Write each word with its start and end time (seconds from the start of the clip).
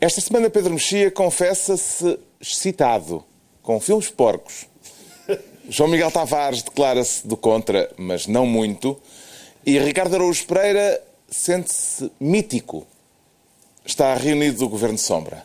Esta 0.00 0.22
semana 0.22 0.48
Pedro 0.48 0.72
Mexia 0.72 1.10
confessa-se 1.10 2.18
excitado 2.40 3.22
com 3.62 3.78
filmes 3.78 4.08
porcos. 4.08 4.66
João 5.68 5.90
Miguel 5.90 6.10
Tavares 6.10 6.62
declara-se 6.62 7.26
do 7.26 7.36
contra, 7.36 7.92
mas 7.98 8.26
não 8.26 8.46
muito. 8.46 8.98
E 9.64 9.78
Ricardo 9.78 10.14
Araújo 10.14 10.46
Pereira 10.46 11.02
sente-se 11.28 12.10
mítico. 12.18 12.86
Está 13.84 14.14
reunido 14.14 14.64
o 14.64 14.70
Governo 14.70 14.96
Sombra. 14.96 15.44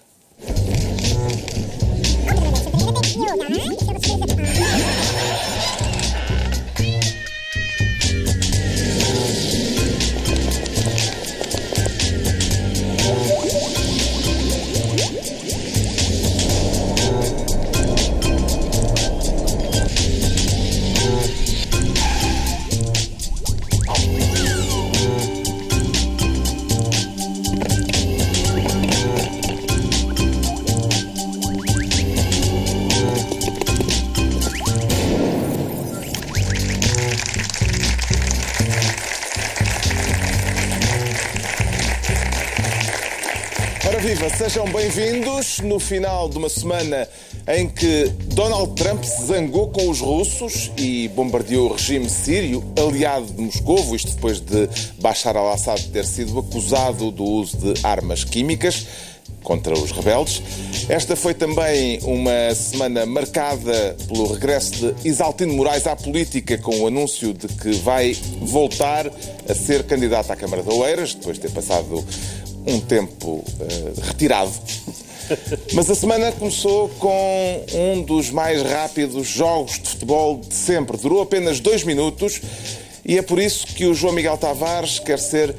Sejam 44.56 44.72
bem-vindos 44.72 45.60
no 45.60 45.78
final 45.82 46.30
de 46.30 46.38
uma 46.38 46.48
semana 46.48 47.06
em 47.46 47.68
que 47.68 48.06
Donald 48.34 48.74
Trump 48.82 49.04
se 49.04 49.26
zangou 49.26 49.68
com 49.68 49.90
os 49.90 50.00
russos 50.00 50.72
e 50.78 51.10
bombardeou 51.10 51.70
o 51.70 51.74
regime 51.74 52.10
sírio, 52.10 52.64
aliado 52.80 53.26
de 53.26 53.42
Moscou, 53.42 53.94
isto 53.94 54.12
depois 54.12 54.40
de 54.40 54.70
Bashar 54.98 55.36
al-Assad 55.36 55.84
ter 55.90 56.06
sido 56.06 56.40
acusado 56.40 57.12
do 57.12 57.26
uso 57.26 57.58
de 57.58 57.86
armas 57.86 58.24
químicas 58.24 58.88
contra 59.44 59.74
os 59.74 59.92
rebeldes. 59.92 60.42
Esta 60.88 61.18
foi 61.18 61.34
também 61.34 62.00
uma 62.04 62.56
semana 62.56 63.06
marcada 63.06 63.98
pelo 64.08 64.32
regresso 64.34 64.94
de 64.94 65.10
Isaltino 65.10 65.54
Moraes 65.54 65.86
à 65.86 65.98
política, 65.98 66.58
com 66.58 66.80
o 66.80 66.88
anúncio 66.88 67.34
de 67.34 67.48
que 67.48 67.72
vai 67.80 68.16
voltar 68.42 69.12
a 69.50 69.54
ser 69.54 69.84
candidato 69.84 70.32
à 70.32 70.36
Câmara 70.36 70.64
de 70.64 70.70
Oeiras, 70.70 71.14
depois 71.14 71.36
de 71.36 71.42
ter 71.42 71.52
passado 71.52 72.06
um 72.66 72.80
tempo 72.80 73.44
uh, 73.60 74.02
retirado. 74.02 74.52
Mas 75.74 75.90
a 75.90 75.96
semana 75.96 76.32
começou 76.32 76.90
com 77.00 77.66
um 77.74 78.02
dos 78.02 78.30
mais 78.30 78.62
rápidos 78.62 79.28
jogos 79.28 79.80
de 79.80 79.90
futebol 79.90 80.38
de 80.38 80.54
sempre. 80.54 80.98
Durou 80.98 81.22
apenas 81.22 81.60
dois 81.60 81.84
minutos 81.84 82.42
e 83.04 83.18
é 83.18 83.22
por 83.22 83.40
isso 83.40 83.68
que 83.68 83.86
o 83.86 83.94
João 83.94 84.14
Miguel 84.14 84.38
Tavares 84.38 85.00
quer 85.00 85.20
ser 85.20 85.56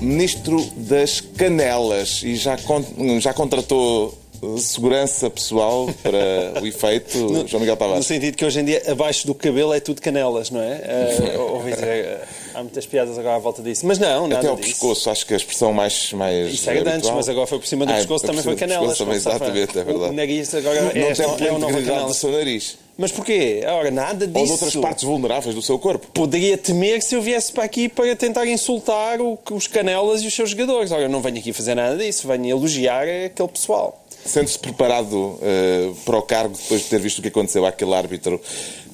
Ministro 0.00 0.64
das 0.76 1.20
Canelas 1.20 2.22
e 2.22 2.36
já, 2.36 2.56
con 2.56 2.84
já 3.20 3.34
contratou 3.34 4.16
segurança 4.58 5.28
pessoal 5.28 5.88
para 6.02 6.62
o 6.62 6.66
efeito, 6.66 7.18
no, 7.30 7.46
João 7.48 7.60
Miguel 7.60 7.76
Tavares? 7.76 7.98
No 7.98 8.04
sentido 8.04 8.36
que 8.36 8.44
hoje 8.44 8.60
em 8.60 8.64
dia 8.64 8.82
abaixo 8.86 9.26
do 9.26 9.34
cabelo 9.34 9.74
é 9.74 9.80
tudo 9.80 10.00
canelas, 10.00 10.50
não 10.50 10.60
é? 10.60 11.34
Uh, 11.36 11.54
ouvi 11.54 11.72
dizer, 11.72 12.20
há 12.58 12.62
muitas 12.62 12.86
piadas 12.86 13.18
agora 13.18 13.36
à 13.36 13.38
volta 13.38 13.62
disso. 13.62 13.86
Mas 13.86 13.98
não, 13.98 14.26
nada 14.26 14.40
Até 14.40 14.48
ao 14.48 14.56
disso. 14.56 14.68
pescoço, 14.70 15.10
acho 15.10 15.26
que 15.26 15.34
a 15.34 15.36
expressão 15.36 15.72
mais. 15.72 16.12
mais 16.12 16.52
Isso 16.54 16.68
era 16.68 16.82
de 16.82 16.90
antes, 16.90 17.10
mas 17.10 17.28
agora 17.28 17.46
foi 17.46 17.58
por 17.58 17.66
cima 17.66 17.86
do 17.86 17.92
Ah, 17.92 17.96
pescoço, 17.96 18.22
por 18.24 18.28
também 18.28 18.42
foi 18.44 18.56
canelas. 18.56 18.80
pescoço 18.88 19.04
também, 19.04 19.16
exatamente, 19.16 19.78
é 19.78 19.84
verdade. 19.84 20.10
O 20.10 20.12
nariz 20.12 20.54
agora 20.54 20.80
Não 20.82 20.88
é, 20.88 20.92
tem 20.92 21.02
é 21.02 21.14
pela 21.14 21.28
o 21.28 21.38
novo 21.38 21.56
integridade 21.72 21.82
do 21.84 21.86
canela. 21.86 22.14
seu 22.14 22.30
nariz. 22.32 22.78
Mas 23.00 23.12
porquê? 23.12 23.60
Ora, 23.64 23.90
nada 23.92 24.26
disso. 24.26 24.38
Ou 24.40 24.44
de 24.46 24.52
outras 24.52 24.76
partes 24.76 25.04
vulneráveis 25.04 25.54
do 25.54 25.62
seu 25.62 25.78
corpo. 25.78 26.08
Poderia 26.12 26.58
temer 26.58 27.00
se 27.00 27.14
eu 27.14 27.22
viesse 27.22 27.52
para 27.52 27.62
aqui 27.62 27.88
para 27.88 28.16
tentar 28.16 28.44
insultar 28.46 29.20
o- 29.20 29.38
os 29.52 29.68
canelas 29.68 30.22
e 30.22 30.26
os 30.26 30.34
seus 30.34 30.50
jogadores. 30.50 30.90
Ora, 30.90 31.02
eu 31.02 31.08
não 31.08 31.20
venho 31.22 31.38
aqui 31.38 31.52
fazer 31.52 31.76
nada 31.76 31.96
disso, 31.96 32.26
venho 32.26 32.46
elogiar 32.48 33.02
aquele 33.26 33.48
pessoal. 33.48 34.04
Sente-se 34.26 34.58
preparado 34.58 35.38
eh, 35.40 35.90
para 36.04 36.18
o 36.18 36.22
cargo 36.22 36.56
depois 36.60 36.82
de 36.82 36.88
ter 36.88 36.98
visto 36.98 37.20
o 37.20 37.22
que 37.22 37.28
aconteceu 37.28 37.64
àquele 37.64 37.94
árbitro 37.94 38.40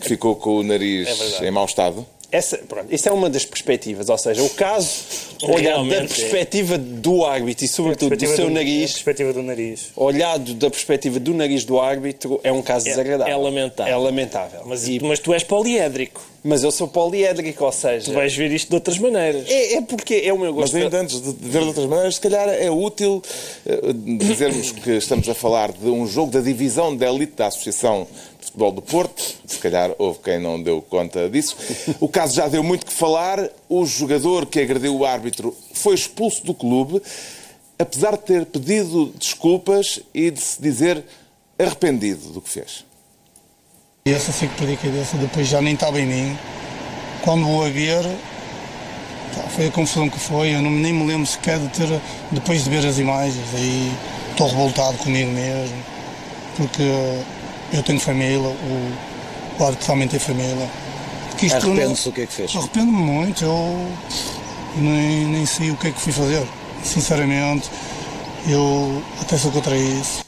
que 0.00 0.06
ficou 0.06 0.36
com 0.36 0.56
o 0.58 0.62
nariz 0.62 1.40
É 1.40 1.48
em 1.48 1.50
mau 1.50 1.64
estado? 1.64 2.06
Essa, 2.34 2.58
pronto, 2.58 2.92
isso 2.92 3.08
é 3.08 3.12
uma 3.12 3.30
das 3.30 3.44
perspectivas, 3.44 4.08
ou 4.08 4.18
seja, 4.18 4.42
o 4.42 4.50
caso 4.50 4.88
olhado 5.44 5.62
da 5.62 5.70
Realmente, 5.70 5.94
é. 5.96 6.06
perspectiva 6.16 6.76
do 6.78 7.24
árbitro 7.24 7.64
e 7.64 7.68
sobretudo 7.68 8.08
do 8.08 8.18
Perspectiva 8.18 8.34
seu 8.36 8.46
do- 8.46 8.50
A 8.50 8.54
nariz, 8.54 8.92
perspectiva 8.92 9.32
do 9.32 9.42
nariz. 9.42 9.90
olhado 9.94 10.54
da 10.54 10.68
perspectiva 10.68 11.20
do 11.20 11.32
nariz 11.32 11.64
do 11.64 11.78
árbitro, 11.78 12.40
é 12.42 12.50
um 12.50 12.60
caso 12.60 12.86
desagradável. 12.86 13.32
é 13.32 13.36
lamentável. 13.36 13.92
É 13.92 13.96
lamentável. 13.96 14.60
Mas, 14.66 14.88
E- 14.88 14.98
mas 15.00 15.20
tu 15.20 15.32
és 15.32 15.44
poliédrico. 15.44 16.22
mas 16.42 16.64
eu 16.64 16.72
sou 16.72 16.88
poliédrico, 16.88 17.64
ou 17.64 17.70
seja, 17.72 18.06
Tu 18.06 18.12
vais 18.12 18.34
ver 18.34 18.50
isto 18.50 18.68
de 18.68 18.74
outras 18.74 18.98
maneiras. 18.98 19.48
é, 19.48 19.74
é 19.74 19.80
porque 19.82 20.14
é 20.24 20.32
o 20.32 20.38
meu 20.38 20.52
Mas 20.52 20.70
gosto. 20.72 20.76
ainda 20.76 21.00
antes 21.00 21.20
de 21.20 21.30
ver 21.40 21.60
de 21.62 21.68
outras 21.68 21.86
maneiras, 21.86 22.16
se 22.16 22.20
calhar 22.20 22.48
é 22.48 22.68
útil 22.70 23.22
eh, 23.64 23.78
dizermos 24.18 24.72
que 24.72 24.90
estamos 24.96 25.28
a 25.28 25.34
falar 25.34 25.70
de 25.72 25.86
um 25.88 26.04
jogo 26.06 26.32
da 26.32 26.40
divisão 26.40 26.96
da 26.96 27.08
elite 27.08 27.34
da 27.36 27.46
Associação 27.46 28.06
Futebol 28.46 28.72
do 28.72 28.82
Porto. 28.82 29.36
Se 29.46 29.58
calhar 29.58 29.92
houve 29.98 30.18
quem 30.20 30.38
não 30.38 30.62
deu 30.62 30.82
conta 30.82 31.28
disso. 31.28 31.56
O 32.00 32.08
caso 32.08 32.34
já 32.34 32.48
deu 32.48 32.62
muito 32.62 32.86
que 32.86 32.92
falar. 32.92 33.48
O 33.68 33.84
jogador 33.84 34.46
que 34.46 34.60
agrediu 34.60 34.96
o 34.96 35.04
árbitro 35.04 35.56
foi 35.72 35.94
expulso 35.94 36.44
do 36.44 36.54
clube, 36.54 37.02
apesar 37.78 38.12
de 38.12 38.22
ter 38.24 38.46
pedido 38.46 39.12
desculpas 39.18 40.00
e 40.12 40.30
de 40.30 40.40
se 40.40 40.60
dizer 40.60 41.04
arrependido 41.58 42.30
do 42.30 42.40
que 42.40 42.48
fez. 42.48 42.84
Essa 44.04 44.32
sei 44.32 44.48
que 44.48 44.56
perdi 44.56 44.74
a 44.74 44.76
cabeça, 44.76 45.16
depois 45.16 45.48
já 45.48 45.62
nem 45.62 45.74
estava 45.74 45.98
em 46.00 46.06
mim. 46.06 46.38
Quando 47.22 47.44
vou 47.46 47.64
a 47.64 47.70
ver, 47.70 48.04
foi 49.56 49.68
a 49.68 49.70
confusão 49.70 50.10
que 50.10 50.18
foi, 50.18 50.54
eu 50.54 50.60
não, 50.60 50.70
nem 50.70 50.92
me 50.92 51.06
lembro 51.06 51.26
sequer 51.26 51.58
de 51.58 51.68
ter, 51.68 51.88
depois 52.30 52.64
de 52.64 52.70
ver 52.70 52.86
as 52.86 52.98
imagens, 52.98 53.54
aí 53.54 53.92
estou 54.30 54.48
revoltado 54.48 54.98
comigo 54.98 55.30
mesmo, 55.30 55.76
porque 56.56 56.82
eu 57.74 57.82
tenho 57.82 57.98
família, 57.98 58.38
o, 58.38 58.92
o 59.58 59.64
árbitro 59.64 59.86
também 59.86 60.06
tem 60.06 60.20
família. 60.20 60.68
Arrepende-se 61.52 62.04
do 62.04 62.12
que 62.12 62.20
é 62.22 62.26
que 62.26 62.32
fez. 62.32 62.54
Arrependo-me 62.54 62.96
muito, 62.96 63.44
eu 63.44 63.88
nem, 64.76 65.26
nem 65.26 65.44
sei 65.44 65.70
o 65.70 65.76
que 65.76 65.88
é 65.88 65.90
que 65.90 66.00
fui 66.00 66.12
fazer. 66.12 66.46
Sinceramente, 66.84 67.68
eu 68.48 69.02
até 69.20 69.36
sou 69.36 69.50
contra 69.50 69.76
isso. 69.76 70.24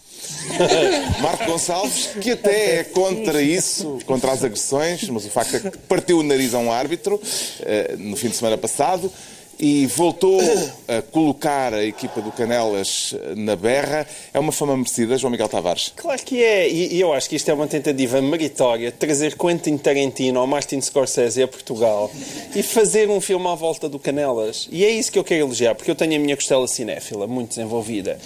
Marco 1.20 1.44
Gonçalves, 1.44 2.10
que 2.20 2.32
até 2.32 2.80
é 2.80 2.84
contra 2.84 3.40
isso, 3.40 3.98
contra 4.06 4.32
as 4.32 4.42
agressões, 4.42 5.08
mas 5.08 5.24
o 5.24 5.30
facto 5.30 5.56
é 5.56 5.70
que 5.70 5.78
partiu 5.78 6.18
o 6.18 6.22
nariz 6.22 6.54
a 6.54 6.58
um 6.58 6.72
árbitro 6.72 7.20
eh, 7.60 7.94
no 7.98 8.16
fim 8.16 8.28
de 8.28 8.36
semana 8.36 8.56
passado 8.56 9.10
e 9.58 9.86
voltou 9.86 10.40
a 10.86 11.02
colocar 11.02 11.72
a 11.72 11.84
equipa 11.84 12.20
do 12.20 12.30
Canelas 12.30 13.14
eh, 13.14 13.34
na 13.34 13.56
berra. 13.56 14.06
É 14.32 14.38
uma 14.38 14.52
fama 14.52 14.76
merecida, 14.76 15.16
João 15.16 15.30
Miguel 15.30 15.48
Tavares. 15.48 15.92
Claro 15.96 16.22
que 16.22 16.42
é, 16.42 16.68
e, 16.68 17.00
eu 17.00 17.12
acho 17.12 17.28
que 17.28 17.36
isto 17.36 17.50
é 17.50 17.54
uma 17.54 17.66
tentativa 17.66 18.20
meritória 18.20 18.90
de 18.90 18.96
trazer 18.96 19.36
Quentin 19.36 19.76
Tarantino 19.78 20.40
ou 20.40 20.46
Martin 20.46 20.80
Scorsese 20.80 21.42
a 21.42 21.48
Portugal 21.48 22.10
e 22.54 22.62
fazer 22.62 23.08
um 23.08 23.20
filme 23.20 23.46
à 23.48 23.54
volta 23.54 23.88
do 23.88 23.98
Canelas. 23.98 24.68
E 24.70 24.84
é 24.84 24.90
isso 24.90 25.10
que 25.10 25.18
eu 25.18 25.24
quero 25.24 25.46
elogiar, 25.46 25.74
porque 25.74 25.90
eu 25.90 25.94
tenho 25.94 26.16
a 26.16 26.18
minha 26.18 26.36
costela 26.36 26.66
cinéfila 26.68 27.26
muito 27.26 27.50
desenvolvida. 27.50 28.18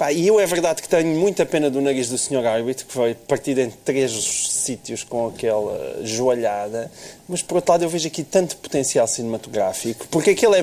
Pá, 0.00 0.10
e 0.14 0.26
eu 0.26 0.40
é 0.40 0.46
verdade 0.46 0.80
que 0.80 0.88
tenho 0.88 1.14
muita 1.14 1.44
pena 1.44 1.68
do 1.68 1.78
nariz 1.78 2.08
do 2.08 2.16
Sr. 2.16 2.46
árbitro, 2.46 2.86
que 2.86 2.92
foi 2.94 3.12
partido 3.14 3.60
em 3.60 3.68
três 3.68 4.10
sítios 4.50 5.04
com 5.04 5.26
aquela 5.26 5.98
joalhada, 6.02 6.90
mas 7.28 7.42
por 7.42 7.56
outro 7.56 7.72
lado 7.72 7.84
eu 7.84 7.88
vejo 7.90 8.06
aqui 8.08 8.22
tanto 8.24 8.56
potencial 8.56 9.06
cinematográfico, 9.06 10.06
porque 10.10 10.30
aquele 10.30 10.56
é, 10.56 10.62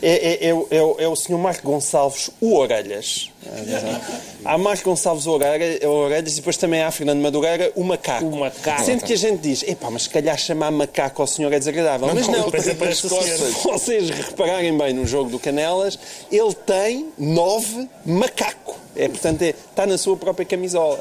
é, 0.00 0.10
é, 0.10 0.48
é, 0.48 0.48
é, 0.70 0.82
o- 0.82 0.96
é 0.98 1.16
Sr. 1.16 1.36
Marco 1.36 1.70
Gonçalves, 1.70 2.30
o 2.40 2.54
Orelhas. 2.56 3.30
Há 4.44 4.58
Marco 4.58 4.84
Gonçalves 4.90 5.26
o 5.26 5.30
Orelha- 5.32 5.88
o 5.88 5.92
Orelhas 5.92 6.32
e 6.32 6.36
depois 6.36 6.56
também 6.56 6.82
há 6.82 6.90
Fernando 6.90 7.20
Madureira, 7.20 7.72
o 7.74 7.84
Macaco. 7.84 8.24
O 8.26 8.40
Macaco. 8.40 8.82
Sendo 8.84 9.04
que 9.04 9.12
a 9.12 9.16
gente 9.16 9.40
diz, 9.40 9.62
epá, 9.62 9.90
mas 9.90 10.02
se 10.02 10.10
calhar 10.10 10.36
chamar 10.38 10.70
macaco 10.70 11.22
ao 11.22 11.26
senhor 11.28 11.52
é 11.52 11.58
desagradável. 11.58 12.08
mas 12.14 12.26
não, 12.28 12.40
aparece 12.48 13.06
o 13.06 13.08
senhor. 13.08 13.22
se 13.24 13.62
vocês 13.68 14.10
repararem 14.10 14.76
bem 14.76 14.92
no 14.92 15.06
jogo 15.06 15.30
do 15.30 15.38
Canelas, 15.38 15.98
ele 16.30 16.54
tem 16.54 17.08
nove 17.18 17.88
macaco. 18.04 18.76
É, 18.96 19.06
portanto, 19.08 19.42
é- 19.42 19.50
está 19.50 19.86
na 19.86 19.96
sua 19.96 20.16
própria 20.16 20.44
camisola. 20.44 20.98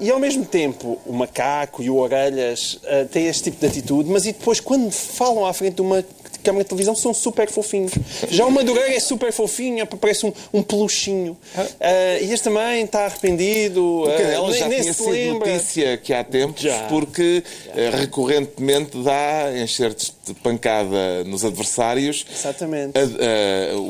E 0.00 0.10
ao 0.10 0.18
mesmo 0.18 0.44
tempo, 0.44 0.98
o 1.06 1.12
macaco 1.12 1.82
e 1.82 1.88
o 1.90 1.96
orelhas 1.96 2.78
ah, 2.84 3.06
têm 3.10 3.26
este 3.26 3.44
tipo 3.44 3.60
de 3.60 3.66
atitude, 3.66 4.10
mas 4.10 4.26
e 4.26 4.32
depois, 4.32 4.58
quando 4.58 4.90
falam 4.90 5.46
à 5.46 5.52
frente 5.52 5.74
de 5.76 5.82
uma 5.82 6.04
câmara 6.42 6.64
de 6.64 6.68
televisão 6.68 6.94
são 6.94 7.12
super 7.14 7.48
fofinhos. 7.50 7.92
Já 8.30 8.46
o 8.46 8.50
Madureira 8.50 8.94
é 8.94 9.00
super 9.00 9.32
fofinho, 9.32 9.86
parece 9.86 10.26
um, 10.26 10.32
um 10.52 10.62
peluchinho. 10.62 11.36
Ah, 11.80 12.18
e 12.20 12.32
este 12.32 12.44
também 12.44 12.84
está 12.84 13.04
arrependido. 13.06 14.04
Ah, 14.08 14.16
Canela 14.16 14.50
nem- 14.50 14.58
já 14.58 14.68
nem 14.68 14.80
tinha 14.80 14.92
se 14.92 14.98
sido 15.02 15.10
lembra. 15.10 15.52
notícia 15.52 15.96
que 15.96 16.12
há 16.14 16.22
tempos, 16.24 16.62
Já. 16.62 16.84
porque 16.88 17.42
eh, 17.74 17.90
recorrentemente 17.94 18.96
dá 19.02 19.50
enxertos 19.62 20.12
de 20.26 20.34
pancada 20.34 21.24
nos 21.24 21.44
adversários. 21.44 22.24
Exatamente. 22.32 22.92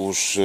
Os, 0.09 0.37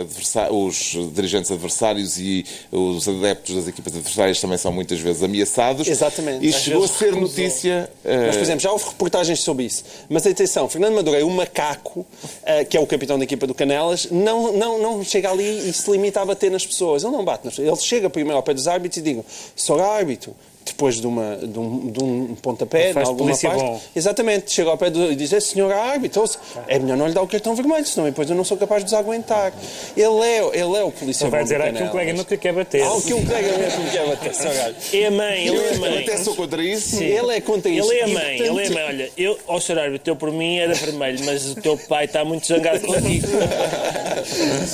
adversa- 0.00 0.52
os 0.52 0.96
dirigentes 1.14 1.50
adversários 1.50 2.18
e 2.18 2.44
os 2.72 3.08
adeptos 3.08 3.54
das 3.54 3.68
equipas 3.68 3.94
adversárias 3.94 4.40
também 4.40 4.58
são 4.58 4.72
muitas 4.72 4.98
vezes 5.00 5.22
ameaçados. 5.22 5.86
Exatamente. 5.88 6.44
E 6.44 6.48
Às 6.48 6.56
chegou 6.62 6.84
a 6.84 6.88
ser 6.88 7.12
recusam. 7.14 7.20
notícia. 7.22 7.90
eh, 8.04 8.26
Mas, 8.26 8.36
por 8.36 8.42
exemplo, 8.42 8.60
já 8.60 8.70
houve 8.72 8.84
reportagens 8.88 9.40
sobre 9.40 9.64
isso. 9.64 9.84
Mas 10.08 10.26
atenção, 10.26 10.68
Fernando 10.68 10.94
Madureira, 10.94 11.26
o 11.26 11.30
macaco, 11.38 12.04
eh, 12.44 12.64
que 12.64 12.76
é 12.76 12.80
o 12.80 12.86
capitão 12.86 13.16
da 13.16 13.24
equipa 13.24 13.46
do 13.46 13.54
Canelas, 13.54 14.08
não, 14.10 14.52
não, 14.52 14.78
não 14.78 15.04
chega 15.04 15.30
ali 15.30 15.68
e 15.68 15.72
se 15.72 15.90
limita 15.90 16.20
a 16.20 16.24
bater 16.24 16.50
nas 16.50 16.66
pessoas. 16.66 17.02
Ele 17.02 17.12
não 17.12 17.24
bate 17.24 17.44
nas 17.44 17.54
pessoas. 17.54 17.68
Ele 17.68 17.86
chega 17.86 18.10
primeiro 18.10 18.36
ao 18.36 18.42
pé 18.42 18.54
dos 18.54 18.68
árbitros 18.68 18.98
e 18.98 19.02
diz: 19.02 19.24
Sou 19.56 19.80
árbitro. 19.80 20.34
Depois 20.68 21.00
de, 21.00 21.06
uma, 21.06 21.36
de, 21.36 21.58
um, 21.58 21.90
de 21.90 22.02
um 22.02 22.34
pontapé, 22.40 22.92
Faz 22.92 23.06
em 23.06 23.10
alguma 23.10 23.26
polícia 23.30 23.48
parte. 23.50 23.62
bom. 23.62 23.80
Exatamente. 23.94 24.50
Chega 24.52 24.70
ao 24.70 24.78
pé 24.78 24.90
do, 24.90 25.10
e 25.12 25.16
diz: 25.16 25.32
"É, 25.32 25.40
Senhor 25.40 25.72
árbitro, 25.72 26.24
é 26.66 26.78
melhor 26.78 26.96
não 26.96 27.06
lhe 27.08 27.14
dar 27.14 27.22
o 27.22 27.26
cartão 27.26 27.54
vermelho, 27.54 27.86
senão 27.86 28.06
depois 28.06 28.28
eu 28.30 28.36
não 28.36 28.44
sou 28.44 28.56
capaz 28.56 28.82
de 28.84 28.90
desaguentar. 28.90 29.52
Ele 29.96 30.20
é, 30.22 30.38
ele 30.60 30.76
é 30.76 30.82
o 30.84 30.90
polícia 30.90 31.24
Ele 31.24 31.30
vai 31.30 31.40
bom 31.40 31.44
do 31.46 31.48
dizer, 31.48 31.60
ah, 31.60 31.64
que 31.64 31.70
um 31.70 31.72
Canelas. 31.74 31.90
colega 31.92 32.12
meu 32.14 32.24
que 32.24 32.36
quer 32.36 32.52
bater. 32.52 32.82
O 32.86 33.02
que 33.02 33.14
um 33.14 33.24
colega 33.26 33.48
meu 33.58 33.70
que 33.70 33.90
quer 33.90 34.06
bater, 34.06 34.34
senhor 34.34 34.56
árbitro. 34.58 34.96
É 34.98 35.06
a 35.06 35.10
mãe, 35.10 35.46
ele 35.48 35.56
é 35.56 35.68
a 35.68 35.72
Eu 35.74 35.80
mãe. 35.80 36.02
até 36.02 36.16
sou 36.18 36.34
contra 36.36 36.62
isso. 36.62 37.02
Ele 37.02 37.32
é 37.36 37.40
contra 37.40 37.70
isto. 37.70 37.90
Ele 37.92 38.00
é 38.00 38.04
a 38.04 38.08
E, 38.08 38.12
mãe, 38.14 38.36
portanto, 38.38 38.58
ele 38.58 38.62
é 38.62 38.66
a 38.66 38.70
mãe. 38.74 38.84
Olha, 38.88 39.10
eu, 39.16 39.38
ao 39.46 39.60
ser 39.60 39.78
árbitro, 39.78 40.12
eu 40.12 40.16
por 40.16 40.30
mim 40.32 40.58
era 40.58 40.74
vermelho, 40.74 41.24
mas 41.24 41.46
o 41.50 41.54
teu 41.56 41.76
pai 41.76 42.04
está 42.06 42.24
muito 42.24 42.46
zangado 42.46 42.80
contigo. 42.80 43.26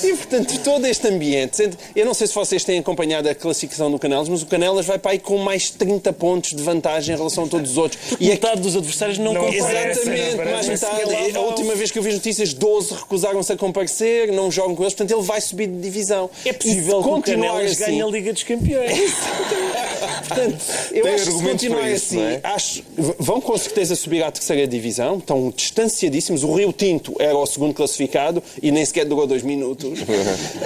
E, 0.02 0.14
portanto, 0.16 0.58
todo 0.64 0.86
este 0.86 1.06
ambiente. 1.06 1.70
Eu 1.94 2.06
não 2.06 2.14
sei 2.14 2.26
se 2.26 2.34
vocês 2.34 2.64
têm 2.64 2.78
acompanhado 2.78 3.28
a 3.28 3.34
classificação 3.34 3.90
do 3.90 3.98
Canelas, 3.98 4.28
mas 4.28 4.42
o 4.42 4.46
Canelas 4.46 4.86
vai 4.86 4.98
para 4.98 5.12
aí 5.12 5.18
com 5.18 5.36
mais 5.38 5.70
30 5.70 5.83
pontos 6.12 6.52
de 6.52 6.62
vantagem 6.62 7.14
em 7.14 7.18
relação 7.18 7.44
a 7.44 7.48
todos 7.48 7.72
os 7.72 7.78
outros. 7.78 8.00
E 8.20 8.28
a 8.28 8.30
metade 8.30 8.60
dos 8.60 8.76
adversários 8.76 9.18
não, 9.18 9.32
é 9.32 9.34
comparecem. 9.34 9.90
Exatamente, 9.90 10.36
não 10.36 10.52
mais 10.52 10.68
metade. 10.68 11.04
Lá 11.04 11.40
A 11.40 11.42
última 11.42 11.74
vez 11.74 11.90
que 11.90 11.98
eu 11.98 12.02
vi 12.02 12.10
as 12.10 12.14
notícias, 12.16 12.52
12 12.52 12.94
recusaram-se 12.94 13.52
a 13.52 13.56
comparecer, 13.56 14.32
não 14.32 14.50
jogam 14.50 14.74
com 14.74 14.82
eles, 14.82 14.94
portanto 14.94 15.18
ele 15.18 15.26
vai 15.26 15.40
subir 15.40 15.66
de 15.66 15.80
divisão. 15.80 16.30
É 16.44 16.52
possível 16.52 17.02
que 17.02 17.08
o 17.08 17.12
continuar 17.12 17.52
Canelas 17.52 17.72
assim, 17.72 17.84
ganhe 17.84 18.02
a 18.02 18.06
Liga 18.06 18.32
dos 18.32 18.42
Campeões. 18.42 19.14
Portanto, 20.26 20.56
eu 20.92 21.02
Tem 21.02 21.14
acho 21.14 21.24
que 21.24 21.32
se 21.32 21.42
continuar 21.42 21.90
isso, 21.90 22.06
assim, 22.06 22.16
não 22.16 22.28
é? 22.28 22.40
acho, 22.42 22.82
vão 23.18 23.40
com 23.40 23.56
certeza 23.56 23.94
subir 23.94 24.22
à 24.22 24.30
terceira 24.30 24.66
divisão, 24.66 25.18
estão 25.18 25.52
distanciadíssimos. 25.54 26.42
O 26.42 26.54
Rio 26.54 26.72
Tinto 26.72 27.14
era 27.18 27.36
o 27.36 27.46
segundo 27.46 27.74
classificado 27.74 28.42
e 28.62 28.70
nem 28.70 28.84
sequer 28.84 29.04
durou 29.04 29.26
dois 29.26 29.42
minutos. 29.42 30.00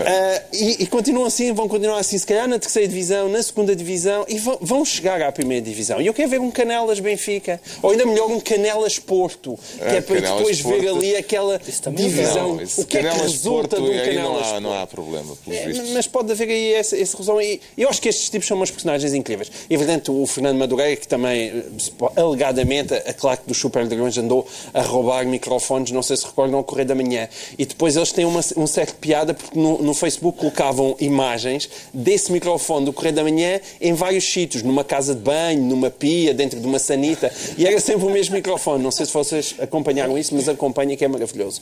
Ah, 0.07 0.43
e, 0.53 0.83
e 0.83 0.87
continuam 0.87 1.27
assim, 1.27 1.53
vão 1.53 1.69
continuar 1.69 1.99
assim, 1.99 2.17
se 2.19 2.27
calhar 2.27 2.49
na 2.49 2.59
terceira 2.59 2.89
divisão, 2.89 3.29
na 3.29 3.43
segunda 3.43 3.75
divisão 3.75 4.25
e 4.29 4.39
vão, 4.39 4.59
vão 4.61 4.85
chegar 4.85 5.08
à 5.17 5.33
primeira 5.33 5.65
divisão. 5.65 6.01
E 6.01 6.07
eu 6.07 6.15
quero 6.15 6.29
ver 6.29 6.41
um 6.41 6.51
Canelas 6.51 7.01
Benfica, 7.01 7.61
ou 7.83 7.91
ainda 7.91 8.05
melhor 8.07 8.31
um 8.31 8.41
Canelas 8.41 8.99
Porto, 8.99 9.59
que 9.79 9.85
Ah, 9.85 9.95
é 9.95 10.01
para 10.01 10.17
Canelas 10.17 10.39
depois 10.39 10.61
ver 10.61 10.83
Porto. 10.85 10.97
ali 10.99 11.17
aquela 11.17 11.55
é 11.57 11.91
divisão. 11.91 12.57
Não, 12.57 12.65
o 12.65 12.67
que 12.85 12.99
é 12.99 13.01
que 13.03 13.07
Canelas 13.09 13.33
resulta 13.33 13.77
Porto, 13.77 13.83
de 13.83 13.91
um 13.91 13.93
aí 13.93 14.15
não 14.15 14.23
Canelas 14.25 14.47
há, 14.53 14.61
não 14.61 14.83
há 14.83 14.87
problema, 14.87 15.37
pelos 15.45 15.59
é, 15.59 15.67
vistos. 15.67 15.91
mas 15.91 16.07
pode 16.07 16.33
haver 16.33 16.49
aí 16.49 16.75
essa, 16.75 16.97
essa 16.97 17.17
razão. 17.17 17.41
E 17.41 17.61
eu 17.77 17.89
acho 17.89 18.01
que 18.01 18.09
estes 18.09 18.29
tipos 18.29 18.47
são 18.47 18.57
umas 18.57 18.71
personagens 18.71 19.15
incríveis. 19.15 19.51
E, 19.69 19.75
evidente, 19.75 20.11
o 20.11 20.27
Fernando 20.27 20.59
Madureira, 20.59 20.97
que 20.97 21.07
também, 21.09 21.49
eh, 21.49 22.21
alegadamente, 22.21 22.95
a 22.95 23.13
claque 23.15 23.45
dos 23.47 23.59
Super 23.59 23.87
Dragões 23.87 24.17
andou 24.19 24.47
a 24.75 24.83
roubar 24.83 25.25
microfones, 25.27 25.91
não 25.93 26.03
sei 26.03 26.17
se 26.17 26.27
recordam, 26.27 26.59
ao 26.59 26.65
Correio 26.65 26.89
da 26.89 26.95
Manhã. 26.95 27.29
E 27.59 27.65
depois 27.65 27.97
eles 27.97 28.13
têm 28.13 28.25
uma, 28.25 28.41
um 28.57 28.67
certo 28.67 28.95
piada, 28.97 29.35
porque 29.35 29.59
no, 29.59 29.81
no 29.83 29.95
Facebook 29.95 30.39
colocavam 30.39 30.97
imagens 31.01 31.69
desse 31.93 32.33
microfone 32.33 32.87
do 32.87 32.93
Correio 32.93 33.15
da 33.15 33.23
Manhã 33.23 33.61
em 33.81 33.93
vários 33.95 34.25
sítios, 34.25 34.63
numa 34.63 34.83
casa 34.85 34.98
de 35.07 35.21
banho, 35.21 35.63
numa 35.63 35.91
pia, 35.91 36.35
dentro 36.35 36.61
de 36.61 36.67
uma 36.67 36.79
sanita. 36.79 37.33
E 37.57 37.67
era 37.67 37.81
sempre 37.81 38.07
o 38.07 38.11
mesmo 38.11 38.35
microfone. 38.35 38.83
Não 38.83 38.91
sei 38.91 39.07
se 39.07 39.13
vocês 39.13 39.55
acompanharam 39.59 40.19
isso, 40.19 40.35
mas 40.35 40.49
acompanhem 40.49 40.97
que 40.97 41.05
é 41.05 41.09
maravilhoso. 41.09 41.61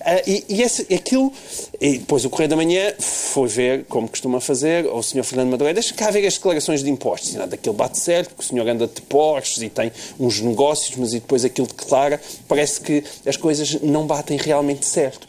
Ah, 0.00 0.22
e 0.26 0.44
e 0.48 0.62
esse, 0.62 0.82
aquilo. 0.94 1.32
E 1.80 1.98
depois 1.98 2.24
o 2.24 2.30
Correio 2.30 2.48
da 2.48 2.56
Manhã 2.56 2.94
foi 2.98 3.48
ver, 3.48 3.84
como 3.88 4.08
costuma 4.08 4.40
fazer, 4.40 4.86
ao 4.86 5.02
Sr. 5.02 5.22
Fernando 5.24 5.50
Madureira, 5.50 5.74
deixa 5.74 5.94
cá 5.94 6.10
ver 6.10 6.26
as 6.26 6.34
declarações 6.34 6.82
de 6.82 6.90
impostos. 6.90 7.34
Nada, 7.34 7.54
aquilo 7.54 7.74
bate 7.74 7.98
certo, 7.98 8.34
que 8.34 8.42
o 8.42 8.46
senhor 8.46 8.66
anda 8.68 8.86
de 8.86 9.02
postos 9.02 9.62
e 9.62 9.68
tem 9.68 9.92
uns 10.18 10.40
negócios, 10.40 10.96
mas 10.96 11.12
e 11.12 11.20
depois 11.20 11.44
aquilo 11.44 11.66
declara, 11.66 12.20
parece 12.48 12.80
que 12.80 13.04
as 13.26 13.36
coisas 13.36 13.80
não 13.82 14.06
batem 14.06 14.38
realmente 14.38 14.86
certo. 14.86 15.26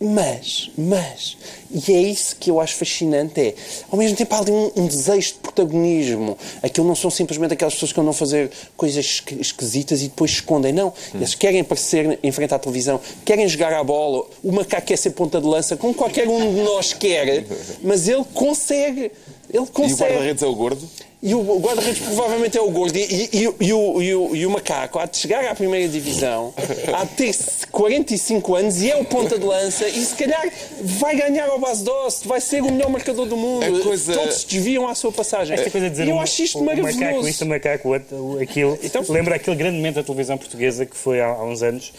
Mas, 0.00 0.70
mas, 0.78 1.36
e 1.72 1.92
é 1.92 2.00
isso 2.00 2.36
que 2.36 2.48
eu 2.52 2.60
acho 2.60 2.76
fascinante, 2.76 3.40
é, 3.40 3.54
ao 3.90 3.98
mesmo 3.98 4.16
tempo 4.16 4.32
há 4.32 4.38
ali 4.38 4.52
um, 4.52 4.70
um 4.76 4.86
desejo 4.86 5.32
de 5.32 5.38
protagonismo. 5.40 6.38
Aquilo 6.62 6.86
não 6.86 6.94
são 6.94 7.10
simplesmente 7.10 7.54
aquelas 7.54 7.74
pessoas 7.74 7.92
que 7.92 7.98
andam 7.98 8.12
a 8.12 8.14
fazer 8.14 8.48
coisas 8.76 9.04
esqui- 9.04 9.40
esquisitas 9.40 10.00
e 10.00 10.04
depois 10.04 10.30
escondem. 10.30 10.72
Não, 10.72 10.92
eles 11.12 11.34
querem 11.34 11.60
aparecer 11.62 12.16
em 12.22 12.30
frente 12.30 12.54
à 12.54 12.60
televisão, 12.60 13.00
querem 13.24 13.48
jogar 13.48 13.72
a 13.72 13.82
bola, 13.82 14.24
o 14.44 14.52
macaco 14.52 14.86
quer 14.86 14.96
ser 14.96 15.10
ponta 15.10 15.40
de 15.40 15.46
lança, 15.48 15.76
como 15.76 15.92
qualquer 15.92 16.28
um 16.28 16.54
de 16.54 16.60
nós 16.62 16.92
quer, 16.92 17.44
mas 17.82 18.06
ele 18.06 18.24
consegue. 18.32 19.10
Ele 19.50 19.54
E 19.54 19.58
o 19.58 19.66
consegue. 19.66 20.12
guarda-redes 20.12 20.42
é 20.44 20.46
o 20.46 20.54
gordo? 20.54 20.88
E 21.20 21.34
o 21.34 21.58
guarda-redes 21.58 21.98
provavelmente 22.00 22.56
é 22.56 22.60
o 22.60 22.70
gordo. 22.70 22.96
E, 22.96 23.02
e- 23.02 23.28
e 23.40 23.48
o- 23.48 23.56
e 23.60 23.72
o, 23.72 24.02
e, 24.02 24.14
o, 24.14 24.36
e 24.36 24.46
o 24.46 24.50
macaco 24.50 25.00
há 25.00 25.06
de 25.06 25.16
chegar 25.16 25.44
à 25.46 25.52
primeira 25.54 25.88
divisão, 25.88 26.54
há 26.96 27.04
de 27.04 27.10
ter 27.14 27.34
45 27.72 28.54
anos 28.54 28.80
e 28.82 28.90
é 28.90 28.96
o 28.96 29.04
ponta 29.04 29.36
de 29.36 29.44
lança 29.44 29.88
e 29.88 30.04
se 30.04 30.14
calhar 30.14 30.48
vai 30.80 31.16
ganhar 31.16 31.48
ao 31.48 31.58
base 31.58 31.82
doce, 31.82 32.26
vai 32.26 32.40
ser 32.40 32.62
o 32.62 32.70
melhor 32.70 32.88
marcador 32.88 33.26
do 33.26 33.36
mundo. 33.36 33.82
Coisa- 33.82 34.12
Todos 34.14 34.36
se 34.42 34.46
desviam 34.46 34.86
à 34.86 34.94
sua 34.94 35.10
passagem. 35.10 35.54
Esta 35.56 35.70
coisa 35.70 35.86
de 35.86 35.90
dizer 35.90 36.06
e 36.06 36.10
eu 36.10 36.14
um- 36.16 36.20
acho 36.20 36.40
isto 36.42 36.58
um 36.60 36.64
maravilhoso. 36.64 36.98
macaco, 37.00 37.28
isto, 37.28 37.46
macaco, 37.46 37.94
aquilo. 38.40 38.78
Então- 38.80 39.04
Lembra 39.08 39.34
aquele 39.34 39.56
grande 39.56 39.76
momento 39.76 39.96
da 39.96 40.04
televisão 40.04 40.38
portuguesa 40.38 40.86
que 40.86 40.96
foi 40.96 41.20
há, 41.20 41.26
há 41.26 41.44
uns 41.44 41.62
anos, 41.64 41.92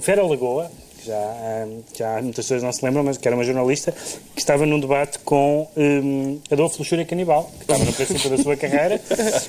Vera 0.00 0.22
Lagoa, 0.26 0.70
já, 1.06 1.66
já 1.96 2.20
muitas 2.20 2.44
pessoas 2.44 2.62
não 2.62 2.72
se 2.72 2.84
lembram, 2.84 3.04
mas 3.04 3.16
que 3.16 3.26
era 3.26 3.36
uma 3.36 3.44
jornalista, 3.44 3.92
que 4.34 4.40
estava 4.40 4.66
num 4.66 4.80
debate 4.80 5.18
com 5.20 5.68
hum, 5.76 6.40
Adolfo 6.50 6.78
Luxúria 6.78 7.04
Canibal, 7.04 7.50
que 7.56 7.62
estava 7.62 7.84
no 7.84 7.92
princípio 7.92 8.30
da 8.30 8.38
sua 8.38 8.56
carreira, 8.58 9.00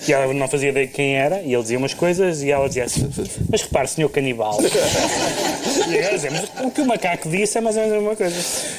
e 0.07 0.13
ela 0.13 0.31
não 0.33 0.47
fazia 0.47 0.69
ideia 0.69 0.87
de 0.87 0.93
quem 0.93 1.15
era, 1.15 1.41
e 1.41 1.53
ele 1.53 1.61
dizia 1.61 1.77
umas 1.77 1.93
coisas, 1.93 2.43
e 2.43 2.51
ela 2.51 2.67
dizia 2.67 2.85
assim, 2.85 3.09
mas 3.49 3.61
repare, 3.63 3.87
senhor 3.87 4.09
Canibal. 4.09 4.57
e 4.61 5.97
agora 5.97 6.15
dizia, 6.15 6.31
mas 6.31 6.65
o 6.65 6.71
que 6.71 6.81
o 6.81 6.85
macaco 6.85 7.29
disse 7.29 7.57
é 7.57 7.61
mais 7.61 7.75
ou 7.75 7.81
menos 7.81 7.97
a 7.97 8.01
mesma 8.01 8.15
coisa. 8.15 8.35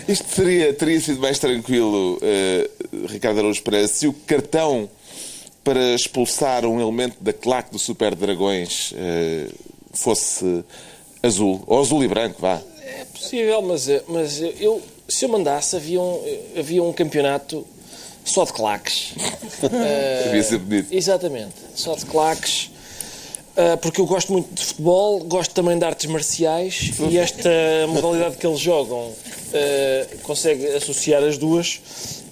Isto 0.09 0.35
seria, 0.35 0.73
teria 0.73 1.01
sido 1.01 1.21
mais 1.21 1.39
tranquilo, 1.39 2.19
eh, 2.23 2.71
Ricardo 3.09 3.39
Araújo 3.39 3.63
Pereira, 3.63 3.89
se 3.89 4.07
o 4.07 4.13
cartão 4.13 4.89
para 5.65 5.95
expulsar 5.95 6.65
um 6.65 6.81
elemento 6.81 7.17
da 7.21 7.33
claque 7.33 7.73
do 7.73 7.79
Super 7.79 8.15
Dragões 8.15 8.95
eh, 8.97 9.49
fosse 9.93 10.65
azul, 11.23 11.63
ou 11.67 11.81
azul 11.81 12.03
e 12.05 12.09
branco, 12.09 12.41
vá. 12.41 12.61
É 12.83 13.05
possível, 13.13 13.61
mas, 13.63 13.89
eh, 13.89 14.03
mas 14.09 14.41
eu, 14.61 14.81
se 15.09 15.25
eu 15.25 15.29
mandasse, 15.29 15.77
havia 15.77 16.01
um, 16.01 16.21
havia 16.59 16.83
um 16.83 16.93
campeonato 16.93 17.67
só 18.25 18.45
de 18.45 18.53
claques. 18.53 19.13
Eh, 19.61 20.23
Devia 20.27 20.43
ser 20.45 20.59
bonito. 20.59 20.87
Exatamente, 20.95 21.55
só 21.75 21.95
de 21.97 22.05
claques. 22.07 22.71
eh, 23.57 23.75
porque 23.77 24.01
eu 24.01 24.07
gosto 24.07 24.33
muito 24.33 24.55
de 24.55 24.65
futebol, 24.65 25.19
gosto 25.25 25.53
também 25.53 25.77
de 25.77 25.85
artes 25.85 26.07
marciais 26.07 26.93
e 27.11 27.19
esta 27.19 27.51
modalidade 27.89 28.37
que 28.37 28.47
eles 28.47 28.61
jogam 28.61 29.13
eh, 29.53 30.07
consegue 30.23 30.65
associar 30.69 31.25
as 31.25 31.37
duas 31.39 31.81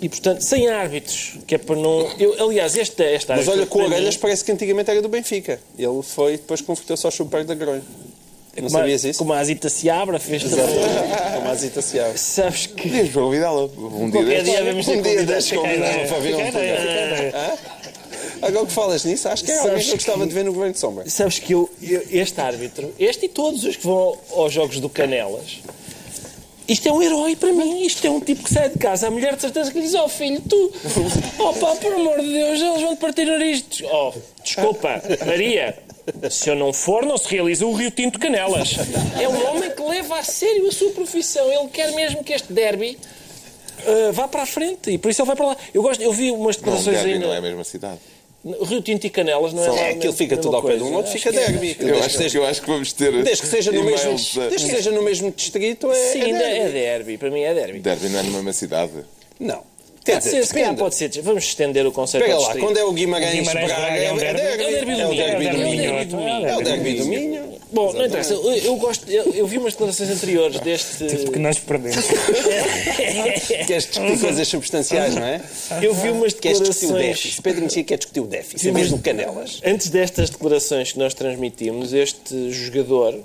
e, 0.00 0.08
portanto, 0.08 0.42
sem 0.42 0.68
árbitros, 0.68 1.32
que 1.48 1.56
é 1.56 1.58
para 1.58 1.74
não. 1.74 2.08
Eu, 2.18 2.40
aliás, 2.44 2.76
esta, 2.76 3.02
esta 3.02 3.34
Mas 3.34 3.48
olha, 3.48 3.66
com 3.66 3.78
para 3.80 3.88
mim- 3.88 3.94
orelhas 3.96 4.16
parece 4.16 4.44
que 4.44 4.52
antigamente 4.52 4.88
era 4.90 5.02
do 5.02 5.08
Benfica. 5.08 5.58
Ele 5.76 6.02
foi, 6.02 6.32
depois 6.32 6.60
converteu-se 6.60 7.04
ao 7.06 7.10
Super 7.10 7.44
Dragões. 7.44 7.82
Não 8.56 8.64
como 8.68 8.76
a- 8.78 8.80
sabias 8.80 9.04
isso? 9.04 9.18
Como 9.18 9.32
a 9.32 9.38
Azita 9.38 9.68
se 9.68 9.90
abre, 9.90 10.18
fez 10.18 10.42
Como 10.44 11.48
a 11.50 11.54
Zita 11.54 11.82
se 11.82 12.00
abre. 12.00 12.16
Sabes 12.18 12.66
que. 12.66 12.82
Podíamos 12.88 13.12
convidá-la 13.12 13.62
um 13.64 14.10
dia 14.10 14.20
Qualquer 14.22 14.42
dia 14.44 14.64
vamos 14.64 14.86
ter 14.86 14.98
Um 14.98 15.02
dia 15.02 15.12
convidado 15.14 15.26
destes 15.26 15.58
para 15.58 16.08
para 16.08 16.18
vir 16.20 16.34
um 16.34 16.44
Fica 16.46 16.58
a 16.58 16.62
ideia, 16.62 16.76
fica 16.80 16.92
a 16.92 17.18
ideia. 17.18 17.58
Agora 18.42 18.66
que 18.66 18.72
falas 18.72 19.04
nisso, 19.04 19.28
acho 19.28 19.44
que 19.44 19.50
é 19.50 19.58
alguém 19.58 19.78
que 19.82 19.88
eu 19.90 19.94
gostava 19.94 20.20
que- 20.20 20.26
de 20.28 20.34
ver 20.34 20.44
no 20.44 20.52
Governo 20.52 20.72
de 20.74 20.78
Sombra. 20.78 21.08
Sabes 21.08 21.38
que 21.38 21.52
eu, 21.54 21.70
este 22.10 22.40
árbitro, 22.40 22.92
este 22.98 23.26
e 23.26 23.28
todos 23.28 23.64
os 23.64 23.76
que 23.76 23.86
vão 23.86 24.16
aos 24.32 24.52
jogos 24.52 24.78
do 24.78 24.88
Canelas, 24.90 25.60
isto 26.68 26.88
é 26.88 26.92
um 26.92 27.02
herói 27.02 27.34
para 27.36 27.52
mim. 27.52 27.82
Isto 27.86 28.06
é 28.06 28.10
um 28.10 28.20
tipo 28.20 28.42
que 28.42 28.52
sai 28.52 28.68
de 28.68 28.78
casa, 28.78 29.06
a 29.06 29.10
mulher 29.10 29.36
de 29.36 29.40
certeza 29.40 29.70
que 29.70 29.78
lhe 29.78 29.86
diz: 29.86 29.94
Oh 29.94 30.08
filho, 30.08 30.40
tu, 30.48 30.72
oh 31.38 31.52
pá, 31.54 31.74
por 31.76 31.92
amor 31.94 32.20
de 32.20 32.30
Deus, 32.32 32.60
eles 32.60 32.80
vão 32.82 32.94
te 32.96 33.00
partir 33.00 33.22
o 33.22 33.30
nariz. 33.32 33.64
Oh, 33.90 34.12
desculpa, 34.44 35.02
Maria. 35.26 35.76
Se 36.30 36.48
eu 36.50 36.54
não 36.54 36.72
for, 36.72 37.04
não 37.04 37.18
se 37.18 37.28
realiza 37.28 37.66
o 37.66 37.72
Rio 37.74 37.90
Tinto 37.90 38.18
Canelas. 38.18 38.74
É 39.20 39.28
um 39.28 39.48
homem 39.50 39.70
que 39.70 39.82
leva 39.82 40.18
a 40.18 40.22
sério 40.22 40.66
a 40.68 40.72
sua 40.72 40.90
profissão. 40.90 41.50
Ele 41.52 41.68
quer 41.68 41.92
mesmo 41.92 42.22
que 42.22 42.32
este 42.32 42.52
derby 42.52 42.98
ah, 43.86 44.10
vá 44.12 44.28
para 44.28 44.42
a 44.42 44.46
frente 44.46 44.90
e 44.90 44.98
por 44.98 45.10
isso 45.10 45.20
ele 45.22 45.26
vai 45.26 45.36
para 45.36 45.46
lá. 45.46 45.56
Eu, 45.74 45.82
gosto, 45.82 46.00
eu 46.02 46.12
vi 46.12 46.30
umas 46.30 46.56
declarações 46.56 46.96
Derby 46.96 47.12
ainda. 47.14 47.26
não 47.26 47.34
é 47.34 47.38
a 47.38 47.42
mesma 47.42 47.64
cidade. 47.64 47.98
Rio 48.62 48.80
Tinto 48.80 49.04
e 49.04 49.10
Canelas 49.10 49.52
não 49.52 49.64
é 49.64 49.68
lá 49.68 49.80
É, 49.80 49.90
aquilo 49.90 50.12
fica 50.12 50.36
tudo 50.36 50.54
ao 50.54 50.62
pé 50.62 50.76
de 50.76 50.82
um 50.84 50.94
outro, 50.94 51.10
fica 51.10 51.32
derby. 51.32 51.76
Eu 51.80 51.86
Desde 51.86 52.00
acho, 52.04 52.08
que 52.10 52.22
seja- 52.22 52.38
eu 52.38 52.46
acho 52.46 52.60
que 52.62 52.68
vamos 52.68 52.92
ter. 52.92 53.10
Desde 53.24 53.42
que 53.42 53.48
seja 53.48 53.72
no 53.72 53.82
mesmo, 53.82 54.10
desde 54.48 54.68
que 54.68 54.76
seja 54.76 54.90
no 54.92 55.02
mesmo 55.02 55.30
distrito, 55.32 55.90
é, 55.90 55.94
Sim, 56.12 56.20
é 56.20 56.24
ainda 56.26 56.38
derby. 56.38 56.58
é 56.60 56.68
derby. 56.70 57.18
Para 57.18 57.30
mim 57.30 57.40
é 57.40 57.52
derby. 57.54 57.78
Derby 57.80 58.08
não 58.08 58.20
é 58.20 58.22
numa 58.22 58.36
mesma 58.36 58.52
cidade. 58.52 58.92
Não. 59.40 59.64
Quer 60.06 60.12
Pode 60.12 60.24
dizer, 60.24 60.36
ser, 60.36 60.46
se 60.46 60.52
calhar 60.54 60.68
depende. 60.70 60.80
pode 60.82 60.94
ser. 60.94 61.22
Vamos 61.22 61.44
estender 61.44 61.84
o 61.86 61.90
conceito 61.90 62.22
Pega 62.24 62.38
lá, 62.38 62.54
quando 62.56 62.76
é 62.78 62.84
o 62.84 62.92
Guimarães, 62.92 63.32
Guimarães 63.40 63.66
Braga, 63.66 63.82
Braga 63.82 63.96
é, 63.96 64.04
é 64.04 64.14
derby. 64.14 64.94
derby. 64.94 65.00
É 65.00 65.06
o 65.06 65.14
derby 65.16 65.44
do 65.48 65.50
É 65.50 65.56
o 65.56 65.68
Minho. 65.68 65.76
derby 65.76 65.86
É 65.86 65.96
o 65.96 66.04
do 66.04 66.04
derby 66.04 66.04
Minho. 66.04 66.06
do 66.06 66.16
Minho. 66.16 66.46
É 66.46 66.56
o 66.56 66.62
derby 66.62 66.94
do 66.94 67.04
Minho. 67.06 67.56
Bom, 67.72 67.92
não 67.92 68.06
interessa. 68.06 68.32
Eu, 68.34 68.52
eu 68.52 68.76
gosto. 68.76 69.10
Eu, 69.10 69.24
eu 69.34 69.46
vi 69.48 69.58
umas 69.58 69.72
declarações 69.72 70.08
anteriores 70.10 70.60
deste. 70.60 71.04
Que 71.32 71.38
nós 71.40 71.58
perdemos. 71.58 71.96
Queres 73.66 73.86
discutir 73.86 74.20
coisas 74.20 74.48
substanciais, 74.48 75.14
não 75.14 75.24
é? 75.24 75.40
Eu 75.82 75.92
vi 75.94 76.10
umas 76.10 76.32
Queres 76.34 76.58
discutir 76.60 76.86
o 76.86 76.88
declarações. 76.88 77.16
déficit. 77.16 77.42
Pedro 77.42 77.62
Mexia 77.62 77.84
quer 77.84 77.96
discutir 77.98 78.20
o 78.20 78.26
déficit, 78.26 78.68
em 78.68 78.72
vez 78.72 78.90
do 78.90 78.98
Canelas. 78.98 79.60
Antes 79.64 79.88
destas 79.90 80.30
declarações 80.30 80.92
que 80.92 80.98
nós 80.98 81.14
transmitimos, 81.14 81.92
este 81.92 82.52
jogador 82.52 83.18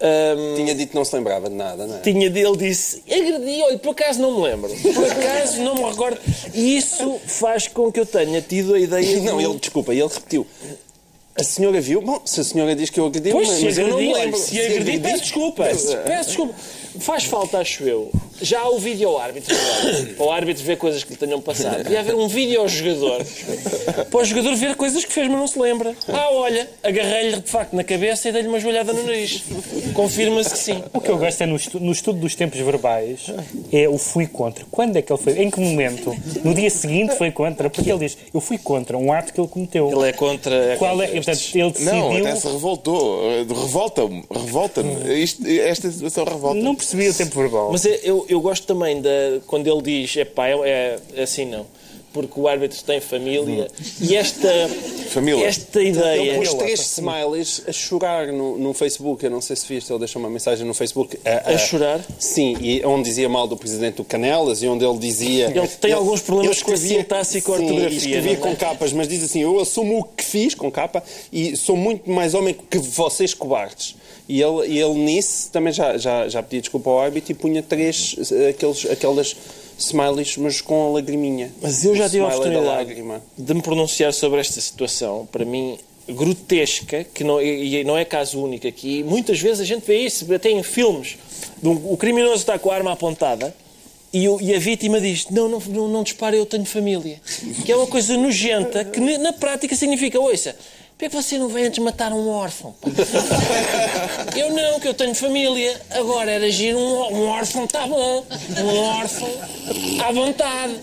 hum, 0.00 0.54
Tinha 0.56 0.74
dito 0.74 0.90
que 0.90 0.94
não 0.96 1.04
se 1.04 1.14
lembrava 1.16 1.48
de 1.48 1.54
nada, 1.56 1.86
não 1.86 1.96
é? 1.96 2.00
tinha 2.00 2.30
dele 2.30 2.56
disse 2.56 3.02
agredi, 3.10 3.62
olha, 3.62 3.78
por 3.78 3.90
acaso 3.90 4.20
não 4.20 4.36
me 4.40 4.42
lembro. 4.48 4.70
Por 4.70 5.04
acaso 5.04 5.60
não 5.62 5.74
me 5.74 5.84
recordo. 5.84 6.18
E 6.54 6.76
isso 6.76 7.20
faz 7.26 7.68
com 7.68 7.90
que 7.92 8.00
eu 8.00 8.06
tenha 8.06 8.40
tido 8.40 8.74
a 8.74 8.80
ideia 8.80 9.20
Não, 9.22 9.38
de... 9.38 9.44
ele, 9.44 9.58
desculpa, 9.58 9.92
ele 9.92 10.02
repetiu. 10.02 10.46
A 11.36 11.44
senhora 11.44 11.80
viu? 11.80 12.00
Bom, 12.02 12.20
se 12.24 12.40
a 12.40 12.44
senhora 12.44 12.74
diz 12.74 12.90
que 12.90 12.98
eu 12.98 13.06
agredi, 13.06 13.30
Pois, 13.30 13.46
mas, 13.48 13.58
se 13.58 13.64
mas 13.64 13.78
eu 13.78 13.88
não 13.88 13.96
me 13.98 14.02
agredi, 14.08 14.14
olha, 14.14 14.24
lembro. 14.24 14.40
se 14.40 14.60
agredi, 14.60 14.98
peço 14.98 15.22
desculpa. 15.22 15.64
Peço 15.64 16.26
desculpa. 16.28 16.54
Faz 16.98 17.24
falta, 17.24 17.58
acho 17.58 17.84
eu. 17.84 18.10
Já 18.40 18.60
há 18.60 18.68
o 18.70 18.78
vídeo 18.78 19.08
ao 19.08 19.18
árbitro 19.18 19.54
agora. 19.54 20.04
Para 20.16 20.26
o 20.26 20.30
árbitro 20.30 20.64
ver 20.64 20.76
coisas 20.76 21.02
que 21.04 21.10
lhe 21.12 21.16
tenham 21.16 21.40
passado. 21.40 21.82
Devia 21.82 22.00
haver 22.00 22.14
um 22.14 22.28
vídeo 22.28 22.60
ao 22.60 22.68
jogador. 22.68 23.24
Para 24.10 24.20
o 24.20 24.24
jogador 24.24 24.54
ver 24.56 24.76
coisas 24.76 25.04
que 25.04 25.12
fez, 25.12 25.28
mas 25.28 25.38
não 25.38 25.46
se 25.46 25.58
lembra. 25.58 25.94
Ah, 26.08 26.28
olha, 26.32 26.68
agarrei-lhe 26.82 27.40
de 27.40 27.50
facto 27.50 27.74
na 27.74 27.82
cabeça 27.84 28.28
e 28.28 28.32
dei-lhe 28.32 28.48
uma 28.48 28.60
joelhada 28.60 28.92
no 28.92 29.02
nariz. 29.02 29.42
Confirma-se 29.94 30.50
que 30.50 30.58
sim. 30.58 30.82
O 30.92 31.00
que 31.00 31.08
eu 31.10 31.18
gosto 31.18 31.40
é 31.42 31.46
no, 31.46 31.56
estu- 31.56 31.80
no 31.80 31.92
estudo 31.92 32.20
dos 32.20 32.34
tempos 32.34 32.58
verbais 32.60 33.26
é 33.72 33.88
o 33.88 33.98
fui 33.98 34.26
contra. 34.26 34.64
Quando 34.70 34.96
é 34.96 35.02
que 35.02 35.12
ele 35.12 35.20
foi? 35.22 35.42
Em 35.42 35.50
que 35.50 35.60
momento? 35.60 36.14
No 36.44 36.54
dia 36.54 36.70
seguinte 36.70 37.16
foi 37.16 37.30
contra? 37.30 37.68
Porque 37.70 37.90
ele 37.90 38.00
diz, 38.06 38.16
eu 38.32 38.40
fui 38.40 38.58
contra 38.58 38.96
um 38.96 39.12
ato 39.12 39.32
que 39.32 39.40
ele 39.40 39.48
cometeu. 39.48 39.90
Ele 39.90 40.08
é 40.10 40.12
contra. 40.12 40.54
É 40.54 40.76
Qual 40.76 40.92
contra 40.92 41.06
é? 41.06 41.10
Portanto, 41.14 41.40
ele 41.54 41.70
decidiu. 41.70 41.92
Não, 41.92 42.16
até 42.16 42.36
se 42.36 42.46
revoltou. 42.46 43.20
Revolta-me. 43.48 44.24
Revolta-me. 44.30 44.96
Esta 45.60 45.90
situação 45.90 46.24
revolta-me. 46.24 46.62
Não 46.62 46.74
percebi 46.74 47.08
o 47.08 47.14
tempo 47.14 47.34
verbal. 47.40 47.70
Mas 47.72 47.84
é- 47.86 48.00
eu, 48.02 48.24
eu 48.28 48.40
gosto 48.40 48.66
também 48.66 49.00
da, 49.00 49.10
quando 49.46 49.66
ele 49.66 49.82
diz, 49.82 50.16
é 50.16 50.24
é, 50.64 50.98
é 51.14 51.22
assim 51.22 51.46
não. 51.46 51.66
Porque 52.18 52.40
o 52.40 52.48
árbitro 52.48 52.82
tem 52.82 53.00
família. 53.00 53.68
E 54.00 54.16
esta, 54.16 54.48
Família. 55.10 55.46
esta 55.46 55.80
Ele 55.80 55.90
ideia. 55.90 56.34
pôs 56.34 56.52
três 56.54 56.80
smileys 56.80 57.62
a 57.68 57.72
chorar 57.72 58.26
no, 58.32 58.58
no 58.58 58.74
Facebook. 58.74 59.24
Eu 59.24 59.30
não 59.30 59.40
sei 59.40 59.54
se 59.54 59.66
viste, 59.72 59.92
ele 59.92 60.00
deixou 60.00 60.20
uma 60.20 60.28
mensagem 60.28 60.66
no 60.66 60.74
Facebook. 60.74 61.16
A, 61.24 61.52
A 61.52 61.58
chorar? 61.58 62.00
Sim, 62.18 62.56
e 62.60 62.84
onde 62.84 63.04
dizia 63.08 63.28
mal 63.28 63.46
do 63.46 63.56
presidente 63.56 63.96
do 63.96 64.04
Canelas 64.04 64.62
e 64.62 64.66
onde 64.66 64.84
ele 64.84 64.98
dizia. 64.98 65.46
Ele 65.56 65.68
tem 65.68 65.92
alguns 65.92 66.20
problemas 66.20 66.56
ele 66.56 66.64
com 66.64 66.72
a 66.72 66.76
sintaxe 66.76 67.38
e 67.38 67.42
com 67.42 67.52
a 67.52 67.56
ortografia, 67.56 67.96
escrevia 67.98 68.32
é? 68.32 68.36
com 68.36 68.56
capas, 68.56 68.92
mas 68.92 69.06
diz 69.06 69.22
assim: 69.22 69.40
Eu 69.42 69.60
assumo 69.60 70.00
o 70.00 70.04
que 70.04 70.24
fiz 70.24 70.56
com 70.56 70.72
capa 70.72 71.02
e 71.32 71.56
sou 71.56 71.76
muito 71.76 72.10
mais 72.10 72.34
homem 72.34 72.56
que 72.68 72.78
vocês 72.78 73.32
cobardes. 73.32 73.94
E 74.28 74.42
ele, 74.42 74.66
e 74.66 74.78
ele 74.78 74.94
nisso 74.94 75.50
também 75.50 75.72
já, 75.72 75.96
já, 75.96 76.28
já 76.28 76.42
pedia 76.42 76.60
desculpa 76.60 76.90
ao 76.90 77.00
árbitro 77.00 77.32
e 77.32 77.34
punha 77.34 77.62
três 77.62 78.14
eh, 78.30 78.48
aqueles, 78.50 78.84
aquelas 78.84 79.34
smileys, 79.78 80.36
mas 80.36 80.60
com 80.60 80.88
a 80.88 80.90
lagriminha. 80.92 81.52
Mas 81.62 81.84
eu 81.84 81.94
já 81.94 82.08
tive 82.08 82.24
a 82.24 82.28
oportunidade 82.28 82.94
de 83.38 83.54
me 83.54 83.62
pronunciar 83.62 84.12
sobre 84.12 84.40
esta 84.40 84.60
situação, 84.60 85.26
para 85.30 85.44
mim, 85.44 85.78
grotesca, 86.08 87.04
que 87.04 87.22
não, 87.22 87.40
e 87.40 87.84
não 87.84 87.96
é 87.96 88.04
caso 88.04 88.42
único 88.42 88.66
aqui. 88.66 89.02
Muitas 89.02 89.40
vezes 89.40 89.60
a 89.60 89.64
gente 89.64 89.86
vê 89.86 89.98
isso, 89.98 90.32
até 90.32 90.50
em 90.50 90.62
filmes. 90.62 91.16
O 91.62 91.96
criminoso 91.96 92.36
está 92.36 92.58
com 92.58 92.70
a 92.70 92.74
arma 92.74 92.92
apontada 92.92 93.54
e, 94.12 94.24
e 94.24 94.54
a 94.54 94.58
vítima 94.58 95.00
diz: 95.00 95.28
não, 95.30 95.48
não, 95.48 95.60
não, 95.60 95.88
não 95.88 96.02
dispare, 96.02 96.36
eu 96.36 96.46
tenho 96.46 96.64
família. 96.64 97.20
Que 97.64 97.72
é 97.72 97.76
uma 97.76 97.86
coisa 97.86 98.16
nojenta 98.16 98.84
que 98.84 99.00
na 99.18 99.32
prática 99.32 99.76
significa: 99.76 100.18
ouça. 100.18 100.56
Por 100.98 101.02
que 101.02 101.04
é 101.04 101.08
que 101.10 101.14
você 101.14 101.38
não 101.38 101.46
vem 101.46 101.66
antes 101.66 101.78
matar 101.78 102.12
um 102.12 102.28
órfão? 102.28 102.74
pá?" 102.80 102.88
Eu 104.36 104.50
não, 104.50 104.80
que 104.80 104.88
eu 104.88 104.94
tenho 104.94 105.14
família. 105.14 105.80
Agora 105.90 106.28
era 106.28 106.46
agir 106.46 106.74
um, 106.74 106.80
um 106.80 107.28
órfão, 107.28 107.66
está 107.66 107.86
bom. 107.86 108.24
Um 108.60 108.76
órfão, 108.98 109.28
à 110.04 110.10
vontade. 110.10 110.74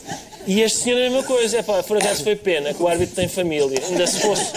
E 0.48 0.62
este 0.62 0.80
senhor 0.80 0.98
é 1.00 1.08
a 1.08 1.10
mesma 1.10 1.24
coisa. 1.24 1.58
É 1.58 1.62
pá, 1.64 1.82
por 1.84 1.98
acaso 1.98 2.24
foi 2.24 2.36
pena 2.36 2.74
que 2.74 2.82
o 2.82 2.88
árbitro 2.88 3.16
tem 3.16 3.28
família. 3.28 3.82
Ainda 3.90 4.06
se 4.08 4.20
fosse, 4.20 4.52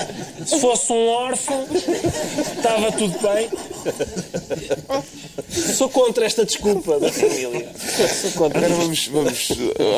se 0.47 0.61
fosse 0.61 0.93
um 0.93 1.07
órfão, 1.09 1.67
estava 2.57 2.93
tudo 2.93 3.19
bem. 3.21 3.49
Sou 5.49 5.89
contra 5.89 6.27
esta 6.27 6.45
desculpa 6.45 6.99
da 7.01 7.11
família. 7.11 7.67
Sou 8.21 8.31
contra. 8.33 8.59
Agora 8.59 8.75
vamos, 8.75 9.07
vamos 9.09 9.49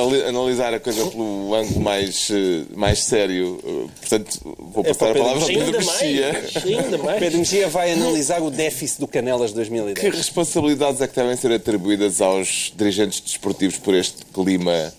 ali- 0.06 0.22
analisar 0.24 0.72
a 0.74 0.80
coisa 0.80 1.04
pelo 1.06 1.54
ângulo 1.54 1.80
mais, 1.80 2.30
uh, 2.30 2.34
mais 2.76 3.00
sério. 3.04 3.58
Uh, 3.64 3.90
Portanto, 4.00 4.56
vou 4.58 4.84
passar 4.84 5.10
a 5.10 5.12
para 5.12 5.20
palavra 5.22 5.42
ao 5.42 5.48
Pedro 5.48 5.78
Mexia. 5.78 6.32
mais. 6.32 6.56
Ainda 6.64 6.98
mais. 6.98 7.18
Pedro 7.18 7.38
Mexia 7.38 7.68
vai 7.68 7.92
analisar 7.92 8.42
o 8.42 8.50
déficit 8.50 9.00
do 9.00 9.08
Canelas 9.08 9.52
2010. 9.52 9.98
Que 9.98 10.16
responsabilidades 10.16 11.00
é 11.00 11.06
que 11.08 11.14
devem 11.16 11.36
ser 11.36 11.52
atribuídas 11.52 12.20
aos 12.20 12.72
dirigentes 12.76 13.20
desportivos 13.20 13.76
por 13.78 13.94
este 13.94 14.24
clima 14.32 14.92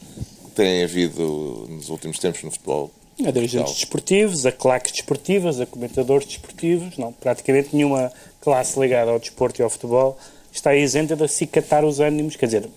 tem 0.55 0.83
havido 0.83 1.67
nos 1.69 1.89
últimos 1.89 2.19
tempos 2.19 2.43
no 2.43 2.51
futebol? 2.51 2.91
A 3.25 3.31
dirigentes 3.31 3.73
desportivos, 3.75 4.45
a 4.45 4.51
claques 4.51 4.91
desportivas, 4.93 5.59
a 5.59 5.65
comentadores 5.65 6.25
desportivos, 6.27 6.97
não, 6.97 7.11
praticamente 7.13 7.69
nenhuma 7.75 8.11
classe 8.39 8.79
ligada 8.79 9.11
ao 9.11 9.19
desporto 9.19 9.61
e 9.61 9.63
ao 9.63 9.69
futebol 9.69 10.17
está 10.51 10.75
isenta 10.75 11.15
de 11.15 11.23
acicatar 11.23 11.85
os 11.85 11.99
ânimos, 11.99 12.35
quer 12.35 12.45
dizer, 12.47 12.69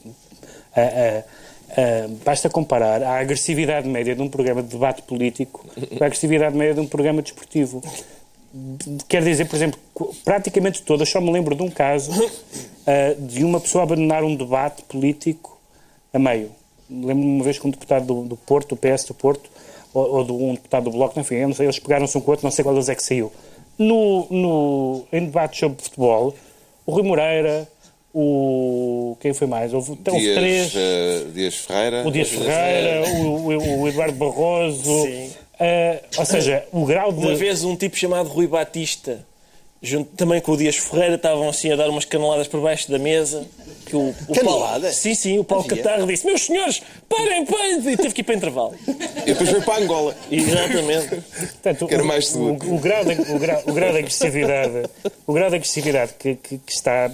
a- 0.77 0.81
a- 0.81 1.19
a- 1.81 2.09
basta 2.25 2.51
comparar 2.51 3.03
a 3.03 3.19
agressividade 3.21 3.89
média 3.89 4.15
de 4.15 4.21
um 4.23 4.29
programa 4.29 4.63
de 4.63 4.69
debate 4.69 5.03
político 5.03 5.65
com 5.97 6.05
a 6.05 6.07
agressividade 6.07 6.55
média 6.57 6.75
de 6.75 6.81
um 6.81 6.87
programa 6.87 7.23
desportivo. 7.23 7.83
Quer 9.09 9.23
dizer, 9.25 9.47
por 9.49 9.57
exemplo, 9.57 9.81
praticamente 10.25 10.83
todas, 10.83 11.09
só 11.09 11.21
me 11.21 11.31
lembro 11.33 11.55
de 11.57 11.63
um 11.63 11.71
caso 11.71 12.13
ah, 12.87 13.15
de 13.19 13.43
uma 13.45 13.59
pessoa 13.61 13.83
abandonar 13.85 14.23
um 14.23 14.37
debate 14.37 14.83
político 14.85 15.59
a 16.13 16.19
meio. 16.19 16.51
Lembro-me 16.91 17.25
uma 17.37 17.45
vez 17.45 17.59
que 17.59 17.67
um 17.67 17.71
deputado 17.71 18.05
do, 18.07 18.23
do 18.25 18.37
Porto, 18.37 18.75
do 18.75 18.77
PS 18.77 19.05
do 19.05 19.15
Porto, 19.15 19.51
ou, 19.93 20.17
ou 20.17 20.25
de 20.25 20.33
um 20.33 20.55
deputado 20.55 20.85
do 20.85 20.91
Bloco, 20.91 21.19
enfim, 21.19 21.37
eu 21.37 21.49
não 21.49 21.55
sei, 21.55 21.67
eles 21.67 21.79
pegaram-se 21.79 22.17
um 22.17 22.21
com 22.21 22.29
o 22.29 22.31
outro, 22.33 22.45
não 22.47 22.51
sei 22.51 22.63
qual 22.63 22.75
deles 22.75 22.89
é 22.89 22.95
que 22.95 23.03
saiu. 23.03 23.33
No, 23.79 24.27
no, 24.31 25.05
em 25.13 25.25
debates 25.25 25.59
sobre 25.61 25.83
futebol, 25.83 26.35
o 26.87 26.93
Rui 26.93 27.03
Moreira, 27.03 27.67
o. 28.13 29.17
Quem 29.21 29.33
foi 29.35 29.47
mais? 29.47 29.73
Houve, 29.75 29.91
houve 30.07 30.21
Dias, 30.21 30.35
três. 30.37 30.75
uh, 30.75 31.31
Dias 31.33 31.55
Ferreira. 31.57 32.07
O 32.07 32.11
Dias 32.11 32.29
Ferreira, 32.29 33.09
o, 33.09 33.49
o- 33.49 33.81
o 33.83 33.89
Eduardo 33.89 34.15
Barroso. 34.17 35.03
Sim. 35.03 35.31
ah, 35.59 36.01
ou 36.19 36.25
seja, 36.25 36.65
o 36.73 36.85
grau 36.85 37.13
de. 37.13 37.19
Uma 37.19 37.35
vez 37.35 37.65
um 37.65 37.75
tipo 37.77 37.97
chamado 37.97 38.29
Rui 38.29 38.47
Batista, 38.47 39.27
junto 39.85 40.11
também 40.17 40.41
com 40.41 40.53
o 40.53 40.57
Dias 40.57 40.77
Ferreira, 40.77 41.15
estavam 41.17 41.49
assim 41.49 41.71
a 41.73 41.77
dar 41.77 41.89
umas 41.91 42.05
caneladas 42.05 42.49
por 42.49 42.61
baixo 42.61 42.91
da 42.91 42.99
mesa. 42.99 43.47
Que 43.87 43.95
o, 43.97 44.15
o? 44.29 44.45
Paulo, 44.45 44.83
sim, 44.93 45.15
sim, 45.15 45.39
o 45.39 45.45
Paulo 45.45 45.65
Catarro 45.65 46.07
disse: 46.07 46.25
Meus 46.27 46.43
senhores, 46.47 46.81
parem, 47.09 47.45
parem! 47.45 47.79
E 47.93 47.97
teve 47.97 48.15
que 48.15 48.23
ir 48.23 48.25
para 48.25 48.35
intervalo. 48.35 48.75
E 48.89 49.27
depois 49.33 49.51
foi 49.51 49.61
para 49.61 49.83
Angola. 49.85 50.17
Exatamente. 50.31 51.09
Portanto, 51.37 51.87
Que 51.87 51.95
era 51.95 52.03
o- 52.03 52.07
mais 52.07 52.27
seguro. 52.29 52.57
O, 52.67 52.75
o 52.77 52.79
grau 52.79 53.05
de, 53.05 53.13
o, 53.33 53.39
grau, 53.39 53.63
o 53.67 53.73
grau 53.73 53.93
de 53.93 53.99
agressividade, 53.99 54.89
o 55.27 55.33
grau 55.33 55.51
de 55.51 55.57
agressividade 55.57 56.15
que, 56.19 56.35
que- 56.37 56.59
que 56.59 56.73
está 56.73 57.11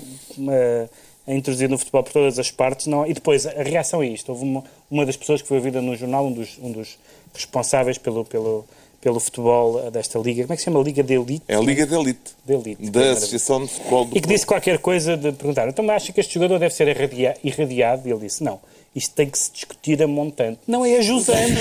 eh, 0.48 0.88
a 1.26 1.32
introduzir 1.34 1.68
no 1.68 1.76
futebol 1.76 2.02
por 2.04 2.12
todas 2.12 2.38
as 2.38 2.50
partes, 2.52 2.86
não, 2.86 3.04
e 3.06 3.12
depois 3.14 3.46
a 3.46 3.62
reação 3.62 4.00
a 4.00 4.06
isto. 4.06 4.28
Houve 4.30 4.44
uma, 4.44 4.64
uma 4.90 5.04
das 5.04 5.16
pessoas 5.16 5.42
que 5.42 5.48
foi 5.48 5.56
ouvida 5.56 5.80
no 5.82 5.96
jornal, 5.96 6.24
um 6.26 6.32
dos, 6.32 6.56
um 6.62 6.70
dos 6.70 6.98
responsáveis 7.34 7.98
pelo, 7.98 8.24
pelo, 8.24 8.64
pelo 9.00 9.18
futebol 9.18 9.80
eh, 9.86 9.90
desta 9.90 10.18
liga, 10.18 10.42
como 10.42 10.52
é 10.52 10.56
que 10.56 10.62
se 10.62 10.66
chama? 10.66 10.80
Liga 10.82 11.02
de 11.02 11.14
Elite? 11.14 11.42
É 11.48 11.54
a 11.56 11.60
Liga 11.60 11.86
de 11.86 11.94
Elite. 11.94 12.20
De 12.44 12.52
Elite. 12.54 12.90
Da 12.90 13.12
Associação 13.12 13.64
de 13.64 13.70
Futebol 13.70 14.04
do 14.04 14.16
E 14.16 14.20
que 14.20 14.28
disse 14.28 14.44
qualquer 14.46 14.78
coisa 14.78 15.16
de 15.16 15.32
perguntar, 15.32 15.68
então 15.68 15.88
acha 15.90 16.12
que 16.12 16.20
este 16.20 16.34
jogador 16.34 16.58
deve 16.58 16.74
ser 16.74 16.86
irradia- 16.88 17.36
irradiado? 17.42 18.06
E 18.08 18.12
ele 18.12 18.20
disse, 18.20 18.42
não, 18.44 18.60
isto 18.94 19.14
tem 19.14 19.30
que 19.30 19.38
se 19.38 19.52
discutir 19.52 20.02
a 20.02 20.06
montante. 20.08 20.58
Não 20.66 20.84
é 20.84 20.96
ajusante. 20.96 21.60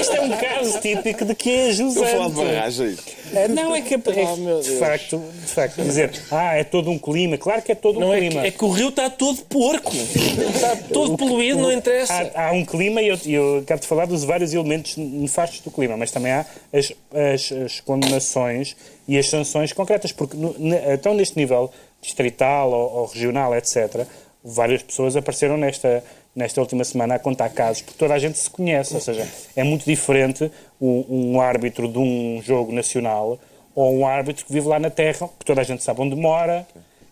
Isto 0.00 0.14
é 0.16 0.20
um 0.20 0.30
caso 0.30 0.80
típico 0.80 1.24
de 1.24 1.34
que 1.34 1.48
é 1.48 1.68
Estou 1.70 2.02
a 2.02 2.06
falar 2.06 2.28
de 2.28 2.34
barragens. 2.34 2.98
É, 3.32 3.46
Não, 3.46 3.74
é 3.74 3.80
que 3.80 3.94
é, 3.94 3.98
Oh, 3.98 4.60
de, 4.60 4.70
facto, 4.78 5.18
de 5.18 5.46
facto, 5.46 5.82
dizer, 5.82 6.10
ah, 6.32 6.56
é 6.56 6.64
todo 6.64 6.90
um 6.90 6.98
clima. 6.98 7.38
Claro 7.38 7.62
que 7.62 7.70
é 7.70 7.74
todo 7.76 7.98
um 7.98 8.00
Não 8.00 8.12
é, 8.12 8.20
que, 8.20 8.28
clima. 8.28 8.46
é 8.46 8.50
que 8.50 8.64
o 8.64 8.70
rio 8.70 8.88
está 8.88 9.08
todo 9.08 9.40
porco. 9.42 9.92
Está 9.94 10.74
todo 10.92 11.16
poluído, 11.16 11.60
não 11.60 11.70
interessa. 11.70 12.12
Há, 12.34 12.48
há 12.48 12.52
um 12.52 12.64
clima 12.64 13.00
e 13.00 13.08
eu, 13.08 13.18
eu 13.26 13.58
acabo 13.58 13.80
de 13.80 13.86
falar 13.86 14.06
dos 14.06 14.24
vários 14.24 14.52
elementos 14.52 14.96
nefastos 14.96 15.60
do 15.60 15.70
clima, 15.70 15.96
mas 15.96 16.10
também 16.10 16.32
há 16.32 16.44
as, 16.72 16.92
as, 17.12 17.52
as 17.52 17.80
condenações 17.80 18.74
e 19.06 19.16
as 19.16 19.28
sanções 19.28 19.72
concretas, 19.72 20.10
porque 20.10 20.36
no, 20.36 20.54
então 20.92 21.14
neste 21.14 21.36
nível 21.36 21.70
distrital 22.02 22.72
ou, 22.72 22.98
ou 22.98 23.06
regional, 23.06 23.54
etc., 23.54 24.04
várias 24.42 24.82
pessoas 24.82 25.16
apareceram 25.16 25.56
nesta, 25.56 26.02
nesta 26.34 26.60
última 26.60 26.84
semana 26.84 27.16
a 27.16 27.18
contar 27.18 27.50
casos, 27.50 27.82
porque 27.82 27.98
toda 27.98 28.14
a 28.14 28.18
gente 28.18 28.38
se 28.38 28.48
conhece, 28.48 28.94
ou 28.94 29.00
seja, 29.00 29.26
é 29.56 29.64
muito 29.64 29.84
diferente 29.84 30.50
um, 30.80 31.04
um 31.08 31.40
árbitro 31.40 31.88
de 31.88 31.98
um 31.98 32.40
jogo 32.42 32.72
nacional 32.72 33.38
ou 33.74 33.92
um 33.94 34.06
árbitro 34.06 34.44
que 34.44 34.52
vive 34.52 34.66
lá 34.68 34.78
na 34.78 34.90
terra, 34.90 35.28
que 35.38 35.44
toda 35.44 35.60
a 35.60 35.64
gente 35.64 35.82
sabe 35.82 36.00
onde 36.00 36.16
mora, 36.16 36.66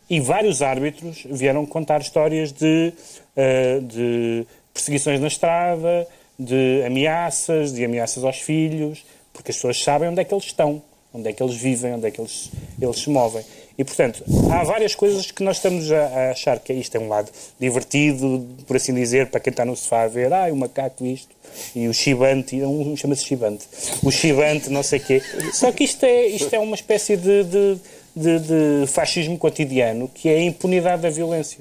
e 0.08 0.20
vários 0.20 0.62
árbitros 0.62 1.24
vieram 1.30 1.66
contar 1.66 2.00
histórias 2.00 2.52
de, 2.52 2.92
uh, 3.36 3.82
de 3.82 4.46
perseguições 4.72 5.20
na 5.20 5.28
estrada, 5.28 6.06
de 6.38 6.82
ameaças, 6.86 7.72
de 7.72 7.84
ameaças 7.84 8.24
aos 8.24 8.38
filhos, 8.38 9.04
porque 9.32 9.50
as 9.50 9.56
pessoas 9.56 9.82
sabem 9.82 10.08
onde 10.08 10.20
é 10.20 10.24
que 10.24 10.32
eles 10.32 10.44
estão, 10.44 10.82
onde 11.12 11.28
é 11.28 11.32
que 11.32 11.42
eles 11.42 11.56
vivem, 11.56 11.94
onde 11.94 12.06
é 12.06 12.10
que 12.10 12.20
eles, 12.20 12.50
eles 12.80 12.98
se 12.98 13.10
movem. 13.10 13.44
E, 13.78 13.84
portanto, 13.84 14.24
há 14.50 14.64
várias 14.64 14.96
coisas 14.96 15.30
que 15.30 15.40
nós 15.40 15.58
estamos 15.58 15.90
a, 15.92 16.06
a 16.06 16.30
achar 16.32 16.58
que 16.58 16.72
isto 16.72 16.96
é 16.96 16.98
um 16.98 17.06
lado 17.06 17.30
divertido, 17.60 18.44
por 18.66 18.74
assim 18.74 18.92
dizer, 18.92 19.28
para 19.28 19.38
quem 19.38 19.52
está 19.52 19.64
no 19.64 19.76
sofá 19.76 20.02
a 20.02 20.08
ver, 20.08 20.32
ah, 20.32 20.52
o 20.52 20.56
macaco 20.56 21.06
isto, 21.06 21.28
e 21.76 21.86
o 21.86 21.94
chibante, 21.94 22.56
um 22.56 22.96
chama-se 22.96 23.24
chibante, 23.24 23.66
o 24.02 24.10
chibante, 24.10 24.68
não 24.68 24.82
sei 24.82 24.98
o 24.98 25.02
quê. 25.04 25.22
Só 25.52 25.70
que 25.70 25.84
isto 25.84 26.04
é, 26.04 26.26
isto 26.26 26.52
é 26.52 26.58
uma 26.58 26.74
espécie 26.74 27.16
de, 27.16 27.44
de, 27.44 27.78
de, 28.16 28.38
de 28.40 28.86
fascismo 28.88 29.38
cotidiano, 29.38 30.10
que 30.12 30.28
é 30.28 30.38
a 30.38 30.42
impunidade 30.42 31.02
da 31.02 31.10
violência. 31.10 31.60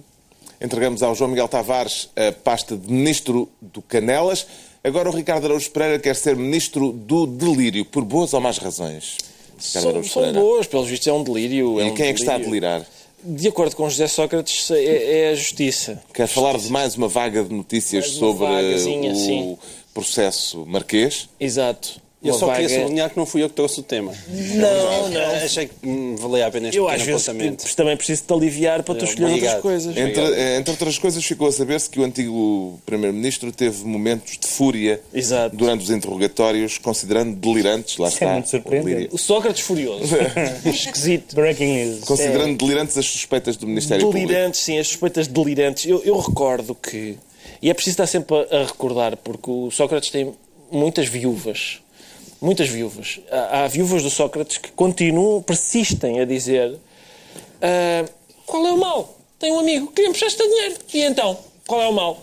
Entregamos 0.59 1.03
ao 1.03 1.13
João 1.13 1.29
Miguel 1.29 1.47
Tavares 1.47 2.09
a 2.15 2.31
pasta 2.31 2.75
de 2.75 2.91
Ministro 2.91 3.47
do 3.61 3.79
Canelas. 3.79 4.47
Agora 4.83 5.07
o 5.07 5.13
Ricardo 5.13 5.45
Araújo 5.45 5.69
Pereira 5.69 5.99
quer 5.99 6.15
ser 6.15 6.35
Ministro 6.35 6.91
do 6.91 7.27
Delírio, 7.27 7.85
por 7.85 8.03
boas 8.03 8.33
ou 8.33 8.41
más 8.41 8.57
razões? 8.57 9.17
São, 9.57 10.03
são 10.03 10.33
boas, 10.33 10.67
pelos 10.67 10.87
vistos 10.87 11.07
é 11.07 11.13
um 11.13 11.23
delírio. 11.23 11.79
E 11.79 11.87
é 11.87 11.91
um 11.91 11.93
quem 11.93 12.07
é 12.07 12.13
que 12.13 12.19
está 12.19 12.35
a 12.35 12.37
delirar? 12.37 12.85
De 13.23 13.47
acordo 13.47 13.75
com 13.75 13.89
José 13.89 14.07
Sócrates, 14.07 14.69
é, 14.71 15.21
é 15.21 15.29
a 15.31 15.35
justiça. 15.35 16.01
Quer 16.13 16.27
falar 16.27 16.57
de 16.57 16.69
mais 16.69 16.95
uma 16.95 17.07
vaga 17.07 17.43
de 17.43 17.53
notícias 17.53 18.11
sobre 18.11 18.45
o 18.45 19.15
sim. 19.15 19.57
processo 19.93 20.65
marquês? 20.65 21.27
Exato. 21.39 22.06
Eu 22.23 22.33
só 22.33 22.51
queria 22.51 22.67
sublinhar 22.67 23.09
que 23.11 23.15
não 23.17 23.25
fui 23.27 23.43
eu 23.43 23.47
que 23.49 23.55
trouxe 23.55 23.79
o 23.79 23.83
tema. 23.83 24.11
Não, 24.27 25.09
não. 25.09 25.35
Achei 25.35 25.67
que 25.67 25.87
hum, 25.87 26.15
valia 26.17 26.47
a 26.47 26.51
pena 26.51 26.67
este 26.69 26.77
Eu 26.77 26.87
às 26.87 26.95
pequeno 26.97 27.17
vezes 27.17 27.29
apontamento. 27.29 27.75
também 27.75 27.95
preciso 27.95 28.23
te 28.23 28.33
aliviar 28.33 28.81
para 28.83 28.95
tu 28.95 29.05
É, 29.05 29.07
escolher 29.07 29.33
outras 29.33 29.61
coisas. 29.61 29.95
Entre, 29.97 30.21
eh, 30.21 30.57
entre 30.57 30.71
outras 30.71 30.97
coisas, 30.97 31.23
ficou 31.23 31.47
a 31.47 31.51
saber-se 31.51 31.87
que 31.89 31.99
o 31.99 32.03
antigo 32.03 32.79
Primeiro-Ministro 32.85 33.51
teve 33.51 33.85
momentos 33.85 34.37
de 34.37 34.47
fúria 34.47 34.99
Exato. 35.13 35.55
durante 35.55 35.83
os 35.83 35.91
interrogatórios, 35.91 36.79
considerando 36.79 37.35
delirantes, 37.35 37.97
lá 37.97 38.07
Isso 38.07 38.17
é 38.17 38.25
está, 38.25 38.33
muito 38.33 38.49
surpreendente. 38.49 39.09
o 39.13 39.17
Sócrates 39.17 39.61
furioso. 39.61 40.15
Esquisito. 40.65 41.35
Breaking 41.35 41.73
news. 41.85 41.99
considerando 42.03 42.57
delirantes 42.57 42.97
as 42.97 43.05
suspeitas 43.05 43.55
do 43.57 43.67
Ministério 43.67 44.05
Público. 44.05 44.27
Delirantes, 44.27 44.59
sim, 44.61 44.77
as 44.79 44.87
suspeitas 44.87 45.27
delirantes. 45.27 45.85
Eu, 45.85 46.01
eu 46.03 46.17
recordo 46.19 46.73
que. 46.75 47.15
E 47.61 47.69
é 47.69 47.73
preciso 47.75 47.93
estar 47.93 48.07
sempre 48.07 48.35
a, 48.51 48.61
a 48.61 48.63
recordar, 48.65 49.15
porque 49.17 49.49
o 49.49 49.69
Sócrates 49.71 50.09
tem 50.09 50.33
muitas 50.71 51.07
viúvas. 51.07 51.79
Muitas 52.39 52.69
viúvas. 52.69 53.19
Há, 53.31 53.63
há 53.63 53.67
viúvas 53.67 54.03
do 54.03 54.09
Sócrates 54.09 54.57
que 54.57 54.71
continuam, 54.71 55.41
persistem 55.41 56.19
a 56.19 56.25
dizer: 56.25 56.77
ah, 57.61 58.05
qual 58.45 58.65
é 58.65 58.71
o 58.71 58.77
mal? 58.77 59.17
Tem 59.39 59.51
um 59.51 59.59
amigo, 59.59 59.87
queria 59.87 60.09
emprestar 60.09 60.47
dinheiro. 60.47 60.75
E 60.93 61.01
então? 61.03 61.37
Qual 61.65 61.81
é 61.81 61.87
o 61.87 61.93
mal? 61.93 62.21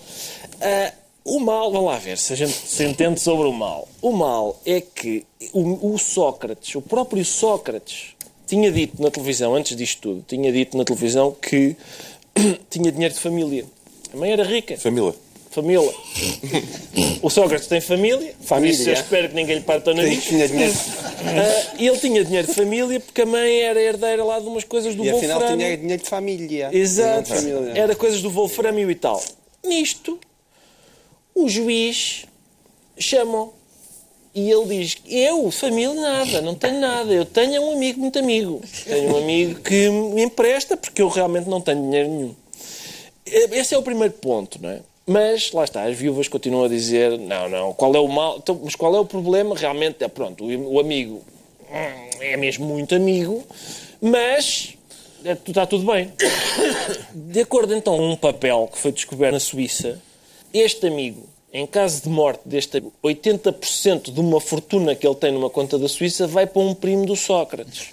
Ah, 0.61 0.92
o 1.25 1.40
mal, 1.40 1.73
vamos 1.73 1.90
lá 1.90 1.99
ver 1.99 2.18
se 2.18 2.33
a 2.33 2.37
gente 2.37 2.52
se 2.52 2.85
entende 2.85 3.21
sobre 3.21 3.47
o 3.47 3.52
mal. 3.52 3.88
O 4.02 4.12
mal 4.12 4.61
é 4.66 4.80
que 4.80 5.25
o, 5.52 5.94
o 5.94 5.99
Sócrates, 5.99 6.75
o 6.75 6.83
próprio 6.83 7.25
Sócrates, 7.25 8.14
tinha 8.47 8.71
dito 8.71 9.02
na 9.02 9.11
televisão, 9.11 9.54
antes 9.54 9.76
disto 9.76 10.00
tudo, 10.02 10.25
tinha 10.28 10.52
dito 10.52 10.76
na 10.76 10.85
televisão 10.85 11.33
que 11.33 11.76
tinha 12.68 12.92
dinheiro 12.92 13.14
de 13.14 13.21
família. 13.21 13.64
A 14.12 14.16
mãe 14.16 14.33
era 14.33 14.44
rica. 14.44 14.76
Família. 14.76 15.14
Família. 15.54 15.94
O 17.23 17.30
Sócrates 17.30 17.68
tem 17.68 17.80
família. 17.80 18.34
Isso 18.64 18.88
eu 18.88 18.94
espero 18.94 19.28
que 19.28 19.34
ninguém 19.37 19.56
lhe 19.56 19.61
parte 19.62 19.88
o 19.88 19.94
nariz. 19.94 20.25
Tinha 20.25 20.49
dinheiro. 20.49 20.75
E 21.78 21.87
ele 21.87 21.99
tinha 21.99 22.25
dinheiro 22.25 22.49
de 22.49 22.54
família 22.54 22.99
porque 22.99 23.23
a 23.23 23.26
mãe 23.26 23.61
era 23.61 23.80
herdeira 23.80 24.25
lá 24.25 24.40
de 24.40 24.46
umas 24.46 24.64
coisas 24.64 24.94
do 24.96 25.04
E 25.04 25.11
afinal 25.11 25.38
Wolframio. 25.38 25.64
tinha 25.66 25.76
dinheiro 25.76 26.02
de 26.02 26.08
família. 26.08 26.70
Exato. 26.73 27.32
De 27.32 27.38
família. 27.38 27.73
Era 27.76 27.94
coisas 27.94 28.20
do 28.20 28.30
Wolframio 28.30 28.90
e 28.90 28.94
tal. 28.96 29.23
Nisto, 29.64 30.18
o 31.34 31.49
juiz 31.49 32.26
chamou 32.99 33.54
e 34.34 34.50
ele 34.50 34.66
diz: 34.66 34.96
Eu, 35.06 35.50
família, 35.52 35.94
nada, 35.94 36.42
não 36.42 36.56
tenho 36.56 36.80
nada. 36.80 37.12
Eu 37.12 37.25
tenho 37.25 37.62
um 37.62 37.73
amigo 37.75 38.00
muito 38.00 38.18
amigo. 38.18 38.61
Tenho 38.84 39.14
um 39.14 39.18
amigo 39.18 39.61
que 39.61 39.88
me 39.88 40.23
empresta 40.25 40.76
porque 40.76 41.00
eu 41.00 41.08
realmente 41.08 41.49
não 41.49 41.61
tenho 41.61 41.80
dinheiro 41.80 42.08
nenhum. 42.08 42.34
Esse 43.25 43.75
é 43.75 43.78
o 43.78 43.82
primeiro 43.82 44.14
ponto, 44.14 44.61
não 44.61 44.68
é? 44.70 44.80
Mas, 45.06 45.52
lá 45.52 45.64
está, 45.64 45.84
as 45.84 45.96
viúvas 45.96 46.28
continuam 46.28 46.64
a 46.64 46.68
dizer, 46.68 47.18
não, 47.18 47.49
não, 47.49 47.73
qual 47.75 47.94
é 47.94 48.00
o 48.00 48.08
mal, 48.08 48.38
então, 48.38 48.58
mas 48.64 48.75
qual 48.75 48.94
é 48.94 48.99
o 48.99 49.04
problema? 49.04 49.54
Realmente, 49.54 50.02
é 50.02 50.08
pronto, 50.08 50.44
o, 50.44 50.75
o 50.75 50.80
amigo 50.80 51.23
hum, 51.70 52.11
é 52.20 52.36
mesmo 52.38 52.64
muito 52.64 52.95
amigo, 52.95 53.45
mas 54.00 54.75
é, 55.25 55.32
está 55.32 55.67
tudo 55.67 55.90
bem. 55.90 56.10
De 57.12 57.40
acordo, 57.40 57.75
então, 57.75 57.97
com 57.97 58.10
um 58.10 58.17
papel 58.17 58.69
que 58.73 58.78
foi 58.78 58.93
descoberto 58.93 59.34
na 59.34 59.40
Suíça, 59.40 60.00
este 60.52 60.86
amigo, 60.86 61.26
em 61.52 61.67
caso 61.67 62.02
de 62.02 62.08
morte 62.08 62.40
deste 62.47 62.78
amigo, 62.78 62.93
80% 63.02 64.12
de 64.12 64.21
uma 64.21 64.40
fortuna 64.40 64.95
que 64.95 65.06
ele 65.06 65.14
tem 65.17 65.32
numa 65.32 65.50
conta 65.50 65.78
da 65.78 65.88
Suíça 65.88 66.26
vai 66.26 66.47
para 66.47 66.62
um 66.62 66.75
primo 66.75 67.04
do 67.04 67.14
Sócrates. 67.14 67.93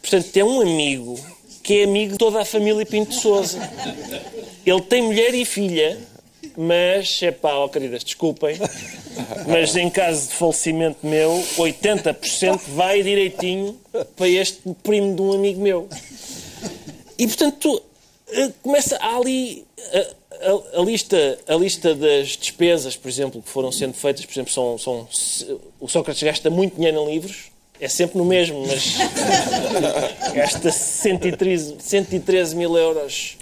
Portanto, 0.00 0.30
tem 0.30 0.42
um 0.42 0.60
amigo 0.60 1.18
que 1.62 1.80
é 1.80 1.84
amigo 1.84 2.12
de 2.12 2.18
toda 2.18 2.40
a 2.40 2.44
família 2.44 2.86
Pinto 2.86 3.14
Souza. 3.14 3.58
Ele 4.64 4.80
tem 4.80 5.02
mulher 5.02 5.34
e 5.34 5.44
filha, 5.44 5.98
mas, 6.56 7.20
é 7.22 7.30
pá, 7.30 7.54
ó 7.54 7.68
queridas, 7.68 8.02
desculpem, 8.04 8.56
mas 9.46 9.76
em 9.76 9.88
caso 9.90 10.28
de 10.28 10.34
falecimento 10.34 11.06
meu, 11.06 11.30
80% 11.56 12.60
vai 12.68 13.02
direitinho 13.02 13.78
para 14.16 14.28
este 14.28 14.60
primo 14.82 15.14
de 15.14 15.22
um 15.22 15.32
amigo 15.32 15.60
meu. 15.60 15.88
E, 17.18 17.26
portanto, 17.26 17.82
eh, 18.32 18.50
começa 18.62 18.96
ali 19.00 19.64
a, 19.92 19.98
a- 19.98 20.80
a 20.80 20.82
lista, 20.84 21.38
a 21.46 21.54
lista 21.54 21.94
das 21.94 22.28
despesas, 22.36 22.96
por 22.96 23.08
exemplo, 23.08 23.42
que 23.42 23.48
foram 23.50 23.70
sendo 23.70 23.92
feitas, 23.94 24.24
por 24.24 24.32
exemplo, 24.32 24.52
são, 24.52 24.78
são 24.78 25.06
o 25.78 25.86
Sócrates 25.88 26.22
gasta 26.22 26.48
muito 26.48 26.76
dinheiro 26.76 26.98
em 27.02 27.12
livros, 27.12 27.50
é 27.78 27.88
sempre 27.88 28.18
no 28.18 28.24
mesmo, 28.24 28.66
mas 28.66 28.94
gasta 30.34 30.70
113, 30.70 31.76
113 31.78 32.54
mil 32.56 32.76
euros 32.76 33.36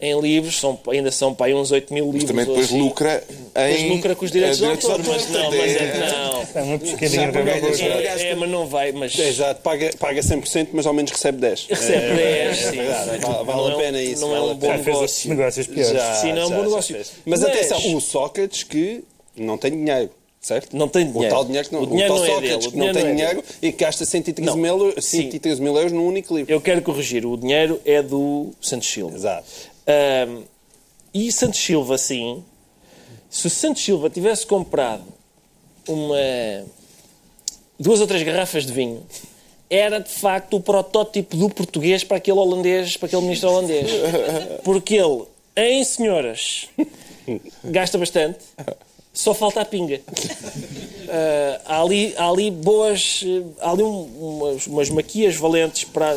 em 0.00 0.18
livros, 0.20 0.58
são, 0.58 0.78
ainda 0.88 1.10
são 1.10 1.34
para 1.34 1.46
aí 1.46 1.54
uns 1.54 1.70
8 1.70 1.92
mil 1.92 2.06
livros. 2.06 2.24
Também 2.24 2.44
ou 2.46 2.50
depois 2.52 2.66
assim. 2.68 2.78
lucra 2.80 3.22
em... 3.54 3.72
Depois 3.72 3.90
lucra 3.90 4.14
com 4.16 4.24
os 4.24 4.30
direitos 4.30 4.58
de 4.58 4.64
autor, 4.64 4.98
mas 5.06 5.28
não, 5.30 5.50
mas 5.50 5.76
é 5.76 5.90
que 5.92 5.98
não. 5.98 6.40
É 6.52 6.62
uma 6.64 6.78
pescadinha 6.78 7.22
Já 7.26 7.32
para. 7.32 7.50
É, 7.50 8.30
é, 8.30 8.34
mas 8.34 8.50
não 8.50 8.66
vai, 8.66 8.92
mas 8.92 9.18
É, 9.18 9.28
Exato, 9.28 9.60
paga, 9.62 9.90
paga 9.98 10.20
100%, 10.20 10.68
mas 10.72 10.86
ao 10.86 10.92
menos 10.92 11.10
recebe 11.12 11.38
10. 11.38 11.66
recebe 11.68 12.14
10, 12.16 12.56
sim. 12.56 12.70
verdade, 12.76 13.18
vale- 13.20 13.44
vale 13.44 13.46
Não 13.46 13.66
a 13.66 13.72
é 13.72 13.76
pena 13.76 14.02
isso, 14.02 14.22
Não 14.26 14.34
é 14.36 14.40
um 14.42 14.54
bom 14.54 14.72
negócio. 14.76 15.30
negócios 15.30 15.66
piores. 15.66 15.92
Já, 15.92 16.14
Sim, 16.14 16.32
não 16.32 16.42
é 16.42 16.46
um 16.46 16.50
bom 16.50 16.62
negócio. 16.62 16.96
Mas, 16.96 17.12
Mas- 17.24 17.44
atenção, 17.44 17.94
o 17.94 18.00
Sócrates 18.00 18.62
que 18.64 19.04
não 19.36 19.56
tem 19.58 19.70
dinheiro, 19.70 20.10
certo? 20.40 20.76
Não 20.76 20.88
tem 20.88 21.06
dinheiro. 21.06 21.28
O 21.28 21.36
tal 21.36 21.44
dinheiro 21.44 21.68
que 21.68 21.74
não, 21.74 21.82
O 21.82 21.86
dinheiro 21.86 22.08
tal 22.08 22.16
não 22.18 22.24
é 22.24 22.28
Sócrates 22.28 22.56
dele, 22.56 22.68
o 22.68 22.72
que 22.72 22.76
não 22.78 22.92
tem 22.92 23.02
não 23.04 23.10
é 23.10 23.14
dinheiro 23.14 23.44
e 23.62 23.72
que 23.72 23.84
gasta 23.84 24.04
113 24.04 24.50
Não. 24.50 24.56
mil, 24.56 24.92
Sim. 25.00 25.22
113 25.22 25.60
mil 25.62 25.76
euros 25.76 25.92
num 25.92 26.06
único 26.06 26.34
livro. 26.36 26.52
Eu 26.52 26.60
quero 26.60 26.82
corrigir. 26.82 27.24
O 27.26 27.36
dinheiro 27.36 27.80
é 27.84 28.02
do 28.02 28.50
Santos 28.60 28.88
Silva. 28.90 29.14
Exato. 29.16 29.44
Ahm, 29.86 30.42
e 31.12 31.30
Santos 31.32 31.58
Silva, 31.60 31.98
sim, 31.98 32.44
se 33.28 33.46
o 33.46 33.50
Santos 33.50 33.82
Silva 33.84 34.08
tivesse 34.10 34.46
comprado 34.46 35.04
uma 35.88 36.16
duas 37.78 38.00
ou 38.00 38.06
três 38.06 38.22
garrafas 38.22 38.64
de 38.66 38.72
vinho, 38.72 39.02
era 39.68 39.98
de 40.00 40.10
facto 40.10 40.56
o 40.56 40.60
protótipo 40.60 41.36
do 41.36 41.48
português 41.48 42.04
para 42.04 42.16
aquele 42.18 42.38
holandês, 42.38 42.96
para 42.96 43.06
aquele 43.06 43.22
ministro 43.22 43.50
holandês. 43.50 43.88
Porque 44.62 44.96
ele, 44.96 45.22
em 45.56 45.82
senhoras, 45.84 46.68
gasta 47.64 47.96
bastante, 47.98 48.38
só 49.12 49.32
falta 49.34 49.60
a 49.60 49.64
pinga. 49.64 50.00
Ah, 51.08 51.60
há, 51.64 51.82
ali, 51.82 52.14
há 52.16 52.28
ali 52.28 52.50
boas. 52.50 53.24
Há 53.60 53.70
ali 53.72 53.82
um- 53.82 54.38
umas, 54.38 54.66
umas 54.66 54.90
maquias 54.90 55.34
valentes 55.36 55.84
para. 55.84 56.12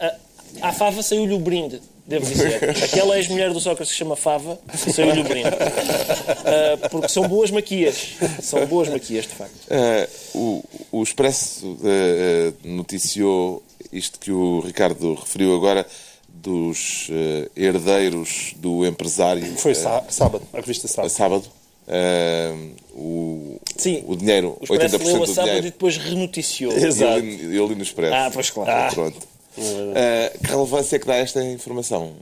a- 0.00 0.14
à 0.62 0.72
Fava 0.72 1.02
saiu-lhe 1.02 1.34
o 1.34 1.38
brinde, 1.38 1.80
devo 2.06 2.26
dizer. 2.26 2.70
Aquela 2.84 3.16
ex-mulher 3.18 3.52
do 3.52 3.60
Sócrates 3.60 3.88
que 3.88 3.94
se 3.94 3.98
chama 3.98 4.16
Fava, 4.16 4.58
saiu-lhe 4.94 5.20
o 5.20 5.24
brinde. 5.24 5.48
Ah, 5.48 6.88
porque 6.90 7.08
são 7.08 7.26
boas 7.28 7.50
maquias. 7.50 8.08
São 8.42 8.64
boas 8.66 8.88
maquias, 8.88 9.24
de 9.26 9.34
facto. 9.34 9.54
Eh, 9.70 10.08
o, 10.34 10.62
o 10.92 11.02
Expresso 11.02 11.76
eh, 11.84 12.52
noticiou 12.64 13.62
isto 13.92 14.18
que 14.20 14.30
o 14.32 14.60
Ricardo 14.60 15.14
referiu 15.14 15.54
agora 15.54 15.86
dos 16.28 17.08
herdeiros 17.56 18.52
do 18.56 18.86
empresário 18.86 19.44
Foi 19.56 19.74
sá- 19.74 20.04
sábado, 20.08 20.46
a 20.52 20.56
revista 20.58 20.86
sábado. 20.86 21.10
sábado. 21.10 21.44
Eh, 21.88 22.52
o, 22.94 23.60
Sim. 23.76 24.02
o 24.06 24.16
dinheiro, 24.16 24.56
O 24.60 24.64
Expresso 24.64 24.98
80% 24.98 25.04
leu 25.06 25.16
a 25.16 25.18
do 25.20 25.26
sábado 25.26 25.40
e 25.40 25.44
dinheiro. 25.50 25.62
depois 25.66 25.96
renoticiou. 25.96 26.72
Exato. 26.72 27.12
Eu 27.18 27.20
li, 27.20 27.56
eu 27.56 27.66
li 27.68 27.74
no 27.76 27.82
Expresso. 27.82 28.14
Ah, 28.14 28.30
pois 28.32 28.50
claro. 28.50 28.94
Pronto. 28.94 29.18
Eh, 29.58 30.32
que 30.42 30.50
relevância 30.50 30.96
é 30.96 30.98
que 30.98 31.06
dá 31.06 31.14
esta 31.16 31.42
informação, 31.44 32.12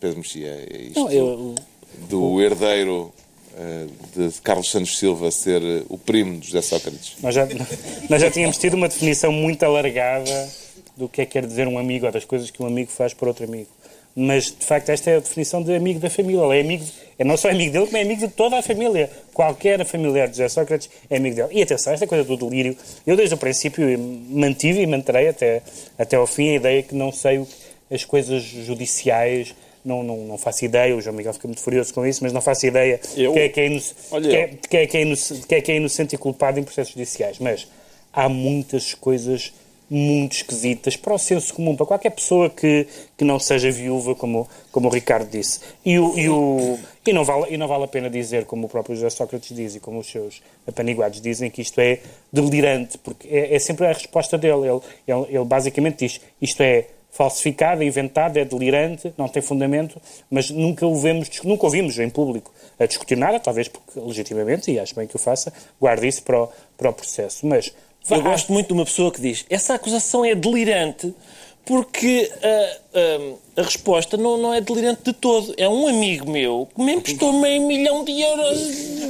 Pedro 0.00 0.18
Mexia? 0.18 0.48
É 0.70 0.82
Isto 0.88 1.00
Não, 1.00 1.10
eu- 1.12 1.54
do 2.08 2.40
herdeiro 2.40 3.12
eh, 3.56 3.86
de 4.16 4.40
Carlos 4.42 4.70
Santos 4.70 4.98
Silva 4.98 5.30
ser 5.30 5.62
eh, 5.62 5.82
o 5.88 5.96
primo 5.98 6.38
de 6.38 6.46
José 6.48 6.62
Sócrates? 6.62 7.14
Nós 7.22 7.34
já, 7.34 7.46
nós 8.08 8.20
já 8.20 8.30
tínhamos 8.30 8.58
tido 8.58 8.74
uma 8.74 8.88
definição 8.88 9.32
muito 9.32 9.62
alargada 9.64 10.48
do 10.96 11.08
que 11.08 11.22
é 11.22 11.26
que 11.26 11.32
quer 11.32 11.46
dizer 11.46 11.66
um 11.66 11.78
amigo 11.78 12.06
ou 12.06 12.12
das 12.12 12.24
coisas 12.24 12.50
que 12.50 12.62
um 12.62 12.66
amigo 12.66 12.90
faz 12.90 13.12
por 13.14 13.26
outro 13.28 13.44
amigo. 13.44 13.68
Mas, 14.16 14.44
de 14.46 14.64
facto, 14.64 14.90
esta 14.90 15.10
é 15.10 15.16
a 15.16 15.20
definição 15.20 15.60
de 15.62 15.74
amigo 15.74 15.98
da 15.98 16.08
família. 16.08 16.40
Ele 16.44 16.58
é 16.58 16.60
amigo, 16.60 16.84
é 17.18 17.24
não 17.24 17.36
só 17.36 17.48
amigo 17.50 17.72
dele, 17.72 17.86
como 17.86 17.96
é 17.96 18.02
amigo 18.02 18.20
de 18.26 18.32
toda 18.32 18.56
a 18.58 18.62
família. 18.62 19.10
Qualquer 19.32 19.84
familiar 19.84 20.28
de 20.28 20.36
José 20.36 20.48
Sócrates 20.48 20.88
é 21.10 21.16
amigo 21.16 21.34
dele. 21.34 21.48
E 21.52 21.62
atenção, 21.62 21.92
esta 21.92 22.06
coisa 22.06 22.22
do 22.22 22.36
delírio, 22.36 22.76
eu 23.04 23.16
desde 23.16 23.34
o 23.34 23.38
princípio 23.38 23.84
mantive 24.30 24.80
e 24.82 24.86
manterei 24.86 25.26
até, 25.28 25.62
até 25.98 26.14
ao 26.16 26.26
fim 26.28 26.50
a 26.50 26.54
ideia 26.54 26.82
que 26.82 26.94
não 26.94 27.10
sei 27.10 27.44
as 27.90 28.04
coisas 28.04 28.42
judiciais 28.42 29.54
não, 29.84 30.02
não, 30.02 30.16
não 30.18 30.38
faço 30.38 30.64
ideia, 30.64 30.96
o 30.96 31.00
João 31.00 31.14
Miguel 31.16 31.34
fica 31.34 31.46
muito 31.46 31.60
furioso 31.60 31.92
com 31.92 32.06
isso, 32.06 32.20
mas 32.22 32.32
não 32.32 32.40
faço 32.40 32.66
ideia 32.66 32.98
Eu? 33.16 33.32
que 33.34 33.38
é 33.40 33.48
que 33.50 33.60
é, 33.60 33.66
inoc- 33.66 33.84
é- 34.24 34.50
é 34.72 34.96
é 34.96 35.02
inoc- 35.02 35.46
que 35.46 35.54
é 35.56 35.60
que 35.60 35.72
é 35.72 35.76
inocente 35.76 36.14
e 36.14 36.18
culpado 36.18 36.58
em 36.58 36.62
processos 36.62 36.94
judiciais. 36.94 37.38
Mas 37.38 37.66
há 38.12 38.26
muitas 38.28 38.94
coisas 38.94 39.52
muito 39.88 40.36
esquisitas 40.36 40.96
para 40.96 41.14
o 41.14 41.18
senso 41.18 41.54
comum, 41.54 41.76
para 41.76 41.86
qualquer 41.86 42.10
pessoa 42.10 42.48
que, 42.48 42.86
que 43.16 43.24
não 43.24 43.38
seja 43.38 43.70
viúva, 43.70 44.14
como, 44.14 44.48
como 44.72 44.88
o 44.88 44.90
Ricardo 44.90 45.28
disse. 45.30 45.60
E, 45.84 45.98
o, 45.98 46.18
e, 46.18 46.28
o, 46.28 46.78
e, 47.06 47.12
não 47.12 47.24
vale, 47.24 47.54
e 47.54 47.56
não 47.56 47.68
vale 47.68 47.84
a 47.84 47.88
pena 47.88 48.08
dizer, 48.08 48.44
como 48.46 48.66
o 48.66 48.68
próprio 48.68 48.96
José 48.96 49.10
Sócrates 49.10 49.54
diz 49.54 49.74
e 49.74 49.80
como 49.80 49.98
os 49.98 50.06
seus 50.06 50.42
apaniguados 50.66 51.20
dizem, 51.20 51.50
que 51.50 51.62
isto 51.62 51.80
é 51.80 52.00
delirante, 52.32 52.98
porque 52.98 53.28
é, 53.28 53.54
é 53.54 53.58
sempre 53.58 53.86
a 53.86 53.92
resposta 53.92 54.38
dele. 54.38 54.68
Ele, 54.68 54.80
ele, 55.06 55.36
ele 55.36 55.44
basicamente 55.44 55.98
diz 55.98 56.20
isto 56.40 56.62
é 56.62 56.86
falsificado, 57.14 57.82
é 57.82 57.86
inventado, 57.86 58.36
é 58.38 58.44
delirante, 58.44 59.14
não 59.16 59.28
tem 59.28 59.40
fundamento, 59.40 60.02
mas 60.28 60.50
nunca 60.50 60.84
o 60.84 60.96
vemos, 60.96 61.30
nunca 61.44 61.64
ouvimos 61.64 61.96
em 62.00 62.10
público 62.10 62.52
a 62.78 62.86
discutir 62.86 63.16
nada, 63.16 63.38
talvez 63.38 63.68
porque 63.68 64.00
legitimamente, 64.00 64.72
e 64.72 64.80
acho 64.80 64.96
bem 64.96 65.06
que 65.06 65.14
o 65.14 65.18
faça, 65.18 65.52
guarde 65.80 66.08
isso 66.08 66.24
para 66.24 66.42
o, 66.42 66.48
para 66.76 66.90
o 66.90 66.92
processo. 66.92 67.46
Mas 67.46 67.72
Eu 68.10 68.22
gosto 68.22 68.52
muito 68.52 68.68
de 68.68 68.72
uma 68.72 68.84
pessoa 68.84 69.10
que 69.10 69.20
diz 69.20 69.44
essa 69.48 69.74
acusação 69.74 70.24
é 70.24 70.34
delirante 70.34 71.14
porque 71.64 72.30
ah, 72.42 72.76
ah, 72.94 73.34
a 73.56 73.62
resposta 73.62 74.16
não, 74.16 74.36
não 74.36 74.52
é 74.52 74.60
delirante 74.60 75.02
de 75.04 75.12
todo. 75.14 75.54
É 75.56 75.68
um 75.68 75.88
amigo 75.88 76.30
meu 76.30 76.68
que 76.74 76.82
me 76.82 76.92
emprestou 76.92 77.32
meio 77.32 77.66
milhão 77.66 78.04
de 78.04 78.20
euros 78.20 78.58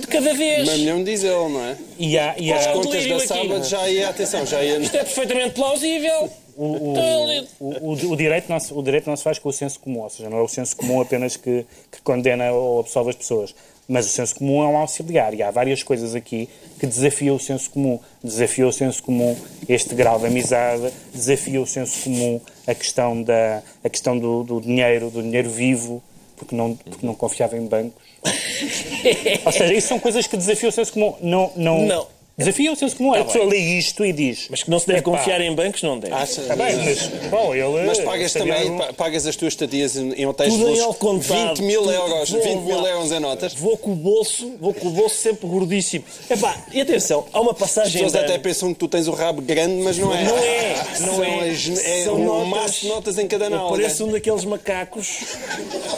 de 0.01 0.07
cada 0.07 0.33
vez. 0.35 0.67
Meio 0.67 0.79
milhão 0.79 1.05
diz 1.05 1.25
ele, 1.25 1.49
não 1.49 1.61
é? 1.65 1.77
E 1.99 2.19
há, 2.19 2.35
e 2.39 2.53
As 2.53 2.67
há, 2.67 2.71
Qual 2.73 2.85
contas 2.85 3.07
da 3.07 3.17
aqui. 3.17 3.27
sábado 3.27 3.65
já 3.65 3.89
ia, 3.89 4.09
atenção, 4.09 4.47
já 4.47 4.63
ia... 4.63 4.79
Isto 4.79 4.97
é 4.97 5.05
perfeitamente 5.05 5.51
plausível. 5.51 6.31
o, 6.57 6.65
o, 6.65 7.47
o, 7.61 8.13
o 8.13 8.17
direito 8.17 8.49
não 8.49 8.61
se, 8.61 8.73
o 8.73 8.83
direito 8.83 9.09
não 9.09 9.17
se 9.17 9.25
faz 9.25 9.41
com 9.41 9.49
o 9.49 9.53
senso 9.53 9.81
comum, 9.81 10.03
ou 10.03 10.11
seja, 10.11 10.31
não 10.31 10.39
é 10.39 10.43
o 10.43 10.49
senso 10.49 10.77
comum 10.77 11.01
apenas 11.01 11.37
que, 11.37 11.67
que 11.91 12.01
condena 12.03 12.53
ou 12.53 12.79
absolve 12.81 13.11
as 13.11 13.17
pessoas, 13.17 13.55
mas 13.89 14.07
o 14.07 14.09
senso 14.09 14.35
comum 14.37 14.63
é 14.63 14.67
um 14.67 14.77
auxiliar 14.77 15.35
e 15.35 15.43
há 15.43 15.51
várias 15.51 15.83
coisas 15.83 16.15
aqui 16.15 16.49
que 16.79 16.87
desafiam 16.87 17.37
o 17.37 17.41
senso 17.41 17.71
comum. 17.71 17.99
Desafia 18.23 18.67
o 18.67 18.73
senso 18.73 19.03
comum 19.03 19.37
este 19.69 19.95
grau 19.95 20.19
de 20.19 20.27
amizade, 20.27 20.93
desafia 21.13 21.61
o 21.61 21.67
senso 21.67 22.05
comum 22.05 22.41
a 22.67 22.75
questão, 22.75 23.23
da, 23.23 23.63
a 23.83 23.89
questão 23.89 24.19
do, 24.19 24.43
do 24.43 24.61
dinheiro, 24.61 25.11
do 25.11 25.23
dinheiro 25.23 25.51
vivo, 25.51 26.03
porque 26.37 26.55
não, 26.55 26.75
porque 26.75 27.07
não 27.07 27.15
confiava 27.15 27.57
em 27.57 27.67
bancos. 27.67 28.03
Ou 29.45 29.53
seja, 29.53 29.75
isso 29.75 29.89
são 29.89 29.99
coisas 29.99 30.27
que 30.27 30.37
desafiam 30.37 30.71
o 30.71 30.73
senso 30.73 30.93
comum. 30.93 31.15
Não, 31.21 31.53
não, 31.57 31.87
Não. 31.87 32.14
Desafia 32.37 32.73
o 32.73 32.77
senso 32.77 32.97
comum. 32.97 33.13
a 33.15 33.19
Tá 33.19 33.25
pessoa 33.27 33.47
bem. 33.49 33.61
lê 33.61 33.79
isto 33.79 34.05
e 34.05 34.13
diz. 34.13 34.49
Mas 34.51 34.65
que 34.65 34.69
não 34.71 34.81
se 34.81 34.89
deve 34.89 34.99
"Epá, 34.99 35.11
confiar 35.13 35.41
em 35.41 35.55
bancos, 35.55 35.83
não 35.85 35.97
deve. 36.01 36.13
Acha? 36.13 36.41
Está 36.41 36.57
bem, 36.57 36.75
mas, 36.77 37.07
bom, 37.31 37.55
ele... 37.55 37.87
Mas 37.87 38.01
pagas 38.01 38.33
também, 38.33 38.71
um- 38.73 38.79
pa- 38.79 38.93
pagas 38.93 39.25
as 39.25 39.37
tuas 39.37 39.53
estadias 39.53 39.95
em 39.97 40.27
hotéis 40.27 40.53
Tudo 40.53 40.63
em 40.63 40.65
de 40.67 40.71
luxo, 40.81 40.85
Alcontado. 40.85 41.49
20 41.55 41.63
mil 41.63 41.83
Tudo- 41.83 41.93
euros, 41.93 42.31
Vou 42.31 42.43
20 42.43 42.61
mil 42.63 42.85
euros 42.87 43.13
em 43.13 43.21
notas. 43.21 43.55
Vou 43.55 43.77
com 43.79 43.93
o 43.93 43.95
bolso, 43.95 44.53
vou 44.61 44.75
com 44.75 44.89
o 44.89 44.91
bolso 44.91 45.15
sempre 45.15 45.47
gordíssimo. 45.47 46.05
Epá, 46.29 46.57
e 46.73 46.81
atenção, 46.81 47.25
há 47.33 47.41
uma 47.41 47.53
As 47.53 47.59
passagem 47.59 47.93
pessoas 48.03 48.13
de 48.13 48.19
até 48.19 48.37
pensam 48.37 48.73
que 48.73 48.81
tu 48.81 48.89
tens 48.89 49.07
o 49.07 49.13
rabo 49.13 49.41
grande, 49.41 49.81
mas 49.85 49.97
não 49.97 50.13
é. 50.13 50.25
Não 50.25 50.37
é, 50.37 50.75
não 51.01 51.15
São 51.15 51.25
é. 51.25 51.51
as- 51.51 51.69
é 51.87 52.03
São 52.05 52.15
um 52.17 52.25
notas. 52.25 52.49
maço 52.49 52.81
de 52.81 52.89
notas 52.89 53.19
em 53.19 53.29
cada 53.29 53.49
nalga. 53.49 53.71
pareço 53.77 54.05
um 54.07 54.11
daqueles 54.11 54.45
macacos 54.45 55.07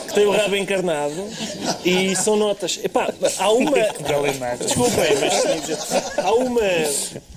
que 0.07 0.13
tem 0.13 0.27
o 0.27 0.31
rabo 0.31 0.55
encarnado 0.55 1.15
e 1.83 2.15
são 2.15 2.35
notas. 2.35 2.79
Epá, 2.83 3.11
há 3.39 3.51
uma. 3.51 3.71
Imagem. 4.37 4.57
Desculpem, 4.67 5.15
mas 5.19 6.17
há 6.27 6.33
uma. 6.33 6.61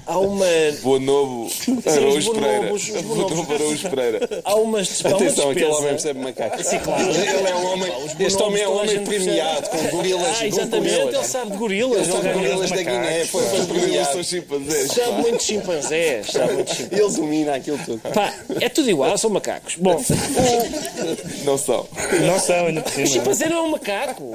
Há 0.06 0.18
uma. 0.18 0.46
Boa 0.82 0.98
Novo 0.98 1.46
os 1.46 1.86
Araújo 1.86 2.32
Pereira. 2.32 2.68
Novo. 2.70 3.52
Araújo 3.54 3.90
Pereira. 3.90 4.42
Há 4.44 4.54
umas. 4.56 5.04
Há 5.04 5.08
uma 5.08 5.16
Atenção, 5.16 5.50
aquele 5.50 5.66
homem 5.66 5.88
percebe 5.90 6.20
macaco. 6.20 6.64
Sim, 6.64 6.78
claro. 6.80 7.02
Ele 7.10 7.48
é 7.48 7.54
um 7.54 7.66
homem, 7.72 7.92
este 8.18 8.42
homem 8.42 8.62
é 8.62 8.68
um 8.68 8.76
homem 8.80 9.04
premiado, 9.04 9.70
com 9.70 9.78
gorilas, 9.96 10.36
Ah, 10.40 10.46
exatamente, 10.46 10.94
ele 10.94 11.02
gorilas. 11.04 11.26
sabe 11.26 11.50
de 11.52 11.56
gorilas. 11.58 11.98
Ele 12.08 12.12
sabe 12.12 12.28
ele 12.28 12.34
gorilas 12.38 12.70
da 12.70 12.76
Guiné, 12.82 13.24
foi 13.26 13.42
Os 13.60 13.66
premiado. 13.66 14.12
são 14.12 14.22
chimpanzés. 14.24 14.92
sabe 14.92 15.12
muito 15.12 15.36
de 15.36 15.44
chimpanzés. 15.44 16.26
Sabe 16.32 16.52
muito 16.54 16.68
de 16.70 16.76
chimpanzés. 16.76 17.00
Ele 17.06 17.16
domina 17.16 17.54
aquilo 17.54 17.78
tudo. 17.84 18.00
Pá, 18.12 18.34
é 18.60 18.68
tudo 18.68 18.90
igual, 18.90 19.16
são 19.16 19.30
macacos. 19.30 19.76
Bom, 19.76 20.02
Não 21.44 21.56
são. 21.56 21.86
Não 22.26 22.40
são, 22.40 22.66
ainda 22.66 22.80
por 22.82 22.90
o 22.90 22.94
cima. 22.94 23.06
chimpanzé 23.06 23.48
não 23.48 23.56
é 23.58 23.62
um 23.62 23.70
macaco. 23.70 24.32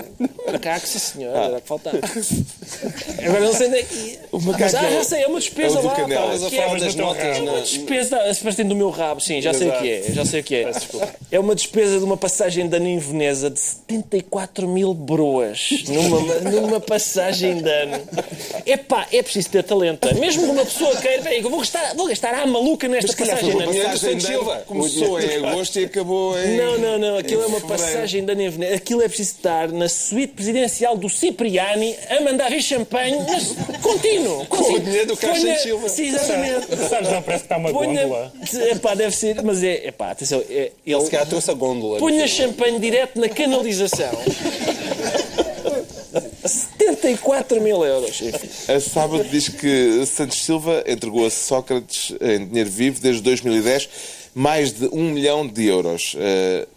Macaco, 0.52 0.88
sim 0.88 1.00
senhor, 1.00 1.36
era 1.36 1.58
o 1.58 1.62
que 1.62 1.68
faltava. 1.68 2.00
Agora 3.26 3.40
não 3.46 3.54
sei 3.54 3.68
é 3.68 3.84
que. 3.84 4.20
Mas, 4.32 4.76
ah, 4.76 4.90
já 4.92 5.04
sei, 5.04 5.24
é 5.24 5.28
uma 5.28 5.40
despesa 5.40 5.78
é 5.78 5.82
o 5.82 5.86
lá. 5.86 5.96
Canelas. 5.96 6.42
pá, 6.42 6.46
Estavas 6.46 6.46
a 6.46 6.50
que 6.50 6.56
é- 6.58 6.66
falar 6.66 6.80
das 6.80 6.96
notas. 6.96 7.24
É 7.24 7.42
uma 7.42 7.52
na... 7.54 7.60
despesa, 7.60 8.34
se 8.34 8.44
partem 8.44 8.66
do 8.68 8.76
meu 8.76 8.90
rabo, 8.90 9.22
sim, 9.22 9.42
já 9.42 9.54
sei 9.54 9.70
o 9.70 9.72
que 9.80 9.90
é, 9.92 10.04
já 10.12 10.26
sei 10.26 10.40
o 10.42 10.44
que 10.44 10.56
é. 10.56 10.72
É 11.32 11.40
uma 11.40 11.56
despesa 11.56 11.98
de 11.98 12.04
uma 12.04 12.18
passagem 12.18 12.68
de 12.68 12.76
ano 12.76 12.88
em 12.88 12.98
Veneza 13.00 13.50
de 13.50 13.60
74 13.60 14.68
mil 14.68 14.94
broas 14.94 15.70
numa, 15.88 16.20
numa 16.52 16.80
passagem 16.80 17.62
de 17.62 17.70
ano. 17.70 18.00
Epá, 18.66 19.08
é 19.12 19.22
preciso 19.24 19.50
ter 19.50 19.64
talento. 19.64 20.14
Mesmo 20.16 20.44
que 20.44 20.50
uma 20.50 20.66
pessoa 20.66 20.96
queira, 20.98 21.22
peraí, 21.24 21.42
eu 21.42 21.50
vou 21.50 21.60
gastar, 21.60 21.96
vou 21.96 22.08
gastar 22.08 22.34
à 22.34 22.46
maluca 22.46 22.88
nesta 22.88 23.14
foi 23.14 23.26
passagem 23.26 23.50
de 23.56 23.64
ano. 23.64 23.74
passagem 23.74 23.92
de 23.94 24.00
Santos 24.00 24.26
Silva. 24.26 24.64
começou 24.68 25.20
em 25.20 25.36
agosto 25.46 25.80
e 25.80 25.86
acabou 25.86 26.40
em... 26.40 26.58
Não, 26.58 26.78
não, 26.78 26.98
não. 27.00 27.18
Aquilo 27.18 27.44
é 27.44 27.48
uma 27.48 27.62
passagem 27.62 28.26
de 28.26 28.32
ano 28.32 28.42
em 28.42 28.50
Veneza. 28.50 28.76
Aquilo 28.76 29.02
é 29.02 29.08
preciso 29.08 29.32
estar 29.32 29.72
na 29.72 29.88
suíte 29.90 30.34
presidencial 30.34 30.98
do 30.98 31.10
Cipriani 31.10 31.96
a 32.10 32.22
mandar 32.22 32.50
vir 32.50 32.62
champanhe 32.62 33.15
mas 33.28 33.80
contínuo. 33.82 34.46
Com 34.48 34.74
o 34.74 34.80
dinheiro 34.80 35.08
do 35.08 35.18
Carlos 35.18 35.40
Ponha- 35.40 35.54
Santos 35.54 35.64
Silva. 35.64 35.90
Sim, 35.90 36.08
exatamente. 36.08 36.90
Sabes, 36.90 37.12
não 37.12 37.22
parece 37.22 37.44
que 37.44 37.54
está 37.54 37.58
uma 37.58 37.72
gôndola. 37.72 38.34
Ponha, 38.52 38.72
epá, 38.72 38.96
deve 38.96 39.16
ser, 39.16 39.42
mas 39.44 39.64
é, 39.64 39.88
epá, 39.88 40.12
atenção, 40.12 40.44
é, 40.50 40.72
Ele 40.86 41.02
se 41.02 41.10
calhar 41.12 41.28
trouxe 41.28 41.52
a 41.52 41.54
gôndola. 41.54 42.00
punha 42.00 42.28
champanhe 42.28 42.80
direto 42.80 43.20
na 43.20 43.30
canalização. 43.30 44.12
74 46.46 47.62
mil 47.62 47.84
euros. 47.84 48.22
Enfim. 48.22 48.72
A 48.74 48.80
sábado 48.80 49.24
diz 49.26 49.50
que 49.50 50.06
Santos 50.06 50.44
Silva 50.44 50.84
entregou 50.88 51.26
a 51.26 51.30
Sócrates 51.30 52.14
em 52.22 52.46
dinheiro 52.46 52.70
vivo 52.70 53.00
desde 53.02 53.22
2010 53.22 53.90
mais 54.34 54.74
de 54.74 54.86
um 54.92 55.12
milhão 55.12 55.48
de 55.48 55.66
euros. 55.66 56.16
Eh, 56.20 56.68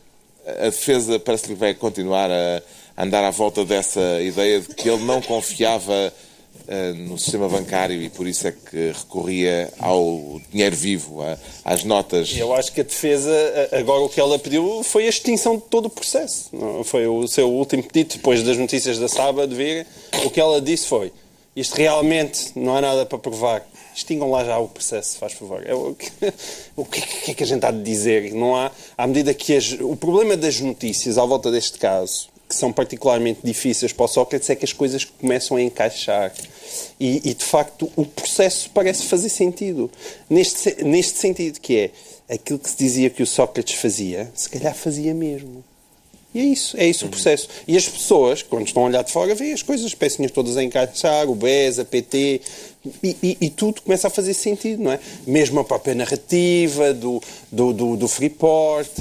A 0.61 0.65
defesa 0.71 1.19
parece 1.19 1.45
que 1.49 1.55
vai 1.55 1.75
continuar 1.75 2.31
a 2.31 2.63
andar 2.97 3.23
à 3.23 3.31
volta 3.31 3.65
dessa 3.67 4.01
ideia 4.23 4.61
de 4.61 4.69
que 4.69 4.89
ele 4.89 5.05
não 5.05 5.21
confiava 5.21 6.11
no 7.07 7.19
sistema 7.19 7.49
bancário 7.49 8.03
e 8.03 8.11
por 8.11 8.27
isso 8.27 8.47
é 8.47 8.53
que 8.53 8.93
recorria 8.93 9.73
ao 9.79 10.41
dinheiro 10.51 10.77
vivo, 10.77 11.21
às 11.65 11.83
notas. 11.85 12.37
Eu 12.37 12.55
acho 12.55 12.73
que 12.73 12.81
a 12.83 12.85
defesa, 12.85 13.33
agora 13.73 14.03
o 14.03 14.09
que 14.09 14.21
ela 14.21 14.39
pediu 14.39 14.83
foi 14.83 15.07
a 15.07 15.09
extinção 15.09 15.57
de 15.57 15.63
todo 15.63 15.87
o 15.87 15.91
processo. 15.91 16.51
Foi 16.85 17.07
o 17.07 17.27
seu 17.27 17.51
último 17.51 17.83
pedido, 17.83 18.17
depois 18.17 18.43
das 18.43 18.59
notícias 18.59 18.99
da 18.99 19.09
sábado 19.09 19.55
virem. 19.55 19.87
O 20.25 20.31
que 20.31 20.41
ela 20.41 20.61
disse 20.61 20.87
foi: 20.87 21.13
isto 21.57 21.75
realmente 21.75 22.53
não 22.55 22.77
há 22.77 22.81
nada 22.81 23.05
para 23.05 23.19
provar. 23.19 23.67
Extingam 23.95 24.31
lá 24.31 24.45
já 24.45 24.59
o 24.59 24.69
processo, 24.69 25.19
faz 25.19 25.33
favor. 25.33 25.61
É 25.67 25.75
o, 25.75 25.93
que, 25.93 26.09
o 26.77 26.85
que 26.85 27.31
é 27.33 27.35
que 27.35 27.43
a 27.43 27.47
gente 27.47 27.67
há 27.67 27.73
de 27.73 27.83
dizer? 27.83 28.33
Não 28.33 28.55
há, 28.55 28.71
à 28.97 29.07
medida 29.09 29.35
que 29.35 29.57
as, 29.57 29.73
o 29.73 29.97
problema 29.97 30.37
das 30.37 30.61
notícias 30.61 31.19
à 31.19 31.25
volta 31.25 31.51
deste 31.51 31.79
caso, 31.79 32.29
que 32.49 32.55
são 32.55 32.73
particularmente 32.73 33.41
difíceis 33.43 33.93
para 33.93 34.05
o 34.05 34.09
Sócrates, 34.09 34.49
é 34.51 34.55
que 34.55 34.65
as 34.65 34.73
coisas 34.73 35.05
começam 35.05 35.57
a 35.57 35.63
encaixar. 35.63 36.33
E, 36.99 37.31
e, 37.31 37.35
de 37.35 37.45
facto, 37.45 37.91
o 37.97 38.05
processo 38.05 38.71
parece 38.75 39.05
fazer 39.05 39.29
sentido. 39.29 39.91
Neste, 40.29 40.83
neste 40.85 41.19
sentido, 41.19 41.61
que 41.61 41.77
é 42.29 42.35
aquilo 42.35 42.59
que 42.59 42.71
se 42.71 42.77
dizia 42.77 43.11
que 43.11 43.23
o 43.23 43.27
Sócrates 43.27 43.75
fazia, 43.75 44.31
se 44.35 44.49
calhar 44.49 44.75
fazia 44.75 45.15
mesmo. 45.15 45.65
E 46.35 46.41
é 46.41 46.45
isso, 46.45 46.77
é 46.77 46.87
isso 46.87 47.07
o 47.07 47.09
processo. 47.09 47.49
E 47.67 47.75
as 47.75 47.89
pessoas, 47.89 48.43
quando 48.43 48.67
estão 48.67 48.83
a 48.83 48.87
olhar 48.87 49.03
de 49.03 49.11
fora, 49.11 49.35
veem 49.35 49.55
as 49.55 49.63
coisas, 49.63 49.87
as 49.87 49.95
pecinhas 49.95 50.31
todas 50.31 50.59
a 50.59 50.63
encaixar, 50.63 51.27
o 51.29 51.35
BES, 51.35 51.79
a 51.79 51.87
PT, 51.87 52.43
e, 53.03 53.17
e- 53.23 53.37
e 53.41 53.51
tudo 53.51 53.81
começa 53.81 54.09
a 54.09 54.11
fazer 54.11 54.35
sentido, 54.35 54.83
não 54.83 54.93
é? 54.93 55.01
Mesmo 55.27 55.59
a 55.59 55.65
própria 55.65 55.95
narrativa 55.95 56.93
do, 56.93 57.23
do, 57.51 57.73
do, 57.73 57.97
do 57.97 58.07
Freeport, 58.09 58.93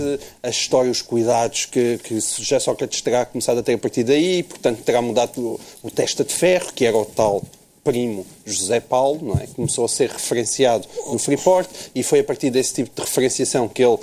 a 0.42 0.50
história, 0.50 0.90
os 0.90 1.02
cuidados 1.02 1.66
que, 1.66 2.00
que 2.02 2.18
já 2.40 2.62
Sócrates 2.62 3.02
terá 3.02 3.26
começado 3.26 3.60
a 3.60 3.64
ter 3.64 3.74
a 3.74 3.78
partir 3.78 4.04
daí, 4.04 4.42
portanto 4.44 4.82
terá 4.84 5.02
mudado 5.02 5.38
o, 5.40 5.60
o 5.84 5.92
testa 5.92 6.24
de 6.24 6.34
ferro, 6.34 6.72
que 6.74 6.86
era 6.86 6.98
o 6.98 7.06
tal 7.06 7.44
primo 7.88 8.26
José 8.46 8.82
Paulo, 8.82 9.20
não 9.24 9.42
é? 9.42 9.48
Começou 9.48 9.86
a 9.86 9.88
ser 9.88 10.10
referenciado 10.10 10.86
no 11.10 11.18
Freeport 11.18 11.70
e 11.96 12.04
foi 12.04 12.20
a 12.20 12.24
partir 12.24 12.50
desse 12.50 12.74
tipo 12.74 12.94
de 12.94 13.02
referenciação 13.02 13.70
que 13.70 13.82
ele 13.82 13.98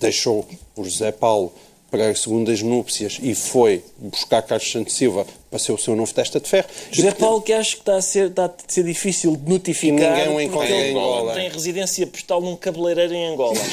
deixou 0.00 0.48
o 0.74 0.82
José 0.82 1.12
Paulo 1.12 1.52
para 1.90 2.08
as 2.08 2.20
segundas 2.20 2.62
núpcias 2.62 3.18
e 3.20 3.34
foi 3.34 3.84
buscar 3.98 4.40
Carlos 4.42 4.70
Santos 4.70 4.94
Silva 4.94 5.26
para 5.50 5.58
ser 5.58 5.72
o 5.72 5.78
seu 5.78 5.94
novo 5.94 6.14
testa 6.14 6.40
de 6.40 6.48
ferro. 6.48 6.68
José 6.90 7.10
Paulo, 7.10 7.42
que 7.42 7.52
acho 7.52 7.76
que 7.76 7.82
está 7.82 7.96
a 7.96 8.02
ser, 8.02 8.28
está 8.28 8.46
a 8.46 8.50
ser 8.66 8.84
difícil 8.84 9.36
de 9.36 9.50
notificar. 9.50 10.16
ninguém 10.16 10.34
o 10.34 10.40
encontra 10.40 10.70
em 10.70 10.90
Angola. 10.92 11.34
Tem 11.34 11.50
residência 11.50 12.06
postal 12.06 12.40
num 12.40 12.56
cabeleireiro 12.56 13.12
em 13.12 13.26
Angola. 13.26 13.56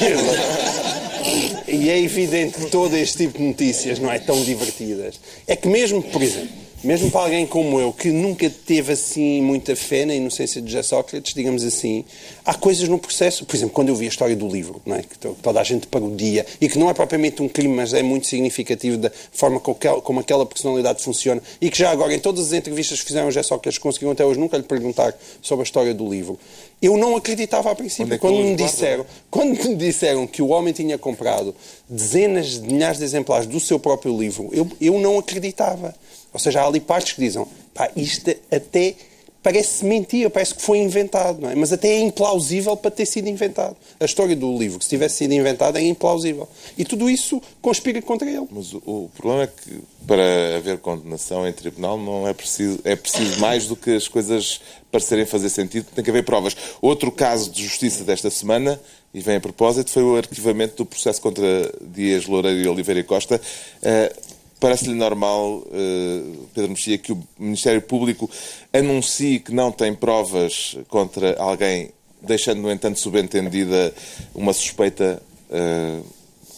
E 1.66 1.90
é 1.90 2.00
evidente 2.00 2.58
que 2.58 2.70
todo 2.70 2.96
este 2.96 3.26
tipo 3.26 3.36
de 3.36 3.44
notícias 3.44 3.98
não 3.98 4.10
é 4.10 4.18
tão 4.18 4.42
divertidas. 4.42 5.20
É 5.46 5.54
que 5.54 5.68
mesmo, 5.68 6.02
por 6.02 6.22
exemplo, 6.22 6.48
mesmo 6.84 7.10
para 7.10 7.22
alguém 7.22 7.46
como 7.46 7.80
eu, 7.80 7.92
que 7.92 8.10
nunca 8.10 8.48
teve 8.48 8.92
assim 8.92 9.42
muita 9.42 9.74
fé 9.74 10.04
na 10.06 10.14
inocência 10.14 10.60
de 10.62 10.70
José 10.70 10.82
Sócrates, 10.82 11.34
digamos 11.34 11.64
assim, 11.64 12.04
há 12.44 12.54
coisas 12.54 12.88
no 12.88 12.98
processo. 12.98 13.44
Por 13.44 13.56
exemplo, 13.56 13.74
quando 13.74 13.88
eu 13.88 13.96
vi 13.96 14.06
a 14.06 14.08
história 14.08 14.36
do 14.36 14.46
livro, 14.48 14.80
não 14.86 14.96
é? 14.96 15.02
que 15.02 15.18
to- 15.18 15.36
toda 15.42 15.60
a 15.60 15.64
gente 15.64 15.86
parodia, 15.86 16.46
e 16.60 16.68
que 16.68 16.78
não 16.78 16.88
é 16.88 16.94
propriamente 16.94 17.42
um 17.42 17.48
crime, 17.48 17.74
mas 17.74 17.92
é 17.92 18.02
muito 18.02 18.26
significativo 18.26 18.96
da 18.96 19.10
forma 19.32 19.58
como 19.60 20.20
aquela 20.20 20.46
personalidade 20.46 21.02
funciona, 21.02 21.42
e 21.60 21.70
que 21.70 21.78
já 21.78 21.90
agora, 21.90 22.14
em 22.14 22.18
todas 22.20 22.46
as 22.46 22.52
entrevistas 22.52 23.00
que 23.00 23.06
fizeram 23.06 23.26
a 23.28 23.30
José 23.30 23.42
Sócrates, 23.42 23.78
conseguiram 23.78 24.12
até 24.12 24.24
hoje 24.24 24.38
nunca 24.38 24.56
lhe 24.56 24.62
perguntar 24.62 25.14
sobre 25.42 25.62
a 25.62 25.64
história 25.64 25.92
do 25.92 26.08
livro. 26.08 26.38
Eu 26.80 26.96
não 26.96 27.16
acreditava 27.16 27.70
a 27.72 27.74
princípio. 27.74 28.14
É 28.14 28.18
quando 28.18 28.36
me 28.36 28.54
disseram 28.56 29.06
quando 29.30 29.68
me 29.68 29.74
disseram 29.74 30.26
que 30.28 30.40
o 30.40 30.48
homem 30.48 30.72
tinha 30.72 30.96
comprado 30.96 31.52
dezenas 31.88 32.60
de 32.60 32.72
milhares 32.72 32.98
de 32.98 33.04
exemplares 33.04 33.46
do 33.46 33.58
seu 33.58 33.78
próprio 33.80 34.16
livro, 34.16 34.48
eu, 34.52 34.66
eu 34.80 34.98
não 35.00 35.18
acreditava. 35.18 35.94
Ou 36.38 36.42
seja, 36.42 36.62
há 36.62 36.66
ali 36.66 36.78
partes 36.78 37.14
que 37.14 37.20
dizem, 37.20 37.44
pá, 37.74 37.90
isto 37.96 38.30
até 38.50 38.94
parece 39.42 39.84
mentira, 39.84 40.28
parece 40.30 40.54
que 40.54 40.62
foi 40.62 40.78
inventado, 40.78 41.40
não 41.40 41.50
é? 41.50 41.54
Mas 41.54 41.72
até 41.72 41.88
é 41.88 42.00
implausível 42.00 42.76
para 42.76 42.90
ter 42.90 43.06
sido 43.06 43.28
inventado. 43.28 43.76
A 43.98 44.04
história 44.04 44.36
do 44.36 44.56
livro, 44.56 44.78
que 44.78 44.84
se 44.84 44.90
tivesse 44.90 45.16
sido 45.16 45.32
inventada, 45.32 45.80
é 45.80 45.82
implausível. 45.82 46.48
E 46.76 46.84
tudo 46.84 47.08
isso 47.08 47.40
conspira 47.60 48.00
contra 48.02 48.28
ele. 48.28 48.46
Mas 48.50 48.72
o, 48.72 48.78
o 48.84 49.10
problema 49.16 49.44
é 49.44 49.46
que 49.46 49.80
para 50.06 50.56
haver 50.56 50.78
condenação 50.78 51.46
em 51.46 51.52
tribunal 51.52 51.98
não 51.98 52.28
é 52.28 52.32
preciso, 52.32 52.80
é 52.84 52.94
preciso 52.94 53.40
mais 53.40 53.66
do 53.66 53.74
que 53.74 53.96
as 53.96 54.06
coisas 54.06 54.60
parecerem 54.92 55.26
fazer 55.26 55.50
sentido, 55.50 55.86
tem 55.94 56.04
que 56.04 56.10
haver 56.10 56.24
provas. 56.24 56.56
Outro 56.80 57.10
caso 57.10 57.50
de 57.50 57.62
justiça 57.62 58.04
desta 58.04 58.30
semana, 58.30 58.80
e 59.12 59.20
vem 59.20 59.36
a 59.36 59.40
propósito, 59.40 59.90
foi 59.90 60.02
o 60.02 60.16
arquivamento 60.16 60.76
do 60.76 60.86
processo 60.86 61.20
contra 61.20 61.44
Dias 61.80 62.26
Loureiro 62.26 62.60
e 62.60 62.68
Oliveira 62.68 63.02
Costa. 63.02 63.40
Eh, 63.82 64.12
Parece-lhe 64.60 64.94
normal, 64.94 65.62
eh, 65.72 66.22
Pedro 66.52 66.70
Mexia, 66.70 66.98
que 66.98 67.12
o 67.12 67.22
Ministério 67.38 67.80
Público 67.80 68.28
anuncie 68.72 69.38
que 69.38 69.52
não 69.52 69.70
tem 69.70 69.94
provas 69.94 70.76
contra 70.88 71.40
alguém, 71.40 71.90
deixando, 72.20 72.60
no 72.62 72.70
entanto, 72.70 72.98
subentendida 72.98 73.94
uma 74.34 74.52
suspeita 74.52 75.22
eh, 75.50 76.00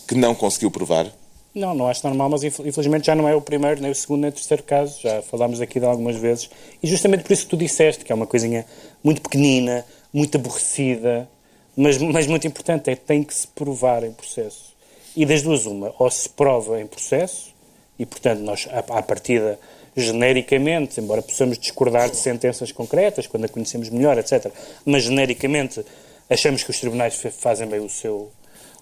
que 0.09 0.15
não 0.15 0.35
conseguiu 0.35 0.71
provar? 0.71 1.13
Não, 1.55 1.75
não 1.75 1.89
acho 1.89 2.07
normal, 2.07 2.31
mas 2.31 2.43
infel- 2.45 2.67
infelizmente 2.67 3.07
já 3.07 3.15
não 3.15 3.29
é 3.29 3.35
o 3.35 3.41
primeiro, 3.41 3.83
nem 3.83 3.91
o 3.91 3.95
segundo, 3.95 4.21
nem 4.21 4.31
o 4.31 4.33
terceiro 4.33 4.63
caso. 4.63 5.01
Já 5.03 5.21
falámos 5.21 5.61
aqui 5.61 5.79
de 5.79 5.85
algumas 5.85 6.17
vezes. 6.17 6.49
E 6.83 6.87
justamente 6.87 7.25
por 7.25 7.33
isso 7.33 7.43
que 7.43 7.51
tu 7.51 7.57
disseste, 7.57 8.05
que 8.05 8.13
é 8.13 8.15
uma 8.15 8.27
coisinha 8.27 8.65
muito 9.05 9.21
pequenina, 9.21 9.85
muito 10.13 10.37
aborrecida, 10.37 11.29
mas, 11.77 11.99
mas 11.99 12.27
muito 12.27 12.47
importante, 12.47 12.89
é 12.89 12.97
tem 12.97 13.23
que 13.23 13.35
se 13.35 13.47
provar 13.49 14.05
em 14.05 14.13
processo. 14.13 14.73
E 15.15 15.27
das 15.27 15.43
duas, 15.43 15.67
uma, 15.67 15.93
ou 15.99 16.11
se 16.11 16.29
prova 16.29 16.81
em 16.81 16.87
processo, 16.87 17.50
e 18.01 18.07
portanto 18.07 18.41
nós, 18.41 18.67
à, 18.73 19.03
partida, 19.03 19.61
genericamente, 19.95 20.99
embora 20.99 21.21
possamos 21.21 21.59
discordar 21.59 22.09
de 22.09 22.17
sentenças 22.17 22.73
concretas, 22.73 23.27
quando 23.27 23.45
a 23.45 23.49
conhecemos 23.49 23.91
melhor, 23.91 24.17
etc., 24.17 24.51
mas 24.87 25.03
genericamente 25.03 25.85
achamos 26.31 26.63
que 26.63 26.71
os 26.71 26.81
tribunais 26.81 27.15
fa- 27.15 27.31
fazem 27.31 27.69
bem 27.69 27.79
o 27.81 27.91
seu, 27.91 28.33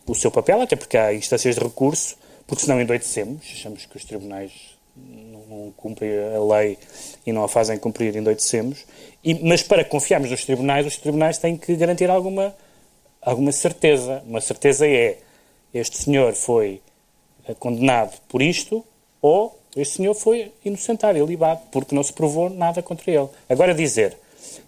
o 0.06 0.14
seu 0.14 0.30
papel, 0.30 0.60
até 0.62 0.76
porque 0.76 0.96
há 0.96 1.12
instâncias 1.12 1.56
de 1.56 1.60
recurso, 1.60 2.16
porque 2.46 2.62
senão 2.62 2.80
endoidecemos, 2.80 3.44
achamos 3.52 3.86
que 3.86 3.96
os 3.96 4.04
tribunais 4.04 4.52
não, 4.96 5.40
não 5.48 5.72
cumprem 5.76 6.10
a 6.36 6.56
lei 6.56 6.78
e 7.26 7.32
não 7.32 7.42
a 7.42 7.48
fazem 7.48 7.76
cumprir, 7.76 8.14
endoidecemos. 8.14 8.84
E, 9.24 9.34
mas 9.34 9.64
para 9.64 9.84
confiarmos 9.84 10.30
nos 10.30 10.44
tribunais, 10.44 10.86
os 10.86 10.96
tribunais 10.96 11.38
têm 11.38 11.56
que 11.56 11.74
garantir 11.74 12.08
alguma, 12.08 12.54
alguma 13.20 13.50
certeza. 13.50 14.22
Uma 14.24 14.40
certeza 14.40 14.86
é, 14.86 15.18
este 15.74 15.98
senhor 15.98 16.34
foi 16.34 16.80
eh, 17.48 17.54
condenado 17.54 18.16
por 18.28 18.40
isto, 18.40 18.84
ou 19.22 19.58
este 19.76 19.96
senhor 19.96 20.14
foi 20.14 20.50
inocentado, 20.64 21.18
ilibado, 21.18 21.60
porque 21.70 21.94
não 21.94 22.02
se 22.02 22.12
provou 22.12 22.48
nada 22.50 22.82
contra 22.82 23.10
ele. 23.10 23.28
Agora 23.48 23.74
dizer, 23.74 24.16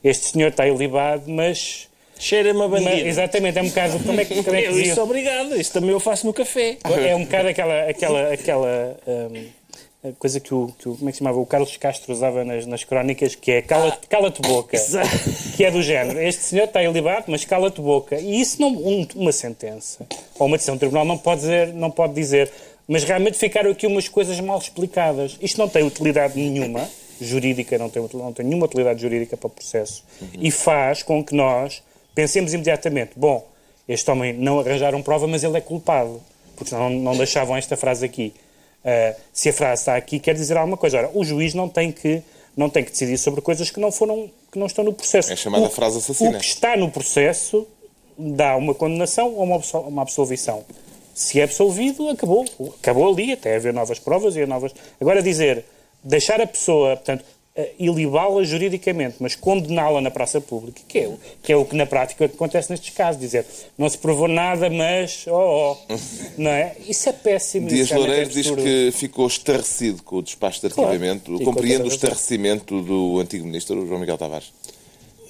este 0.05 0.27
senhor 0.27 0.49
está 0.49 0.67
ilibado, 0.67 1.25
mas... 1.27 1.89
Cheira-me 2.19 2.63
a 2.63 2.69
mas- 2.69 2.85
bandido. 2.85 3.09
exatamente, 3.09 3.59
é 3.59 3.63
um 3.63 3.69
bocado... 3.69 3.99
Como 4.01 4.21
é 4.21 4.25
que, 4.27 4.43
como 4.43 4.55
é 4.57 4.61
que 4.63 4.69
Eu, 4.69 4.79
isso, 4.81 5.01
obrigado. 5.01 5.59
Isso 5.59 5.73
também 5.73 5.91
eu 5.91 5.99
faço 6.01 6.27
no 6.27 6.35
café. 6.35 6.77
É 6.85 7.17
um 7.17 7.25
bocado 7.25 7.49
aquela, 7.49 7.83
aquela, 7.89 8.33
aquela 8.33 8.97
hum, 9.07 10.13
coisa 10.19 10.39
que 10.39 10.53
o, 10.55 10.71
que 10.79 10.87
o- 10.87 10.97
como 10.97 11.09
é 11.09 11.13
que 11.13 11.17
se 11.17 11.25
chamava? 11.25 11.39
O 11.41 11.47
Carlos 11.47 11.75
Castro 11.79 12.13
usava 12.13 12.45
nas, 12.45 12.67
nas 12.67 12.85
crónicas, 12.85 13.35
que 13.35 13.51
é 13.53 13.63
cala-te 13.63 14.07
cala-te 14.07 14.43
boca. 14.43 14.77
Exato. 14.77 15.09
Que 15.57 15.65
é 15.65 15.71
do 15.71 15.83
género. 15.83 16.21
Este 16.21 16.43
senhor 16.43 16.65
está 16.65 16.83
ilibado, 16.83 17.25
mas 17.29 17.43
cala-te 17.47 17.81
boca. 17.81 18.17
E 18.21 18.39
isso 18.39 18.61
não, 18.61 18.69
um- 18.69 19.07
uma 19.17 19.33
sentença 19.33 20.07
ou 20.39 20.47
uma 20.47 20.59
decisão 20.59 20.77
do 20.77 20.81
tribunal 20.81 21.07
não 21.07 21.17
pode 21.17 21.41
dizer, 21.41 21.73
não 21.73 21.91
pode 21.91 22.13
dizer. 22.13 22.53
Mas 22.93 23.05
realmente 23.05 23.39
ficaram 23.39 23.71
aqui 23.71 23.87
umas 23.87 24.09
coisas 24.09 24.41
mal 24.41 24.59
explicadas. 24.59 25.39
Isto 25.41 25.59
não 25.59 25.69
tem 25.69 25.85
utilidade 25.85 26.37
nenhuma 26.37 26.89
jurídica, 27.21 27.79
não 27.79 27.89
tem, 27.89 28.03
não 28.15 28.33
tem 28.33 28.45
nenhuma 28.45 28.67
utilidade 28.67 29.01
jurídica 29.01 29.37
para 29.37 29.47
o 29.47 29.51
processo. 29.51 30.03
E 30.37 30.51
faz 30.51 31.01
com 31.05 31.23
que 31.25 31.33
nós 31.33 31.85
pensemos 32.17 32.53
imediatamente, 32.53 33.13
bom, 33.15 33.47
este 33.89 34.11
homem 34.11 34.33
não 34.33 34.59
arranjaram 34.59 35.01
prova, 35.03 35.29
mas 35.29 35.45
ele 35.45 35.57
é 35.57 35.61
culpado. 35.61 36.21
Porque 36.57 36.71
senão 36.71 36.91
não, 36.91 36.99
não 37.01 37.17
deixavam 37.17 37.57
esta 37.57 37.77
frase 37.77 38.05
aqui. 38.05 38.35
Ah, 38.85 39.15
se 39.33 39.51
a 39.51 39.53
frase 39.53 39.83
está 39.83 39.95
aqui, 39.95 40.19
quer 40.19 40.35
dizer 40.35 40.57
alguma 40.57 40.77
coisa. 40.77 40.99
Ora, 40.99 41.11
o 41.15 41.25
juiz 41.25 41.55
não 41.55 41.69
tem 41.69 41.93
que, 41.93 42.21
não 42.57 42.69
tem 42.69 42.83
que 42.83 42.91
decidir 42.91 43.19
sobre 43.19 43.41
coisas 43.41 43.71
que 43.71 43.79
não, 43.79 43.93
foram, 43.93 44.29
que 44.51 44.59
não 44.59 44.67
estão 44.67 44.83
no 44.85 44.93
processo. 44.93 45.33
É 45.33 45.37
chamada 45.37 45.67
O- 45.67 45.71
frase 45.71 45.99
assassina. 45.99 46.31
O 46.39 46.41
que 46.41 46.45
está 46.45 46.77
no 46.77 46.91
processo 46.91 47.67
dá 48.19 48.57
uma 48.57 48.75
condenação 48.75 49.33
ou 49.35 49.45
uma 49.45 49.61
uma 49.87 50.03
absolvição. 50.03 50.65
Se 51.21 51.39
é 51.39 51.45
absolvido, 51.45 52.09
acabou. 52.09 52.45
Acabou 52.81 53.13
ali, 53.13 53.33
até 53.33 53.57
haver 53.57 53.75
novas 53.75 53.99
provas 53.99 54.35
e 54.37 54.47
novas. 54.47 54.73
Agora 55.01 55.23
dizer, 55.23 55.65
deixar 56.03 56.41
a 56.41 56.47
pessoa, 56.47 56.97
portanto, 56.97 57.23
eh, 57.55 57.73
ilibá-la 57.79 58.43
juridicamente, 58.45 59.17
mas 59.21 59.35
condená-la 59.35 60.01
na 60.01 60.11
praça 60.11 60.41
pública, 60.41 60.81
que 60.89 60.99
é, 61.01 61.09
o- 61.09 61.19
que 61.43 61.53
é 61.53 61.57
o 61.57 61.65
que 61.65 61.77
na 61.77 61.85
prática 61.85 62.25
acontece 62.25 62.71
nestes 62.71 62.95
casos, 62.95 63.21
dizer, 63.21 63.45
não 63.77 63.89
se 63.89 63.99
provou 63.99 64.29
nada, 64.29 64.71
mas, 64.71 65.27
oh, 65.27 65.77
oh, 65.91 65.95
não 66.39 66.51
é? 66.51 66.75
Isso 66.89 67.09
é 67.09 67.13
péssimo. 67.13 67.69
Dias 67.69 67.91
é 67.91 67.95
realmente 67.95 68.09
Loureiro 68.09 68.31
diz 68.31 68.47
absurdo. 68.47 68.63
que 68.63 68.91
ficou 68.93 69.27
estarrecido 69.27 70.03
com 70.03 70.17
o 70.17 70.23
despacho 70.23 70.61
de 70.67 70.73
Claro. 70.73 70.91
arquivamento. 70.91 71.35
E 71.41 71.45
Compreende 71.45 71.79
com 71.83 71.89
o 71.89 71.93
estarrecimento 71.93 72.81
do 72.83 73.19
antigo 73.19 73.45
ministro, 73.45 73.85
João 73.87 73.99
Miguel 74.01 74.17
Tavares. 74.17 74.53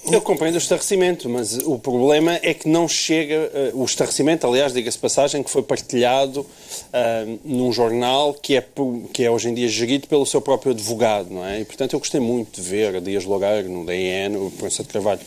Eu 0.09 0.19
compreendo 0.21 0.55
o 0.55 0.57
estarrecimento, 0.57 1.29
mas 1.29 1.57
o 1.59 1.77
problema 1.77 2.39
é 2.41 2.53
que 2.53 2.67
não 2.67 2.87
chega. 2.87 3.51
eh, 3.53 3.71
o 3.73 3.85
estarrecimento, 3.85 4.47
aliás, 4.47 4.73
diga-se 4.73 4.97
passagem, 4.97 5.43
que 5.43 5.49
foi 5.51 5.61
partilhado 5.61 6.45
ah, 6.91 7.23
num 7.45 7.71
jornal 7.71 8.33
que 8.33 8.55
é, 8.55 8.65
que 9.13 9.23
é 9.23 9.29
hoje 9.29 9.49
em 9.49 9.53
dia 9.53 9.67
gerido 9.67 10.07
pelo 10.07 10.25
seu 10.25 10.41
próprio 10.41 10.71
advogado, 10.71 11.29
não 11.31 11.45
é? 11.45 11.61
E, 11.61 11.65
portanto, 11.65 11.93
eu 11.93 11.99
gostei 11.99 12.19
muito 12.19 12.59
de 12.59 12.67
ver 12.67 12.99
Dias 13.01 13.25
Loureiro 13.25 13.69
no 13.69 13.85
DN, 13.85 14.37
o 14.37 14.49
Proença 14.51 14.81
de 14.83 14.89
Carvalho, 14.89 15.19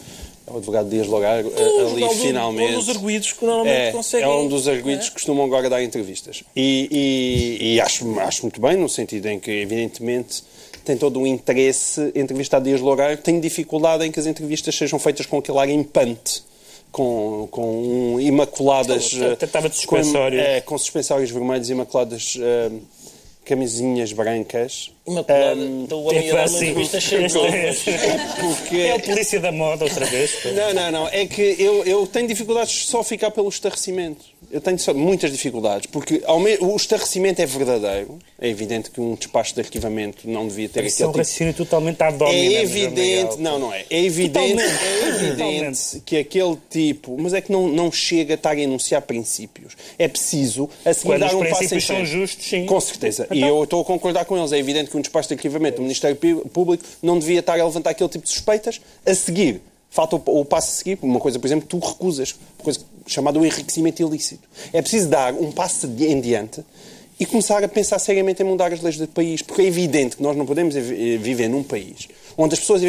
é 0.46 0.50
o 0.52 0.56
advogado 0.56 0.90
Dias 0.90 1.06
Loureiro, 1.06 1.52
eh, 1.56 1.90
ali 1.92 2.00
do- 2.00 2.10
finalmente. 2.10 2.72
um 2.74 2.78
dos 2.78 2.88
arguídos 2.88 3.32
que 3.32 3.44
normalmente 3.44 3.76
é, 3.88 3.92
conseguem- 3.92 4.26
É 4.28 4.30
um 4.34 4.48
dos 4.48 4.66
arguídos 4.68 5.08
que 5.08 5.14
costumam 5.14 5.44
agora 5.46 5.70
dar 5.70 5.82
entrevistas. 5.84 6.42
E, 6.54 6.88
e- 7.60 7.74
e 7.74 7.80
acho, 7.80 8.18
acho 8.20 8.42
muito 8.42 8.60
bem, 8.60 8.76
no 8.76 8.88
sentido 8.88 9.26
em 9.28 9.38
que, 9.38 9.50
evidentemente, 9.52 10.42
tem 10.84 10.96
todo 10.96 11.20
o 11.20 11.26
interesse 11.26 12.12
entrevistar 12.14 12.60
Dias 12.60 12.80
Loureiro, 12.80 13.20
tem 13.20 13.40
dificuldade 13.40 14.04
em 14.04 14.12
que 14.12 14.20
as 14.20 14.26
entrevistas 14.26 14.74
sejam 14.76 14.98
feitas 14.98 15.26
com 15.26 15.38
aquele 15.38 15.58
ar 15.58 15.68
impante. 15.68 16.42
Com, 16.92 17.48
com 17.50 18.14
um 18.14 18.20
imaculadas. 18.20 19.12
Estava- 19.14 19.66
eh, 19.66 19.68
de 19.70 19.74
suspensório. 19.76 20.38
Com, 20.38 20.44
é, 20.44 20.60
com 20.60 20.78
suspensórios 20.78 21.30
vermelhos, 21.32 21.68
imaculadas 21.68 22.38
eh, 22.40 22.70
camisinhas 23.44 24.12
brancas. 24.12 24.92
Imaculada. 25.06 25.54
Um, 25.60 25.84
então 25.84 25.98
o 25.98 26.04
homem 26.08 26.22
Tipo 26.22 26.34
uma 26.34 26.42
assim, 26.44 27.00
cheia 27.00 27.28
de 27.28 27.36
ovos. 27.36 27.84
Porque... 28.40 28.76
É 28.78 28.94
o 28.94 29.00
polícia 29.00 29.38
da 29.38 29.52
moda 29.52 29.84
outra 29.84 30.06
vez. 30.06 30.32
Não, 30.54 30.72
não, 30.72 30.90
não. 30.90 31.08
É 31.08 31.26
que 31.26 31.56
eu, 31.58 31.84
eu 31.84 32.06
tenho 32.06 32.26
dificuldades 32.26 32.86
só 32.86 33.00
a 33.00 33.04
ficar 33.04 33.30
pelo 33.30 33.48
estarrecimento. 33.48 34.24
Eu 34.50 34.60
tenho 34.60 34.78
só 34.78 34.94
muitas 34.94 35.32
dificuldades, 35.32 35.86
porque 35.90 36.22
ao 36.26 36.38
me... 36.38 36.56
o 36.60 36.76
estarrecimento 36.76 37.42
é 37.42 37.46
verdadeiro. 37.46 38.18
É 38.40 38.48
evidente 38.48 38.90
que 38.90 39.00
um 39.00 39.14
despacho 39.14 39.54
de 39.54 39.60
arquivamento 39.60 40.28
não 40.28 40.46
devia 40.46 40.68
ter 40.68 40.84
Isso 40.84 41.02
é 41.02 41.06
um 41.06 41.10
aquele 41.10 41.24
tipo 41.24 41.34
raciocínio 41.34 41.54
totalmente 41.54 42.02
à 42.02 42.10
domina. 42.10 42.36
é 42.36 42.50
João 42.50 42.62
evidente, 42.62 43.36
não, 43.38 43.58
não 43.58 43.72
é. 43.74 43.84
É 43.90 44.02
evidente, 44.02 44.62
é 44.62 45.08
evidente 45.08 46.02
que 46.04 46.16
aquele 46.18 46.56
tipo, 46.70 47.16
mas 47.18 47.32
é 47.32 47.40
que 47.40 47.50
não, 47.50 47.68
não 47.68 47.90
chega 47.90 48.34
a 48.34 48.36
estar 48.36 48.50
a 48.50 48.60
enunciar 48.60 49.02
princípios. 49.02 49.74
É 49.98 50.06
preciso 50.08 50.68
a 50.84 50.92
seguir 50.94 51.18
dar 51.18 51.28
os 51.28 51.34
um 51.34 51.38
passo 51.40 51.54
em 51.54 51.56
princípios 51.56 51.84
são 51.86 51.96
frente. 51.96 52.10
justos, 52.10 52.46
sim. 52.46 52.66
Com 52.66 52.80
certeza. 52.80 53.26
E 53.30 53.38
Então- 53.38 53.48
eu 53.48 53.64
estou 53.64 53.80
a 53.80 53.84
concordar 53.84 54.24
com 54.24 54.36
eles. 54.38 54.52
É 54.52 54.58
evidente 54.58 54.90
que 54.90 54.93
um 54.96 55.00
despacho 55.00 55.28
de 55.28 55.34
arquivamento 55.34 55.76
do 55.76 55.82
Ministério 55.82 56.16
Público 56.52 56.84
não 57.02 57.18
devia 57.18 57.40
estar 57.40 57.58
a 57.58 57.64
levantar 57.64 57.90
aquele 57.90 58.08
tipo 58.08 58.24
de 58.24 58.30
suspeitas. 58.30 58.80
A 59.04 59.14
seguir, 59.14 59.60
falta 59.90 60.16
o, 60.16 60.44
passo 60.44 60.70
a 60.70 60.74
seguir, 60.74 60.98
uma 61.02 61.20
coisa, 61.20 61.38
por 61.38 61.46
exemplo, 61.46 61.62
que 61.62 61.68
tu 61.68 61.78
recusas, 61.78 62.34
uma 62.58 62.64
coisa 62.64 62.80
chamada 63.06 63.38
o 63.38 63.44
enriquecimento 63.44 64.02
ilícito. 64.02 64.48
É 64.72 64.80
preciso 64.80 65.08
dar 65.08 65.34
um 65.34 65.52
passo 65.52 65.86
em 65.86 66.20
diante 66.20 66.64
e 67.18 67.26
começar 67.26 67.62
a 67.62 67.68
pensar 67.68 67.98
seriamente 67.98 68.42
em 68.42 68.46
mudar 68.46 68.72
as 68.72 68.80
leis 68.80 68.96
do 68.96 69.06
país. 69.06 69.42
Porque 69.42 69.62
é 69.62 69.66
evidente 69.66 70.16
que 70.16 70.22
nós 70.22 70.36
não 70.36 70.46
podemos 70.46 70.74
viver 70.74 71.48
num 71.48 71.62
país 71.62 72.08
onde 72.36 72.54
as 72.54 72.60
pessoas. 72.60 72.82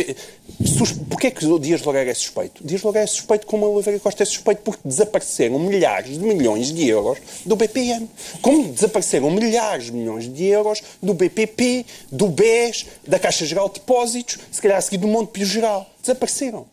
Porquê 1.10 1.28
é 1.28 1.32
que 1.32 1.46
o 1.46 1.60
Dias 1.60 1.82
Loureiro 1.82 2.10
é 2.10 2.14
suspeito? 2.14 2.66
Dias 2.66 2.82
Loureiro 2.82 3.04
é 3.04 3.08
suspeito 3.08 3.46
como 3.46 3.66
a 3.66 3.70
Oliveira 3.70 4.00
Costa 4.00 4.24
é 4.24 4.26
suspeito 4.26 4.62
porque 4.62 4.82
desapareceram 4.86 5.60
milhares 5.60 6.18
de 6.18 6.20
milhões 6.20 6.74
de 6.74 6.88
euros 6.88 7.20
do 7.46 7.56
BPN. 7.56 8.10
Como 8.42 8.70
desapareceram 8.70 9.30
milhares 9.32 9.86
de 9.86 9.92
milhões 9.94 10.32
de 10.32 10.46
euros 10.46 10.82
do 11.02 11.14
BPP, 11.14 11.86
do 12.12 12.28
BES, 12.28 12.86
da 13.08 13.20
Caixa 13.20 13.46
Geral 13.46 13.68
de 13.70 13.76
Depósitos, 13.76 14.38
se 14.52 14.62
calhar 14.62 14.78
a 14.78 14.82
seguir 14.82 14.98
do 14.98 15.08
Monte 15.08 15.30
Pio 15.30 15.46
Geral. 15.46 15.90
Desapareceram. 16.02 16.66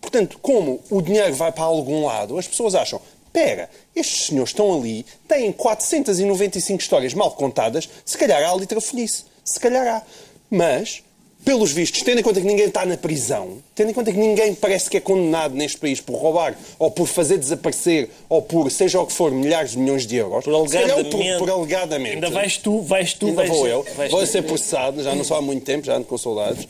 Portanto, 0.00 0.38
como 0.40 0.80
o 0.90 1.00
dinheiro 1.00 1.34
vai 1.34 1.50
para 1.50 1.64
algum 1.64 2.04
lado, 2.04 2.38
as 2.38 2.46
pessoas 2.46 2.74
acham, 2.74 3.00
Pera, 3.34 3.68
estes 3.96 4.28
senhores 4.28 4.50
estão 4.50 4.72
ali, 4.78 5.04
têm 5.26 5.50
495 5.50 6.80
histórias 6.80 7.14
mal 7.14 7.32
contadas, 7.32 7.88
se 8.04 8.16
calhar 8.16 8.40
há 8.48 8.54
literafonice. 8.54 9.24
Se 9.44 9.58
calhar 9.58 9.84
há. 9.88 10.02
Mas, 10.48 11.02
pelos 11.44 11.72
vistos, 11.72 12.02
tendo 12.02 12.20
em 12.20 12.22
conta 12.22 12.40
que 12.40 12.46
ninguém 12.46 12.66
está 12.66 12.86
na 12.86 12.96
prisão, 12.96 13.58
tendo 13.74 13.90
em 13.90 13.94
conta 13.94 14.10
que 14.10 14.18
ninguém 14.18 14.54
parece 14.54 14.88
que 14.88 14.96
é 14.96 15.00
condenado 15.00 15.54
neste 15.54 15.78
país 15.78 16.00
por 16.00 16.16
roubar, 16.16 16.56
ou 16.78 16.90
por 16.90 17.06
fazer 17.06 17.38
desaparecer, 17.38 18.08
ou 18.28 18.40
por, 18.40 18.70
seja 18.70 19.00
o 19.00 19.06
que 19.06 19.12
for, 19.12 19.30
milhares 19.30 19.72
de 19.72 19.78
milhões 19.78 20.06
de 20.06 20.16
euros, 20.16 20.44
por 20.44 20.54
alegadamente, 20.54 21.10
por, 21.10 21.38
por 21.38 21.50
alegadamente 21.50 22.14
ainda 22.14 22.30
vais 22.30 22.56
tu, 22.56 22.80
vais 22.80 23.12
tu, 23.14 23.26
ainda 23.26 23.36
vais 23.42 23.50
vou 23.50 23.64
ser, 23.64 23.70
eu, 23.70 23.86
vais 23.96 24.10
vou 24.10 24.20
tu. 24.20 24.26
ser 24.26 24.42
processado, 24.42 25.02
já 25.02 25.14
não 25.14 25.24
só 25.24 25.36
há 25.36 25.42
muito 25.42 25.64
tempo, 25.64 25.84
já 25.84 25.96
ando 25.96 26.06
com 26.06 26.16
saudades. 26.16 26.66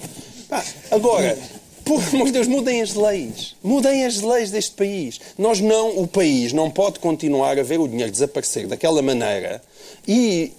Ah, 0.50 0.62
agora, 0.90 1.38
por 1.84 2.02
amor 2.02 2.26
de 2.26 2.32
Deus, 2.32 2.46
mudem 2.46 2.80
as 2.80 2.94
leis. 2.94 3.54
Mudem 3.62 4.04
as 4.04 4.20
leis 4.22 4.50
deste 4.50 4.72
país. 4.72 5.20
Nós 5.36 5.60
não, 5.60 5.98
o 5.98 6.06
país 6.06 6.52
não 6.52 6.70
pode 6.70 6.98
continuar 6.98 7.58
a 7.58 7.62
ver 7.62 7.78
o 7.78 7.86
dinheiro 7.86 8.10
desaparecer 8.10 8.66
daquela 8.66 9.02
maneira 9.02 9.62
e 10.08 10.52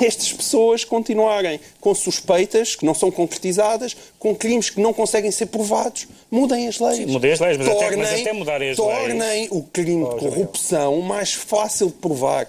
estas 0.00 0.32
pessoas 0.32 0.84
continuarem 0.84 1.58
com 1.80 1.94
suspeitas 1.94 2.74
que 2.76 2.84
não 2.84 2.94
são 2.94 3.10
concretizadas, 3.10 3.96
com 4.18 4.34
crimes 4.34 4.70
que 4.70 4.80
não 4.80 4.92
conseguem 4.92 5.30
ser 5.30 5.46
provados. 5.46 6.06
Mudem 6.30 6.68
as 6.68 6.78
leis. 6.78 6.96
Sim, 6.98 7.06
mudem 7.06 7.32
as 7.32 7.40
leis, 7.40 7.56
mas 7.56 7.68
até- 7.68 7.78
tornem, 7.78 7.98
mas 7.98 8.20
até 8.20 8.32
mudarem 8.32 8.70
as 8.70 8.76
tornem 8.76 9.18
leis- 9.18 9.48
o 9.50 9.62
crime 9.62 10.02
Oh, 10.04 10.08
de 10.08 10.14
Gabriel. 10.14 10.32
corrupção 10.32 11.00
mais 11.00 11.32
fácil 11.32 11.86
de 11.88 11.94
provar. 11.94 12.48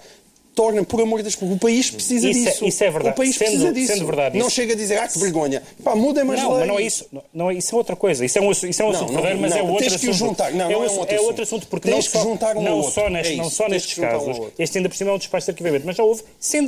Tornem, 0.58 0.82
por 0.82 1.00
amor 1.00 1.22
Deus, 1.22 1.36
porque 1.36 1.54
o 1.54 1.56
país 1.58 1.88
precisa 1.88 2.28
Isso 2.28 2.48
é- 2.48 2.50
disso. 2.50 2.64
isso 2.66 2.82
é 2.82 2.90
verdade. 2.90 3.14
O 3.14 3.16
país 3.16 3.36
Sendo- 3.36 3.46
precisa 3.48 3.72
disso. 3.72 3.92
sendo 3.92 4.06
verdade 4.06 4.36
não 4.36 4.48
isso- 4.48 4.56
chega 4.56 4.72
a 4.72 4.76
dizer, 4.76 4.98
ah, 4.98 5.06
que 5.06 5.16
vergonha. 5.20 5.62
Pá, 5.84 5.94
mudem 5.94 6.24
mais 6.24 6.42
Não, 6.42 6.50
mas 6.50 6.66
não 6.66 6.78
é 6.80 6.82
isso. 6.82 7.06
Não, 7.32 7.48
é, 7.48 7.54
isso 7.54 7.72
é 7.72 7.78
outra 7.78 7.94
coisa. 7.94 8.24
Isso 8.24 8.36
é 8.38 8.42
um, 8.42 8.50
isso 8.50 8.66
é 8.66 8.84
um 8.84 8.88
Não, 8.88 8.94
assunto 8.96 9.12
não, 9.12 9.22
verdadeiro, 9.22 9.40
mas 9.40 9.50
não, 9.52 9.58
é 9.58 9.62
outro 9.62 9.78
tens 9.78 9.96
que 10.00 10.06
o 10.08 10.10
assunto. 10.10 10.28
juntar. 10.28 10.50
Não, 10.52 10.64
é, 10.64 10.72
não 10.72 10.84
é 10.84 10.88
um- 10.90 10.98
outro 10.98 10.98
é 10.98 11.14
assunto. 11.14 11.26
outro 11.28 11.42
assunto, 11.44 11.66
porque 11.68 11.88
Tens 11.88 11.94
não 11.94 12.02
que 12.12 12.18
só, 12.18 12.22
juntar 12.24 12.56
um 12.56 12.62
não 12.62 12.82
só, 12.90 13.08
neste, 13.08 13.32
É 13.34 13.36
não 13.36 13.48
só 13.50 13.64
tens 13.66 13.72
nestes 13.74 13.94
que 13.94 14.00
casos, 14.00 14.40
este 14.58 14.78
ainda 14.78 14.88
por 14.88 14.96
cima 14.96 15.10
é 15.12 15.14
um 15.14 15.18
despacho 15.18 15.44
de 15.46 15.50
arquivamento, 15.52 15.86
mas 15.86 15.94
já 15.96 16.02
houve 16.02 16.22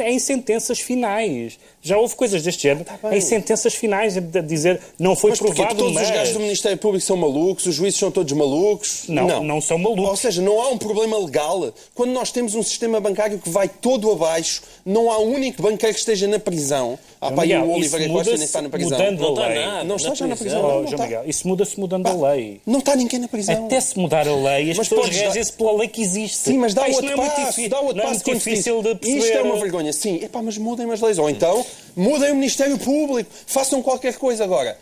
em 0.05 0.19
sentenças 0.21 0.79
finais. 0.79 1.59
Já 1.83 1.97
houve 1.97 2.15
coisas 2.15 2.43
deste 2.43 2.63
género 2.65 2.85
Tá 2.85 3.17
em 3.17 3.21
sentenças 3.21 3.75
finais, 3.75 4.15
de 4.15 4.21
de 4.21 4.43
dizer 4.43 4.81
não 4.99 5.17
foi 5.17 5.31
Mas 5.31 5.39
provado, 5.39 5.77
Todos 5.77 5.95
mas... 5.95 6.09
os 6.09 6.15
gajos 6.15 6.35
do 6.35 6.41
Ministério 6.41 6.79
Público 6.79 7.05
são 7.05 7.17
malucos, 7.17 7.67
os 7.67 7.75
juízes 7.75 7.99
são 7.99 8.11
todos 8.11 8.33
malucos? 8.33 9.05
Não, 9.09 9.43
não 9.43 9.61
são 9.61 9.79
malucos. 9.79 10.09
Ou 10.09 10.17
seja, 10.17 10.43
não 10.43 10.61
há 10.61 10.69
um 10.69 10.79
problema 10.79 11.19
legal. 11.19 11.73
Quando 11.95 12.11
nós 12.11 12.31
temos 12.31 12.55
um 12.55 12.63
sistema 12.63 13.01
bancário 13.01 13.39
que 13.39 13.49
vai 13.49 13.69
todo 13.69 14.11
abaixo, 14.11 14.63
não 14.85 15.11
há 15.11 15.19
um 15.19 15.33
único 15.35 15.63
banqueiro 15.63 15.95
que 15.95 16.01
esteja 16.01 16.27
na 16.29 16.39
prisão. 16.39 16.99
Ah, 17.23 17.31
pá, 17.33 17.45
e 17.45 17.49
Miguel, 17.49 17.61
o 17.61 17.65
isso 17.67 17.95
Oliveira 17.97 18.13
Costa 18.15 18.35
nem 18.37 18.45
está 18.45 18.63
na 18.63 18.69
prisão. 18.71 18.99
mudando 18.99 19.19
Não 19.21 19.29
a 19.29 19.31
está 19.33 19.47
lei. 19.49 19.65
nada. 19.67 19.85
Não 19.85 19.97
está 19.97 20.09
na 20.09 20.15
já 20.15 20.27
na 20.27 20.37
prisão. 20.37 20.59
Oh, 20.61 20.63
não 20.63 20.73
João 20.73 20.85
está. 20.87 21.05
Miguel, 21.05 21.23
isso 21.27 21.49
muda-se 21.49 21.79
mudando 21.81 22.07
a 22.07 22.31
lei. 22.33 22.61
Não 22.67 22.79
está 22.79 22.97
ninguém 22.97 23.21
na 23.21 23.29
prisão. 23.29 23.67
Até 23.67 23.81
se 23.81 23.99
mudar 23.99 24.27
a 24.27 24.35
lei, 24.35 24.71
as 24.71 24.77
Mas 24.79 24.89
pessoas 24.89 25.01
podes 25.07 25.19
dar- 25.21 25.27
regem-se 25.29 25.53
pela 25.53 25.73
lei 25.77 25.89
que 25.89 26.01
existe. 26.01 26.37
Sim, 26.39 26.57
mas 26.59 26.73
dá 26.73 26.81
Pá, 26.83 26.89
isto 26.89 27.03
outro 27.03 27.17
não 27.17 27.23
é 27.23 27.27
muito 27.27 27.45
passo, 27.47 27.69
dá 27.69 27.81
outro 27.81 27.97
não 27.97 28.05
é 28.05 28.07
passo 28.07 28.25
difícil 28.25 28.83
de 28.83 28.95
perceber. 28.95 29.19
Isto 29.25 29.37
é 29.37 29.43
uma 29.43 29.57
vergonha. 29.59 29.93
Sim, 29.93 30.17
epá, 30.25 30.41
mas 30.41 30.57
mudem 30.57 30.91
as 30.91 31.01
leis. 31.03 31.19
Ou 31.19 31.29
então, 31.29 31.67
mudem 31.95 32.33
o 32.33 32.35
Ministério 32.35 32.79
Público, 32.79 33.31
façam 33.47 33.83
qualquer 33.83 34.17
coisa 34.17 34.43
agora. 34.43 34.79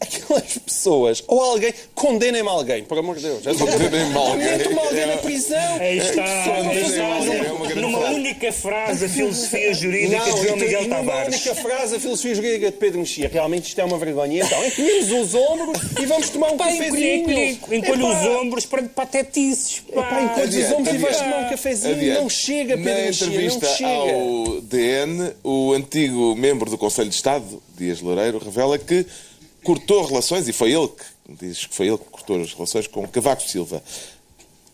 Aquelas 0.00 0.56
pessoas, 0.58 1.22
ou 1.28 1.38
alguém, 1.42 1.74
condenem-me 1.94 2.48
alguém, 2.48 2.82
por 2.84 2.96
amor 2.98 3.16
de 3.16 3.22
Deus. 3.22 3.46
É 3.46 3.52
Condenem-me 3.54 4.16
alguém. 4.16 4.38
Metam-me 4.46 4.78
alguém 4.78 5.06
na 5.06 5.16
prisão. 5.18 5.76
Aí 5.78 5.98
está, 5.98 6.24
aí 6.24 6.82
está, 6.82 7.00
É 7.70 7.74
numa 7.74 7.98
frase. 8.00 8.14
única 8.14 8.52
frase 8.52 9.04
a 9.04 9.08
filosofia 9.10 9.74
jurídica 9.74 10.16
Não, 10.16 10.24
de 10.24 10.30
João 10.30 10.44
e 10.44 10.48
tu- 10.48 10.64
Miguel 10.64 10.80
e 10.82 10.84
numa 10.88 10.96
Tavares. 10.96 11.34
única 11.34 11.54
frase 11.54 11.96
a 11.96 12.00
filosofia 12.00 12.34
jurídica 12.34 12.70
de 12.70 12.76
Pedro 12.78 13.00
Mexia. 13.00 13.28
Realmente 13.30 13.68
isto 13.68 13.78
é 13.80 13.84
uma 13.84 13.98
vergonha. 13.98 14.42
Então, 14.42 14.66
encolhemos 14.66 15.10
os 15.12 15.34
ombros 15.34 15.82
e 16.00 16.06
vamos 16.06 16.30
tomar 16.30 16.52
um 16.52 16.56
Pá, 16.56 16.64
cafezinho. 16.68 17.30
encolhe, 17.70 18.02
os 18.02 18.26
ombros 18.40 18.64
para 18.66 18.82
patetices. 18.84 19.82
Encolhe 19.86 20.62
os 20.64 20.72
ombros 20.72 20.94
e 20.94 20.98
vais 20.98 21.16
tomar 21.18 21.44
um 21.44 21.48
cafezinho. 21.50 22.14
Não 22.14 22.28
chega, 22.30 22.76
Pedro 22.78 22.92
Na 22.92 23.00
Mexia, 23.06 23.26
não 23.26 23.32
entrevista 23.34 23.66
chega. 23.66 23.90
ao 23.90 24.60
DN, 24.62 25.32
o 25.44 25.72
antigo 25.74 26.34
membro 26.36 26.70
do 26.70 26.78
Conselho 26.78 27.10
de 27.10 27.14
Estado, 27.14 27.62
Dias 27.76 28.00
Loureiro, 28.00 28.38
revela 28.38 28.78
que 28.78 29.04
cortou 29.64 30.04
relações, 30.06 30.48
e 30.48 30.52
foi 30.52 30.72
ele 30.72 30.88
que 30.88 31.46
diz 31.46 31.66
que 31.66 31.74
foi 31.74 31.88
ele 31.88 31.98
que 31.98 32.04
cortou 32.04 32.40
as 32.40 32.52
relações 32.52 32.86
com 32.86 33.06
Cavaco 33.06 33.42
Silva. 33.42 33.82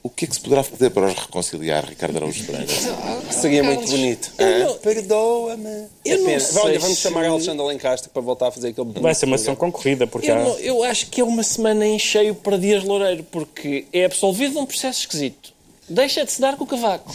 O 0.03 0.09
que 0.09 0.25
é 0.25 0.29
que 0.29 0.35
se 0.35 0.41
poderá 0.41 0.63
fazer 0.63 0.91
para 0.91 1.09
os 1.09 1.15
reconciliar, 1.15 1.85
Ricardo 1.85 2.17
Araújo 2.17 2.45
Pereira? 2.45 2.73
Seria 3.33 3.65
muito 3.65 3.91
bonito. 3.91 4.33
Não- 4.39 4.79
Perdoa-me. 4.79 5.69
Eu 6.05 6.15
É 6.15 6.17
não 6.19 6.25
pena. 6.27 6.41
sei 6.41 6.63
Olha, 6.63 6.79
vamos 6.79 6.97
se- 6.97 7.03
chamar 7.03 7.25
Alexandre 7.27 7.61
Alencastre 7.63 8.09
para 8.11 8.23
voltar 8.23 8.47
a 8.49 8.51
fazer 8.53 8.69
aquele 8.69 8.85
bonito. 8.85 9.03
Vai 9.03 9.15
ser 9.17 9.27
uma 9.27 9.37
sessão 9.37 9.57
concorrida, 9.57 10.07
porque 10.07 10.31
Eu, 10.31 10.37
há... 10.37 10.45
não- 10.45 10.59
eu 10.61 10.83
acho 10.85 11.09
que 11.09 11.21
é 11.21 11.25
uma 11.25 11.43
semana 11.43 11.85
em 11.85 11.99
cheio 11.99 12.37
para 12.37 12.57
Dias 12.57 12.85
Loureiro, 12.85 13.25
porque 13.25 13.87
é 13.93 14.05
absolvido 14.05 14.53
de 14.53 14.59
um 14.59 14.67
processo 14.67 15.01
esquisito. 15.01 15.53
Deixa 15.89 16.25
de 16.25 16.33
se 16.33 16.41
dar 16.41 16.57
com 16.57 16.65
o 16.65 16.67
cavaco. 16.67 17.13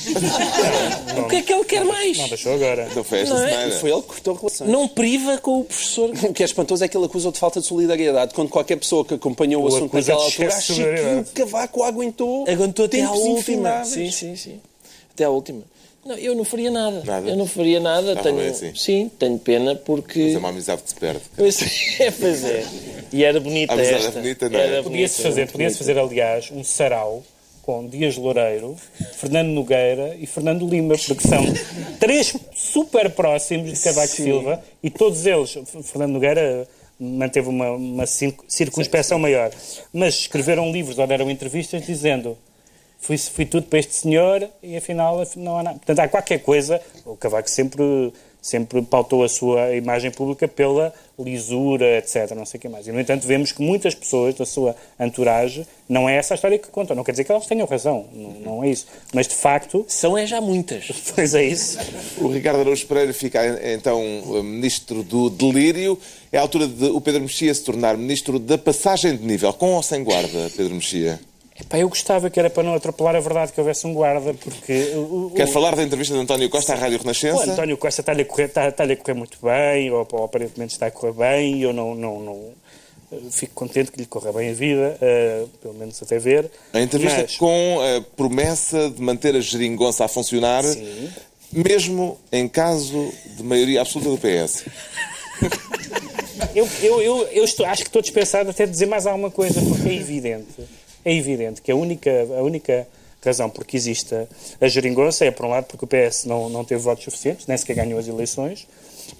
o 1.18 1.28
que 1.28 1.36
é 1.36 1.42
que 1.42 1.52
ele 1.54 1.66
quer 1.66 1.84
mais? 1.84 2.18
Não, 2.18 2.30
deixou 2.30 2.54
agora. 2.54 2.88
Então 2.90 3.04
foi 3.04 3.20
esta 3.20 3.34
Não 3.34 3.44
é? 3.46 3.50
semana. 3.50 3.72
Foi 3.76 3.92
ele 3.92 4.02
que 4.02 4.08
cortou 4.08 4.34
relações. 4.36 4.70
Não 4.70 4.88
priva 4.88 5.38
com 5.40 5.60
o 5.60 5.64
professor. 5.66 6.10
O 6.10 6.34
que 6.34 6.42
é 6.42 6.46
espantoso 6.46 6.84
é 6.84 6.88
que 6.88 6.96
ele 6.96 7.06
acusa 7.06 7.32
de 7.32 7.38
falta 7.40 7.60
de 7.60 7.66
solidariedade, 7.66 8.34
quando 8.34 8.48
qualquer 8.50 8.78
pessoa 8.78 9.04
que 9.04 9.14
acompanhou 9.14 9.62
o, 9.62 9.66
O 9.66 9.68
assunto 9.68 9.94
naquela 9.94 10.24
altura 10.24 10.48
acha 10.48 10.74
que 10.74 10.82
o 10.82 11.26
Cavaco 11.34 11.84
aguentou, 11.84 12.46
Aguentou 12.48 12.86
até 12.86 13.02
à 13.02 13.12
última. 13.12 13.84
Sim, 13.84 14.10
sim, 14.10 14.36
sim. 14.38 14.62
Até 15.14 15.26
à 15.26 15.30
última. 15.30 15.64
Não, 16.06 16.16
eu 16.18 16.34
não 16.34 16.44
faria 16.44 16.72
nada. 16.72 17.04
Nada? 17.06 17.30
Eu 17.30 17.36
não 17.36 17.46
faria 17.46 17.80
nada. 17.80 18.14
Ah, 18.14 18.24
tenho, 18.24 18.38
bem 18.38 18.48
assim. 18.48 18.74
Sim, 18.74 19.12
tenho 19.20 19.38
pena 19.38 19.76
porque. 19.76 20.20
Mas 20.24 20.34
é 20.36 20.38
uma 20.40 20.50
amizade 20.50 20.82
que 20.82 20.90
se 20.90 20.96
perde. 20.96 21.22
Pois 21.36 21.62
é, 22.00 22.10
pois 22.10 22.44
é. 22.44 22.66
E 23.14 23.24
era 23.24 23.40
bonita 23.40 23.74
A 23.74 23.76
amizade 23.76 24.06
esta. 24.06 24.18
é 24.18 24.22
bonita, 24.22 24.50
não 24.50 24.60
é? 24.60 24.68
Era 24.68 24.84
Podia-se 24.84 25.22
fazer, 25.22 25.52
podia 25.52 25.70
fazer, 25.70 26.00
aliás, 26.00 26.50
um 26.52 26.64
sarau 26.64 27.22
com 27.62 27.88
Dias 27.88 28.18
Loureiro, 28.18 28.76
Fernando 29.14 29.50
Nogueira 29.50 30.16
e 30.20 30.26
Fernando 30.26 30.68
Lima, 30.68 30.96
porque 30.96 31.28
são 31.28 31.44
três 32.00 32.36
super 32.54 33.10
próximos 33.12 33.72
de 33.72 33.84
Cavaco 33.84 34.08
Silva 34.08 34.64
e 34.82 34.90
todos 34.90 35.26
eles, 35.26 35.58
Fernando 35.84 36.14
Nogueira 36.14 36.68
manteve 37.00 37.50
uma, 37.50 37.72
uma 37.72 38.06
circunspeção 38.06 39.18
maior, 39.18 39.52
mas 39.94 40.16
escreveram 40.16 40.72
livros 40.72 41.00
ou 41.00 41.08
deram 41.08 41.30
entrevistas 41.30 41.86
dizendo 41.86 42.38
fui, 43.02 43.18
fui 43.18 43.46
tudo 43.46 43.66
para 43.68 43.80
este 43.80 43.96
senhor 43.96 44.48
e 44.62 44.78
afinal 44.78 45.22
não 45.36 45.58
há 45.58 45.64
nada. 45.64 45.78
Portanto, 45.78 46.00
há 46.00 46.08
qualquer 46.08 46.40
coisa, 46.40 46.80
o 47.04 47.18
Cavaco 47.18 47.50
sempre, 47.50 48.14
sempre 48.42 48.82
pautou 48.82 49.24
a 49.24 49.30
sua 49.30 49.76
imagem 49.76 50.10
pública 50.10 50.48
pela 50.48 50.94
lisura, 51.20 52.00
etc. 52.00 52.32
Não 52.36 52.46
sei 52.46 52.58
o 52.58 52.62
que 52.62 52.68
mais. 52.68 52.88
E, 52.88 52.92
no 52.92 53.00
entanto, 53.00 53.28
vemos 53.28 53.52
que 53.52 53.62
muitas 53.62 53.94
pessoas 53.94 54.34
da 54.34 54.46
sua 54.46 54.76
entourage 55.00 55.68
não 55.88 56.10
é 56.10 56.16
essa 56.16 56.34
a 56.34 56.36
história 56.36 56.58
que 56.58 56.70
contam. 56.70 56.96
Não 56.96 57.04
quer 57.04 57.12
dizer 57.12 57.24
que 57.24 57.32
elas 57.32 57.46
tenham 57.46 57.68
razão, 57.68 58.08
não, 58.14 58.32
não 58.32 58.64
é 58.64 58.70
isso. 58.70 58.88
Mas, 59.14 59.28
de 59.28 59.36
facto, 59.36 59.86
São 59.88 60.18
é 60.18 60.26
já 60.26 60.42
muitas. 60.42 60.92
pois 61.14 61.36
é 61.36 61.44
isso. 61.44 61.78
O 62.18 62.28
Ricardo 62.28 62.62
Araújo 62.62 62.88
Pereira 62.88 63.14
fica 63.14 63.40
então 63.72 64.02
ministro 64.44 65.04
do 65.04 65.30
delírio. 65.30 65.98
É 66.32 66.38
a 66.38 66.42
altura 66.42 66.68
de 66.68 66.86
o 66.86 67.00
Pedro 67.00 67.22
Mexia 67.22 67.54
se 67.54 67.64
tornar 67.64 67.96
ministro 67.98 68.40
da 68.40 68.58
passagem 68.58 69.16
de 69.16 69.24
nível, 69.24 69.54
com 69.54 69.74
ou 69.74 69.84
sem 69.84 70.04
guarda, 70.04 70.50
Pedro 70.56 70.74
Mexia? 70.74 71.20
Epá, 71.62 71.78
eu 71.78 71.88
gostava 71.88 72.30
que 72.30 72.40
era 72.40 72.50
para 72.50 72.64
não 72.64 72.74
atropelar 72.74 73.16
a 73.16 73.20
verdade 73.20 73.54
que 73.54 73.60
houvesse 73.60 73.86
um 73.88 73.94
guarda, 73.94 74.34
porque... 74.34 74.92
o- 74.96 75.28
o- 75.28 75.32
Quer 75.36 75.48
falar 75.48 75.76
da 75.76 75.84
entrevista 75.84 76.14
de 76.14 76.20
António 76.20 76.50
Costa 76.50 76.74
à 76.74 76.76
Rádio 76.76 76.98
O 76.98 77.02
Renascença? 77.02 77.52
António 77.52 77.78
Costa 77.78 78.02
está-lhe 78.02 78.24
a, 78.24 78.26
correr, 78.26 78.46
está, 78.46 78.68
está-lhe 78.68 78.94
a 78.94 78.98
correr 78.98 79.14
muito 79.14 79.38
bem, 79.42 79.92
ou, 79.92 80.08
ou 80.12 80.24
aparentemente 80.24 80.74
está 80.74 80.88
a 80.88 80.92
correr 80.92 81.14
bem, 81.14 81.58
e 81.58 81.62
eu 81.64 81.72
não, 81.72 81.94
não, 81.96 82.20
não 82.20 82.52
fico 83.30 83.54
contente 83.54 83.92
que 83.92 84.00
lhe 84.00 84.06
corra 84.06 84.32
bem 84.34 84.50
a 84.50 84.54
vida, 84.54 84.98
eh, 85.02 85.46
pelo 85.62 85.74
menos 85.76 86.02
até 86.02 86.18
ver. 86.18 86.50
A 86.74 86.82
entrevista 86.82 87.22
Mas- 87.22 87.38
com 87.38 87.78
a 87.80 88.02
promessa 88.16 88.90
de 88.90 89.02
manter 89.02 89.36
a 89.36 89.40
geringonça 89.40 90.04
a 90.06 90.08
funcionar, 90.08 90.64
Sim. 90.64 91.10
mesmo 91.52 92.18
em 92.32 92.48
caso 92.48 93.12
de 93.38 93.44
maioria 93.44 93.82
absoluta 93.82 94.10
do 94.12 94.18
PS. 94.18 94.66
Eu, 96.56 96.68
eu, 96.82 97.02
eu, 97.02 97.28
eu 97.28 97.44
estou, 97.44 97.66
acho 97.66 97.84
que 97.84 97.90
estou 97.90 98.02
dispensado 98.02 98.50
até 98.50 98.66
de 98.66 98.72
dizer 98.72 98.86
mais 98.88 99.06
alguma 99.06 99.30
coisa, 99.30 99.62
porque 99.62 99.90
é 99.90 99.94
evidente, 99.94 100.48
é 101.04 101.14
evidente 101.14 101.62
que 101.62 101.72
a 101.72 101.76
única, 101.76 102.12
a 102.38 102.42
única 102.44 102.88
razão 103.24 103.50
por 103.50 103.66
que 103.66 103.78
existe 103.78 104.16
a 104.60 104.68
geringonça 104.68 105.26
é, 105.26 105.32
por 105.32 105.46
um 105.46 105.50
lado, 105.50 105.66
porque 105.66 105.86
o 105.86 105.88
PS 105.88 106.26
não, 106.26 106.50
não 106.50 106.66
teve 106.66 106.82
votos 106.82 107.04
suficientes, 107.04 107.46
nem 107.48 107.58
sequer 107.58 107.76
ganhou 107.76 108.00
as 108.00 108.08
eleições, 108.08 108.68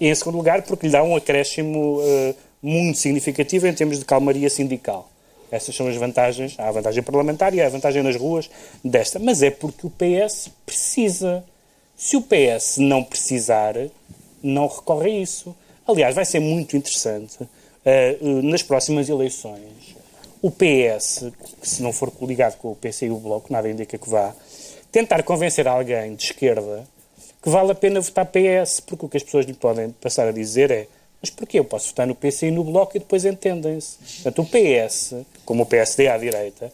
e, 0.00 0.08
em 0.08 0.14
segundo 0.14 0.36
lugar, 0.36 0.62
porque 0.62 0.86
lhe 0.86 0.92
dá 0.92 1.02
um 1.02 1.14
acréscimo 1.14 2.00
eh, 2.02 2.34
muito 2.62 2.98
significativo 2.98 3.66
em 3.66 3.74
termos 3.74 3.98
de 3.98 4.04
calmaria 4.04 4.48
sindical. 4.48 5.08
Essas 5.50 5.76
são 5.76 5.86
as 5.86 5.96
vantagens. 5.96 6.54
Há 6.58 6.68
a 6.68 6.72
vantagem 6.72 7.02
parlamentar 7.02 7.54
e 7.54 7.60
há 7.60 7.66
a 7.66 7.68
vantagem 7.68 8.02
nas 8.02 8.16
ruas 8.16 8.48
desta. 8.82 9.18
Mas 9.18 9.42
é 9.42 9.50
porque 9.50 9.86
o 9.86 9.90
PS 9.90 10.50
precisa. 10.64 11.44
Se 11.94 12.16
o 12.16 12.22
PS 12.22 12.78
não 12.78 13.04
precisar, 13.04 13.74
não 14.42 14.66
recorre 14.66 15.10
a 15.10 15.14
isso. 15.20 15.54
Aliás, 15.86 16.14
vai 16.14 16.24
ser 16.24 16.40
muito 16.40 16.74
interessante 16.74 17.42
uh, 17.42 18.42
nas 18.42 18.62
próximas 18.62 19.10
eleições 19.10 20.01
o 20.42 20.50
PS, 20.50 21.30
se 21.62 21.82
não 21.82 21.92
for 21.92 22.10
coligado 22.10 22.56
com 22.56 22.72
o 22.72 22.76
PC 22.76 23.06
e 23.06 23.10
o 23.10 23.16
Bloco, 23.16 23.52
nada 23.52 23.70
indica 23.70 23.96
que 23.96 24.10
vá, 24.10 24.34
tentar 24.90 25.22
convencer 25.22 25.66
alguém 25.66 26.14
de 26.14 26.24
esquerda 26.24 26.84
que 27.40 27.48
vale 27.48 27.72
a 27.72 27.74
pena 27.74 28.00
votar 28.00 28.26
PS, 28.26 28.80
porque 28.80 29.06
o 29.06 29.08
que 29.08 29.16
as 29.16 29.22
pessoas 29.22 29.46
lhe 29.46 29.54
podem 29.54 29.90
passar 29.90 30.28
a 30.28 30.32
dizer 30.32 30.70
é 30.70 30.86
mas 31.22 31.30
porquê? 31.30 31.60
Eu 31.60 31.64
posso 31.64 31.90
votar 31.90 32.04
no 32.04 32.16
PC 32.16 32.48
e 32.48 32.50
no 32.50 32.64
Bloco 32.64 32.96
e 32.96 32.98
depois 32.98 33.24
entendem-se. 33.24 33.96
Portanto, 34.24 34.42
o 34.42 34.44
PS, 34.44 35.14
como 35.44 35.62
o 35.62 35.66
PSD 35.66 36.08
à 36.08 36.18
direita, 36.18 36.72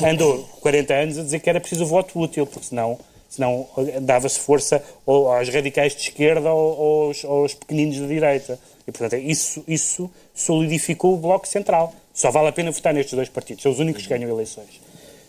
andou 0.00 0.44
40 0.60 0.94
anos 0.94 1.18
a 1.18 1.22
dizer 1.24 1.40
que 1.40 1.50
era 1.50 1.60
preciso 1.60 1.84
voto 1.84 2.16
útil, 2.20 2.46
porque 2.46 2.66
senão, 2.66 2.96
senão 3.28 3.66
dava-se 4.02 4.38
força 4.38 4.80
ou 5.04 5.28
aos 5.28 5.48
radicais 5.48 5.92
de 5.92 6.02
esquerda 6.02 6.52
ou 6.52 7.08
aos, 7.08 7.24
aos 7.24 7.54
pequeninos 7.54 7.98
da 7.98 8.06
direita. 8.06 8.60
E, 8.86 8.92
portanto, 8.92 9.20
isso, 9.20 9.64
isso 9.66 10.08
solidificou 10.32 11.14
o 11.14 11.16
Bloco 11.16 11.48
Central. 11.48 11.92
Só 12.14 12.30
vale 12.30 12.48
a 12.48 12.52
pena 12.52 12.70
votar 12.70 12.94
nestes 12.94 13.12
dois 13.12 13.28
partidos. 13.28 13.62
São 13.64 13.72
os 13.72 13.80
únicos 13.80 14.04
que 14.04 14.08
ganham 14.08 14.30
eleições. 14.30 14.80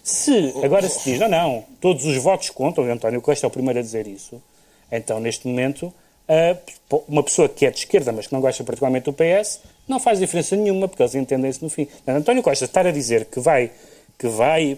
Se 0.03 0.53
agora 0.63 0.87
se 0.87 1.09
diz, 1.09 1.19
não, 1.19 1.27
não, 1.27 1.65
todos 1.81 2.05
os 2.05 2.15
votos 2.17 2.51
contam, 2.51 2.85
e 2.85 2.91
António 2.91 3.19
Costa 3.21 3.47
é 3.47 3.47
o 3.47 3.51
primeiro 3.51 3.79
a 3.79 3.81
dizer 3.81 4.05
isso, 4.05 4.39
então, 4.91 5.19
neste 5.19 5.47
momento, 5.47 5.91
uma 7.07 7.23
pessoa 7.23 7.49
que 7.49 7.65
é 7.65 7.71
de 7.71 7.79
esquerda, 7.79 8.11
mas 8.11 8.27
que 8.27 8.33
não 8.33 8.39
gosta 8.39 8.63
particularmente 8.63 9.05
do 9.05 9.13
PS, 9.13 9.61
não 9.87 9.99
faz 9.99 10.19
diferença 10.19 10.55
nenhuma, 10.55 10.87
porque 10.87 11.01
eles 11.01 11.15
entendem-se 11.15 11.63
no 11.63 11.71
fim. 11.71 11.87
António 12.07 12.43
Costa 12.43 12.65
estar 12.65 12.85
a 12.85 12.91
dizer 12.91 13.25
que 13.25 13.39
vai, 13.39 13.71
que 14.19 14.27
vai 14.27 14.77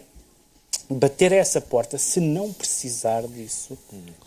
bater 0.89 1.34
essa 1.34 1.60
porta 1.60 1.97
se 1.97 2.22
não 2.22 2.53
precisar 2.53 3.24
disso, 3.24 3.78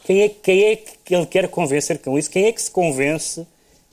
quem 0.05 0.21
é, 0.21 0.29
quem 0.29 0.65
é 0.65 0.77
que 0.77 1.15
ele 1.15 1.25
quer 1.25 1.49
convencer 1.49 1.99
com 1.99 2.19
isso? 2.19 2.31
Quem 2.31 2.45
é 2.45 2.53
que 2.53 2.61
se 2.61 2.71
convence 2.71 3.47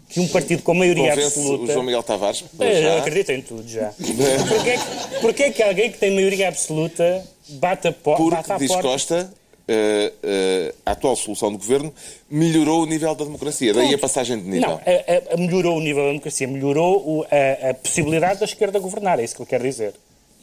que 0.10 0.20
um 0.20 0.28
partido 0.28 0.64
com 0.64 0.74
maioria 0.74 1.10
Convence 1.10 1.39
absoluta... 1.39 1.64
o 1.64 1.68
João 1.68 1.84
Miguel 1.84 2.03
Tavares? 2.03 2.43
É, 2.60 2.86
eu 2.86 2.97
acredito 2.99 3.32
em 3.32 3.41
tudo 3.41 3.68
já. 3.68 3.91
Porquê 3.97 4.70
é, 4.70 4.78
que, 4.78 5.22
porquê 5.22 5.43
é 5.43 5.51
que 5.51 5.64
alguém 5.64 5.91
que 5.91 5.97
tem 5.97 6.12
maioria 6.12 6.47
absoluta 6.47 7.24
bate, 7.49 7.89
a 7.89 7.91
por, 7.91 8.32
bate 8.32 8.47
Porque, 8.47 8.51
à 8.51 8.58
diz 8.58 8.68
porta... 8.70 8.88
Costa, 8.88 9.34
eh, 9.70 10.14
eh, 10.24 10.74
a 10.86 10.91
atual 10.91 11.14
solução 11.18 11.51
do 11.51 11.58
governo 11.58 11.93
melhorou 12.30 12.84
o 12.84 12.86
nível 12.86 13.14
da 13.14 13.26
democracia. 13.26 13.74
Daí 13.74 13.93
a 13.93 13.97
passagem 13.97 14.39
de 14.39 14.47
nível. 14.47 14.70
Não, 14.70 14.76
a, 14.78 15.34
a, 15.34 15.38
melhorou 15.38 15.78
o 15.78 15.82
nível 15.82 16.03
da 16.03 16.10
democracia, 16.10 16.47
melhorou 16.47 17.03
o, 17.05 17.26
a, 17.30 17.72
a, 17.72 17.74
possibilidade 17.74 18.39
da 18.39 18.45
esquerda 18.45 18.80
governar, 18.80 19.20
é 19.20 19.26
isso 19.26 19.36
que 19.36 19.41
ele 19.41 19.49
quer 19.49 19.62
dizer. 19.62 19.93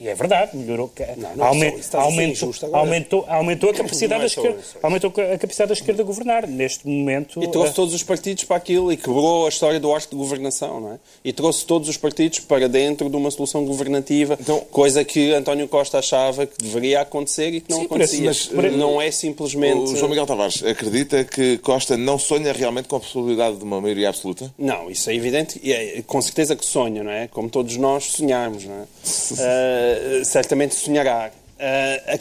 E 0.00 0.08
é 0.08 0.14
verdade, 0.14 0.56
melhorou. 0.56 0.90
Não, 1.16 1.36
não 1.36 1.44
é 1.44 1.48
aument, 1.48 1.70
só 1.70 1.76
isso, 1.76 1.80
estás 1.80 1.94
a 1.94 2.06
ser 2.08 2.12
aumentou, 2.12 2.32
injusto 2.48 2.66
agora. 2.66 2.80
aumentou, 2.82 3.24
aumentou 3.28 3.70
a 3.70 3.74
capacidade 3.74 4.18
da 4.20 4.24
é 4.24 4.26
esquerda, 4.26 4.58
isso. 4.60 4.76
aumentou 4.82 5.10
a 5.10 5.38
capacidade 5.38 5.68
da 5.68 5.72
esquerda 5.74 6.02
a 6.02 6.04
governar. 6.04 6.46
Neste 6.48 6.86
momento. 6.88 7.42
E 7.42 7.46
trouxe 7.48 7.70
eh, 7.70 7.74
todos 7.74 7.94
os 7.94 8.02
partidos 8.02 8.42
para 8.44 8.56
aquilo 8.56 8.92
e 8.92 8.96
quebrou 8.96 9.46
a 9.46 9.48
história 9.48 9.78
do 9.78 9.92
arte 9.94 10.10
de 10.10 10.16
governação, 10.16 10.80
não 10.80 10.92
é? 10.94 10.98
E 11.24 11.32
trouxe 11.32 11.64
todos 11.64 11.88
os 11.88 11.96
partidos 11.96 12.40
para 12.40 12.68
dentro 12.68 13.08
de 13.08 13.16
uma 13.16 13.30
solução 13.30 13.64
governativa, 13.64 14.36
Então- 14.40 14.60
coisa 14.70 15.04
que 15.04 15.32
António 15.32 15.68
Costa 15.68 15.98
achava 15.98 16.44
que 16.44 16.56
deveria 16.58 17.00
acontecer 17.00 17.54
e 17.54 17.60
que 17.60 17.70
não 17.70 17.78
Sim, 17.78 17.84
acontecia. 17.86 18.24
mas, 18.24 18.50
eh, 18.52 18.70
não 18.70 19.00
é 19.00 19.10
simplesmente... 19.12 19.92
O 19.92 19.96
João 19.96 20.08
Miguel 20.08 20.26
Tavares 20.26 20.62
acredita 20.64 21.22
que 21.24 21.58
Costa 21.58 21.96
não 21.96 22.18
sonha 22.18 22.52
realmente 22.52 22.88
com 22.88 22.96
a 22.96 23.00
possibilidade 23.00 23.56
de 23.58 23.64
uma 23.64 23.80
maioria 23.80 24.08
absoluta? 24.08 24.52
Não, 24.58 24.90
isso 24.90 25.08
é 25.08 25.14
evidente. 25.14 25.60
E 25.62 25.72
é, 25.72 26.02
com 26.06 26.20
certeza 26.20 26.56
que 26.56 26.66
sonha, 26.66 27.02
não 27.04 27.10
é? 27.12 27.28
Como 27.28 27.48
todos 27.48 27.76
nós 27.76 28.04
sonharmos, 28.06 28.64
não 28.64 28.74
é? 28.74 28.84
Ah, 30.20 30.24
certamente 30.24 30.74
sonhará. 30.74 31.30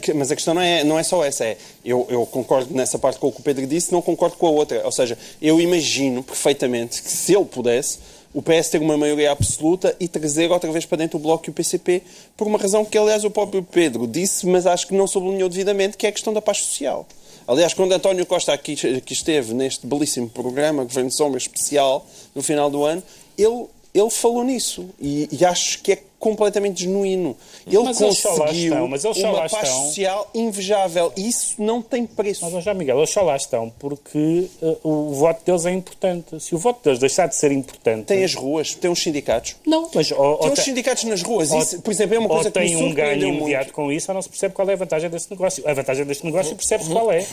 Que- 0.00 0.14
mas 0.14 0.30
a 0.30 0.34
questão 0.36 0.54
não 0.54 0.62
é, 0.62 0.84
não 0.84 0.98
é 0.98 1.02
só 1.02 1.24
essa. 1.24 1.44
É, 1.44 1.56
eu, 1.84 2.06
eu 2.08 2.24
concordo 2.26 2.72
nessa 2.74 2.98
parte 2.98 3.18
com 3.18 3.28
o 3.28 3.32
que 3.32 3.40
o 3.40 3.42
Pedro 3.42 3.66
disse, 3.66 3.92
não 3.92 4.00
concordo 4.00 4.36
com 4.36 4.46
a 4.46 4.50
outra. 4.50 4.82
Ou 4.84 4.92
seja, 4.92 5.18
eu 5.42 5.60
imagino 5.60 6.22
perfeitamente 6.22 7.02
que 7.02 7.10
se 7.10 7.34
ele 7.34 7.44
pudesse, 7.44 7.98
o 8.32 8.40
PS 8.42 8.68
ter 8.70 8.80
uma 8.80 8.96
maioria 8.96 9.30
absoluta 9.32 9.94
e 10.00 10.08
trazer 10.08 10.50
outra 10.50 10.70
vez 10.72 10.84
para 10.86 10.98
dentro 10.98 11.18
o 11.18 11.20
Bloco 11.20 11.44
e 11.48 11.50
o 11.50 11.52
PCP, 11.52 12.02
por 12.36 12.46
uma 12.46 12.58
razão 12.58 12.84
que, 12.84 12.96
aliás, 12.98 13.24
o 13.24 13.30
próprio 13.30 13.62
Pedro 13.62 14.06
disse, 14.06 14.46
mas 14.46 14.66
acho 14.66 14.86
que 14.88 14.94
não 14.94 15.06
sublinhou 15.06 15.48
devidamente, 15.48 15.96
que 15.96 16.06
é 16.06 16.08
a 16.08 16.12
questão 16.12 16.32
da 16.32 16.40
paz 16.42 16.58
social. 16.58 17.06
Aliás, 17.46 17.74
quando 17.74 17.92
António 17.92 18.24
Costa 18.24 18.52
aqui, 18.52 18.72
aqui 18.96 19.12
esteve 19.12 19.52
neste 19.52 19.86
belíssimo 19.86 20.28
programa, 20.30 20.82
Governo 20.84 21.10
de 21.10 21.16
Sombra 21.16 21.38
Especial, 21.38 22.06
no 22.34 22.42
final 22.42 22.70
do 22.70 22.82
ano, 22.84 23.02
ele, 23.36 23.66
ele 23.92 24.10
falou 24.10 24.42
nisso. 24.42 24.88
E, 24.98 25.28
e 25.30 25.44
acho 25.44 25.80
que 25.82 25.92
é 25.92 26.02
completamente 26.24 26.84
genuíno. 26.84 27.36
Ele 27.66 27.78
Mas 27.84 27.98
conseguiu 27.98 28.64
estão, 28.64 28.88
mas 28.88 29.04
uma 29.04 29.14
paz 29.48 29.52
estão. 29.52 29.84
social 29.84 30.30
invejável. 30.34 31.12
Isso 31.16 31.54
não 31.58 31.82
tem 31.82 32.06
preço. 32.06 32.48
Mas, 32.50 32.64
já, 32.64 32.72
Miguel, 32.72 32.96
eles 32.96 33.10
só 33.10 33.20
lá 33.20 33.36
estão 33.36 33.70
porque 33.78 34.48
eh, 34.62 34.76
o 34.82 35.10
voto 35.12 35.44
deles 35.44 35.66
é 35.66 35.70
importante. 35.72 36.40
Se 36.40 36.54
o 36.54 36.58
voto 36.58 36.82
deles 36.82 36.98
deixar 36.98 37.26
de 37.26 37.36
ser 37.36 37.52
importante. 37.52 38.06
Tem 38.06 38.24
as 38.24 38.34
ruas, 38.34 38.74
tem 38.74 38.90
os 38.90 39.02
sindicatos. 39.02 39.56
Não, 39.66 39.90
mas. 39.94 40.10
Ou, 40.10 40.38
Tem 40.38 40.46
ou 40.48 40.52
os 40.54 40.60
sindicatos 40.60 41.04
nas 41.04 41.20
ruas. 41.22 41.50
ou- 41.50 41.58
Isso, 41.58 41.82
por 41.82 41.90
exemplo, 41.92 42.14
é 42.14 42.18
uma 42.18 42.28
coisa 42.28 42.48
ou 42.48 42.52
que 42.52 42.58
me 42.60 42.66
tem 42.66 42.76
um 42.76 42.94
ganho 42.94 43.26
imediato 43.28 43.64
muito. 43.66 43.72
com 43.74 43.92
isso, 43.92 44.10
ou 44.10 44.14
não 44.14 44.22
se 44.22 44.28
percebe 44.30 44.54
qual 44.54 44.68
é 44.70 44.72
a 44.72 44.76
vantagem 44.76 45.10
desse 45.10 45.30
negócio. 45.30 45.62
A 45.68 45.74
vantagem 45.74 46.04
deste 46.06 46.24
negócio 46.24 46.56
percebe-se 46.56 46.90
qual 46.90 47.12
é. 47.12 47.26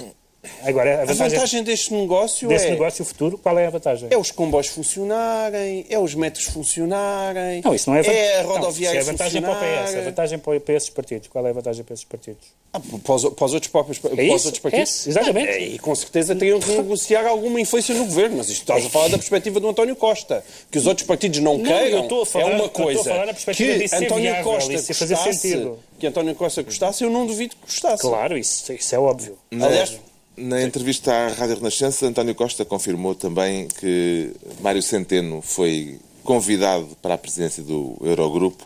Agora, 0.63 0.99
a 0.99 1.01
A 1.03 1.05
vantagem, 1.05 1.29
vantagem 1.37 1.63
deste 1.63 1.93
negócio 1.93 2.47
desse 2.49 2.65
é, 2.67 2.71
negócio 2.71 3.05
futuro, 3.05 3.37
qual 3.37 3.57
é 3.59 3.67
a 3.67 3.69
vantagem? 3.69 4.07
é 4.11 4.17
os 4.17 4.31
comboios 4.31 4.67
funcionarem, 4.67 5.85
é 5.89 5.99
os 5.99 6.15
metros 6.15 6.45
funcionarem, 6.45 7.61
Não, 7.63 7.75
isso 7.75 7.89
não 7.89 7.97
é, 7.97 8.01
van- 8.01 8.11
é 8.11 8.39
a 8.39 8.43
Não, 8.43 8.49
rodoviária 8.49 9.01
se 9.03 9.07
é 9.09 9.11
vantagem 9.11 9.41
para 9.41 9.51
o 9.51 9.55
PS, 9.55 9.61
funcionar. 9.81 9.99
a 10.01 10.03
vantagem 10.09 10.39
para, 10.39 10.59
para 10.59 10.73
esses 10.75 10.89
partidos. 10.89 11.27
Qual 11.27 11.45
é 11.45 11.49
a 11.49 11.53
vantagem 11.53 11.83
para 11.83 11.93
esses 11.93 12.05
partidos? 12.05 12.47
Ah, 12.73 12.79
para, 12.79 13.15
os, 13.15 13.25
para 13.25 13.45
os 13.45 13.53
outros 13.53 13.71
próprios 13.71 13.99
para 13.99 14.13
os 14.13 14.19
isso, 14.19 14.31
outros 14.47 14.59
partidos? 14.59 15.05
é 15.07 15.09
exatamente. 15.09 15.49
Ah, 15.51 15.59
E 15.59 15.79
com 15.79 15.93
certeza 15.93 16.35
teriam 16.35 16.59
que 16.59 16.71
negociar 16.71 17.27
alguma 17.27 17.59
influência 17.61 17.93
no 17.93 18.05
governo, 18.05 18.37
mas 18.37 18.49
isto 18.49 18.61
estás 18.61 18.85
a 18.85 18.89
falar 18.89 19.09
da 19.09 19.17
perspectiva 19.17 19.59
do 19.59 19.69
António 19.69 19.95
Costa. 19.95 20.43
Que 20.71 20.77
os 20.77 20.87
outros 20.87 21.05
partidos 21.05 21.39
não, 21.39 21.57
Não, 21.57 21.65
queiram 21.65 22.21
a 22.21 22.25
falar- 22.25 22.45
é 22.45 22.55
uma 22.55 22.65
estou 22.65 22.81
a 22.81 22.85
coisa. 22.85 23.03
falar 23.03 23.25
na 23.27 23.33
perspectiva 23.33 23.77
que 23.77 23.95
António 23.95 24.31
viável, 24.31 24.43
Costa 24.43 24.73
isso 24.73 24.93
fazer 24.93 25.15
gostasse, 25.15 25.37
sentido. 25.39 25.79
que 25.99 26.07
António 26.07 26.33
Costa 26.35 26.63
gostasse, 26.63 27.03
eu 27.03 27.09
não 27.09 27.27
duvido 27.27 27.55
que 27.55 27.61
gostasse. 27.65 28.01
Claro, 28.01 28.37
isso, 28.37 28.71
isso 28.73 28.95
é 28.95 28.99
óbvio. 28.99 29.37
Aliás, 29.51 29.99
Na 30.41 30.63
entrevista 30.63 31.13
à 31.13 31.27
Rádio 31.27 31.57
Renascença, 31.57 32.07
António 32.07 32.33
Costa 32.33 32.65
confirmou 32.65 33.13
também 33.13 33.67
que 33.79 34.31
Mário 34.59 34.81
Centeno 34.81 35.39
foi 35.39 35.99
convidado 36.23 36.97
para 36.99 37.13
a 37.13 37.17
presidência 37.17 37.61
do 37.61 37.95
Eurogrupo. 38.01 38.65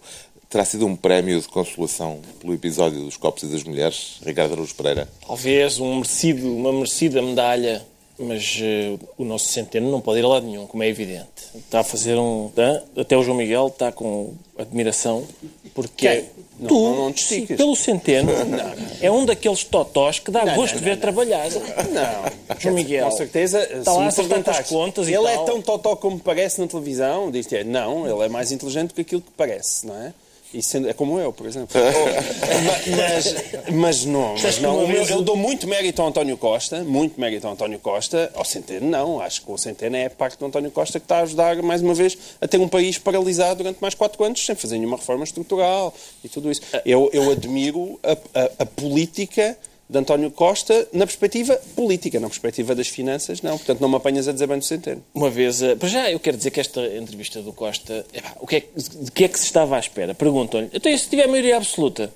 Terá 0.50 0.64
sido 0.64 0.86
um 0.86 0.96
prémio 0.96 1.38
de 1.38 1.50
consolação 1.50 2.22
pelo 2.40 2.54
episódio 2.54 3.02
dos 3.02 3.18
copos 3.18 3.44
e 3.44 3.48
das 3.48 3.66
mulheres, 3.66 4.22
Ricardo 4.26 4.54
Araújo 4.54 4.74
Pereira. 4.74 5.10
Talvez 5.28 5.78
um 5.78 5.96
merecido, 5.96 6.50
uma 6.50 6.72
merecida 6.72 7.22
medalha, 7.22 7.86
mas 8.18 8.60
eh, 8.62 8.98
o 9.18 9.26
nosso 9.26 9.48
Centeno 9.48 9.92
não 9.92 10.00
pode 10.00 10.20
ir 10.20 10.26
a 10.26 10.28
lado 10.28 10.46
nenhum, 10.46 10.66
como 10.66 10.84
é 10.84 10.88
evidente. 10.88 11.28
Está 11.56 11.82
a 11.82 11.84
fazer 11.84 12.16
um... 12.18 12.50
tá? 12.56 12.82
Até 12.98 13.18
o 13.18 13.24
João 13.24 13.38
Miguel 13.38 13.68
está 13.68 13.92
com 13.92 14.34
admiração, 14.58 15.28
porque... 15.74 16.26
Não, 16.58 16.68
tu, 16.70 16.76
não, 16.76 16.96
não 17.10 17.18
sim, 17.18 17.46
pelo 17.46 17.76
Centeno, 17.76 18.32
é 19.02 19.12
um 19.12 19.26
daqueles 19.26 19.66
totós 19.66 20.20
que 20.20 20.32
dá 20.32 20.56
gosto 20.56 20.78
de 20.78 20.84
ver 20.84 20.98
trabalhar. 20.98 21.50
Não, 21.50 22.56
João 22.58 22.76
Miguel, 22.76 23.10
com 23.10 23.18
certeza. 23.18 23.62
está 23.62 23.92
se 23.92 23.98
lá 23.98 24.06
a 24.06 24.08
acertar 24.08 24.42
com 24.42 24.52
as 24.52 24.70
contas 24.70 25.08
Ele 25.10 25.28
é 25.28 25.38
tão 25.44 25.62
totó 25.62 25.98
como 25.98 26.18
parece 26.18 26.62
na 26.62 26.68
televisão, 26.68 27.30
diz-te, 27.30 27.58
é, 27.58 27.64
não, 27.66 28.08
ele 28.08 28.26
é 28.26 28.30
mais 28.30 28.54
inteligente 28.54 28.90
do 28.90 28.94
que 28.94 29.02
aquilo 29.02 29.22
que 29.22 29.32
parece, 29.36 29.86
não 29.86 29.96
é? 30.02 30.14
E 30.58 30.64
sendo- 30.64 30.88
é 30.90 30.94
como 30.94 31.20
eu, 31.20 31.34
por 31.34 31.46
exemplo. 31.46 31.70
Ma- 31.80 32.96
mas, 32.98 33.36
mas 33.74 34.06
não, 34.06 34.36
mas 34.42 34.60
não. 34.60 34.84
O 34.86 34.88
meu- 34.88 35.04
eu 35.06 35.22
dou 35.22 35.36
muito 35.36 35.68
mérito 35.68 36.02
ao 36.02 36.08
António 36.08 36.38
Costa, 36.38 36.84
muito 36.84 37.20
mérito 37.20 37.46
ao 37.46 37.54
António 37.54 37.78
Costa. 37.80 38.32
Ao 38.34 38.46
Centeno, 38.46 38.90
não. 38.90 39.20
Acho 39.20 39.42
que 39.42 39.52
o 39.52 39.58
Centeno 39.58 39.96
é 39.98 40.08
parte 40.08 40.38
do 40.40 40.46
António 40.46 40.72
Costa 40.72 41.00
que 41.00 41.06
está 41.06 41.18
a 41.20 41.22
ajudar, 41.24 41.62
mais 41.62 41.82
uma 41.82 41.94
vez, 41.94 42.18
a 42.40 42.48
ter 42.48 42.58
um 42.60 42.68
país 42.70 42.98
paralisado 42.98 43.58
durante 43.58 43.80
mais 43.82 43.94
quatro 43.96 44.24
anos, 44.24 44.46
sem 44.46 44.56
fazer 44.56 44.78
nenhuma 44.78 44.98
reforma 44.98 45.24
estrutural 45.26 45.94
e 46.24 46.30
tudo 46.30 46.50
isso. 46.52 46.62
Eu, 46.86 47.10
eu 47.12 47.30
admiro 47.32 48.00
a, 48.02 48.14
a- 48.14 48.52
a 48.60 48.66
política 48.66 49.58
de 49.88 49.98
António 50.00 50.32
Costa 50.32 50.88
na 50.94 51.06
perspectiva 51.06 51.56
política, 51.76 52.20
na 52.20 52.28
perspectiva 52.28 52.74
das 52.74 52.88
finanças, 52.88 53.42
não. 53.42 53.58
Portanto, 53.58 53.80
não 53.82 53.90
me 53.90 53.96
apanhas 53.96 54.28
a 54.28 54.32
dizer 54.34 54.48
bem 54.48 54.58
do 54.58 54.66
Centeno. 54.66 55.04
Uma 55.14 55.30
vez, 55.30 55.62
eh, 55.62 55.76
para 55.76 55.88
já, 55.88 56.12
eu 56.12 56.20
quero 56.20 56.38
dizer 56.38 56.50
que 56.52 56.60
esta 56.60 56.82
entrevista 56.98 57.42
do 57.42 57.54
Costa, 57.54 58.04
epá, 58.14 58.34
o 58.40 58.48
que 58.48 58.56
é, 58.56 58.62
que- 58.62 58.68
de 58.78 59.12
que 59.12 59.24
é 59.26 59.28
que 59.28 59.38
se 59.40 59.46
estava 59.46 59.76
à 59.76 59.80
espera? 59.80 60.16
Perguntam-lhe, 60.16 60.70
então 60.74 60.92
e 60.92 60.98
se 60.98 61.08
tiver 61.08 61.28
maioria 61.28 61.58
absoluta? 61.58 62.12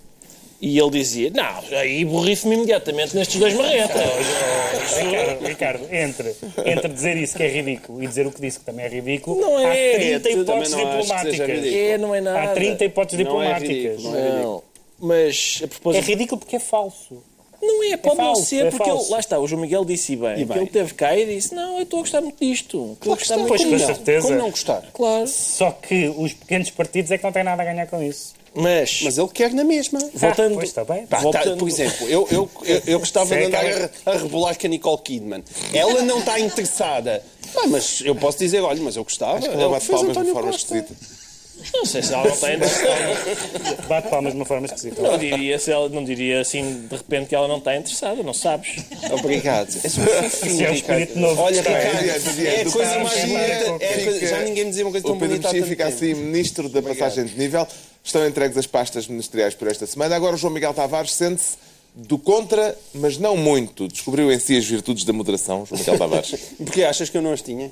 E 0.61 0.77
ele 0.77 0.89
dizia, 0.89 1.29
não, 1.29 1.77
aí 1.77 2.03
borrife-me 2.03 2.55
imediatamente 2.55 3.15
nestes 3.15 3.39
dois 3.39 3.53
marretas. 3.53 4.01
Ricardo, 5.01 5.45
Ricardo, 5.47 5.87
entre, 5.93 6.35
entre 6.65 6.89
dizer 6.89 7.15
isso 7.17 7.37
que 7.37 7.43
é 7.43 7.47
ridículo 7.47 8.03
e 8.03 8.07
dizer 8.07 8.27
o 8.27 8.31
que 8.31 8.41
disse 8.41 8.59
que 8.59 8.65
também 8.65 8.83
é 8.85 8.89
ridículo, 8.89 9.39
Não 9.39 9.57
é, 9.59 10.15
há 10.15 10.19
30 10.19 10.29
tu 10.29 10.41
hipóteses 10.41 10.75
diplomáticas. 10.75 11.49
É, 11.49 11.97
não 11.97 12.13
é 12.15 12.19
nada. 12.21 12.41
Há 12.43 12.47
30 12.53 12.83
hipóteses 12.85 13.25
Não 13.25 13.41
é 13.41 13.53
diplomáticas. 13.53 13.69
ridículo, 13.69 14.11
não 14.11 14.17
é 14.19 14.41
Não, 14.43 14.63
mas 14.99 15.59
a 15.61 15.63
É 15.63 15.67
propósito... 15.67 16.05
ridículo 16.05 16.39
porque 16.39 16.55
é 16.57 16.59
falso. 16.59 17.23
Não 17.61 17.83
é, 17.83 17.97
pode 17.97 18.17
não 18.17 18.25
falso, 18.25 18.45
ser, 18.45 18.65
é 18.67 18.69
porque 18.71 18.89
ele, 18.89 19.03
lá 19.09 19.19
está, 19.19 19.37
o 19.39 19.47
João 19.47 19.61
Miguel 19.61 19.83
disse 19.83 20.15
bem, 20.15 20.33
E 20.33 20.35
que 20.37 20.45
bem. 20.45 20.57
ele 20.59 20.67
teve 20.67 20.93
cá 20.93 21.15
e 21.17 21.25
disse: 21.25 21.53
Não, 21.53 21.77
eu 21.77 21.83
estou 21.83 21.99
a 21.99 22.01
gostar 22.03 22.21
muito 22.21 22.39
disto. 22.39 22.91
Estou 22.93 23.13
a 23.13 23.15
gostar 23.17 23.35
muito 23.37 23.47
Pois, 23.49 23.63
com 23.63 23.69
disto." 23.69 23.85
certeza. 23.85 24.27
Como 24.27 24.37
não 24.39 24.49
gostar? 24.49 24.83
Claro. 24.93 25.27
Só 25.27 25.71
que 25.71 26.07
os 26.17 26.33
pequenos 26.33 26.69
partidos 26.71 27.11
é 27.11 27.17
que 27.17 27.23
não 27.23 27.31
têm 27.31 27.43
nada 27.43 27.61
a 27.61 27.65
ganhar 27.65 27.85
com 27.87 28.01
isso. 28.01 28.33
Mas, 28.55 29.01
Mas 29.03 29.17
ele 29.17 29.27
quer 29.27 29.53
na 29.53 29.63
mesma. 29.63 29.99
voltando. 30.13 30.53
Ah, 30.53 30.55
pois, 30.55 30.69
está 30.69 30.83
bem. 30.83 31.05
Pá, 31.05 31.17
tá, 31.17 31.23
voltando- 31.23 31.57
por 31.57 31.67
exemplo, 31.67 32.07
eu, 32.09 32.27
eu, 32.31 32.49
eu, 32.63 32.81
eu 32.87 32.99
gostava 32.99 33.35
é 33.35 33.39
de 33.41 33.45
andar 33.45 33.63
a, 34.05 34.11
a 34.11 34.17
rebolar 34.17 34.57
com 34.57 34.65
a 34.65 34.69
Nicole 34.69 34.97
Kidman. 35.03 35.43
Ela 35.73 36.01
não 36.01 36.19
está 36.19 36.39
interessada. 36.39 37.23
Ah, 37.55 37.67
mas 37.67 38.01
eu 38.03 38.15
posso 38.15 38.39
dizer, 38.39 38.61
olha, 38.61 38.81
mas 38.81 38.95
eu 38.95 39.03
gostava. 39.03 39.39
Que 39.39 39.47
É 39.47 39.53
ela 39.53 39.69
bate 39.69 39.85
fez 39.85 39.99
palmas 39.99 40.13
de 40.13 40.19
António 40.19 40.33
forma 40.33 40.51
Costa. 40.51 40.77
esquisita. 40.77 41.18
Não 41.73 41.85
sei 41.85 42.01
se 42.01 42.13
ela 42.13 42.23
não 42.25 42.33
está 42.33 42.53
interessada. 42.55 43.83
Bate 43.87 44.07
palmas 44.09 44.31
de 44.33 44.39
uma 44.39 44.45
forma 44.45 44.65
esquisita. 44.65 45.01
Não 45.01 45.17
diria, 45.17 45.59
se 45.59 45.71
ela, 45.71 45.89
não 45.89 46.03
diria 46.03 46.41
assim 46.41 46.87
de 46.89 46.95
repente 46.95 47.27
que 47.29 47.35
ela 47.35 47.47
não 47.47 47.57
está 47.57 47.75
interessada, 47.75 48.21
não 48.23 48.33
sabes. 48.33 48.77
Obrigado. 49.11 49.69
És 49.83 49.97
um 49.97 50.05
fofinho, 50.05 50.51
Isso 50.53 50.63
é 50.63 50.69
um 50.69 50.73
espírito 50.73 51.19
novo. 51.19 51.41
Olha, 51.41 51.61
Ricardo, 51.61 52.09
é 52.45 52.61
a 52.61 52.71
coisa 52.71 52.99
mais 52.99 53.13
Pedro 53.13 53.69
bonita. 53.69 53.85
É 53.85 54.03
coisa- 54.03 54.27
Já 54.27 54.39
ninguém 54.39 54.63
me 54.65 54.69
dizia 54.69 54.85
uma 54.85 54.91
coisa 54.91 55.05
tão 55.07 55.15
O 55.15 55.19
Pedro 55.19 55.35
bonita 55.37 55.47
Mexia 55.53 55.61
tanto 55.61 55.69
fica 55.69 55.87
assim 55.87 56.13
ministro 56.13 56.69
da 56.69 56.81
passagem 56.81 57.25
de 57.25 57.37
nível. 57.37 57.67
Estão 58.03 58.25
entregues 58.27 58.57
as 58.57 58.65
pastas 58.65 59.07
ministeriais 59.07 59.53
por 59.53 59.67
esta 59.67 59.85
semana. 59.85 60.15
Agora 60.15 60.35
o 60.35 60.37
João 60.37 60.53
Miguel 60.53 60.73
Tavares 60.73 61.13
sente-se 61.13 61.57
do 61.93 62.17
contra, 62.17 62.75
mas 62.93 63.17
não 63.17 63.35
muito. 63.35 63.87
Descobriu 63.87 64.31
em 64.31 64.39
si 64.39 64.57
as 64.57 64.65
virtudes 64.65 65.03
da 65.03 65.11
moderação, 65.11 65.65
João 65.65 65.79
Miguel 65.79 65.97
Tavares. 65.97 66.35
Porque 66.57 66.83
achas 66.83 67.09
que 67.09 67.17
eu 67.17 67.21
não 67.21 67.33
as 67.33 67.41
tinha? 67.41 67.71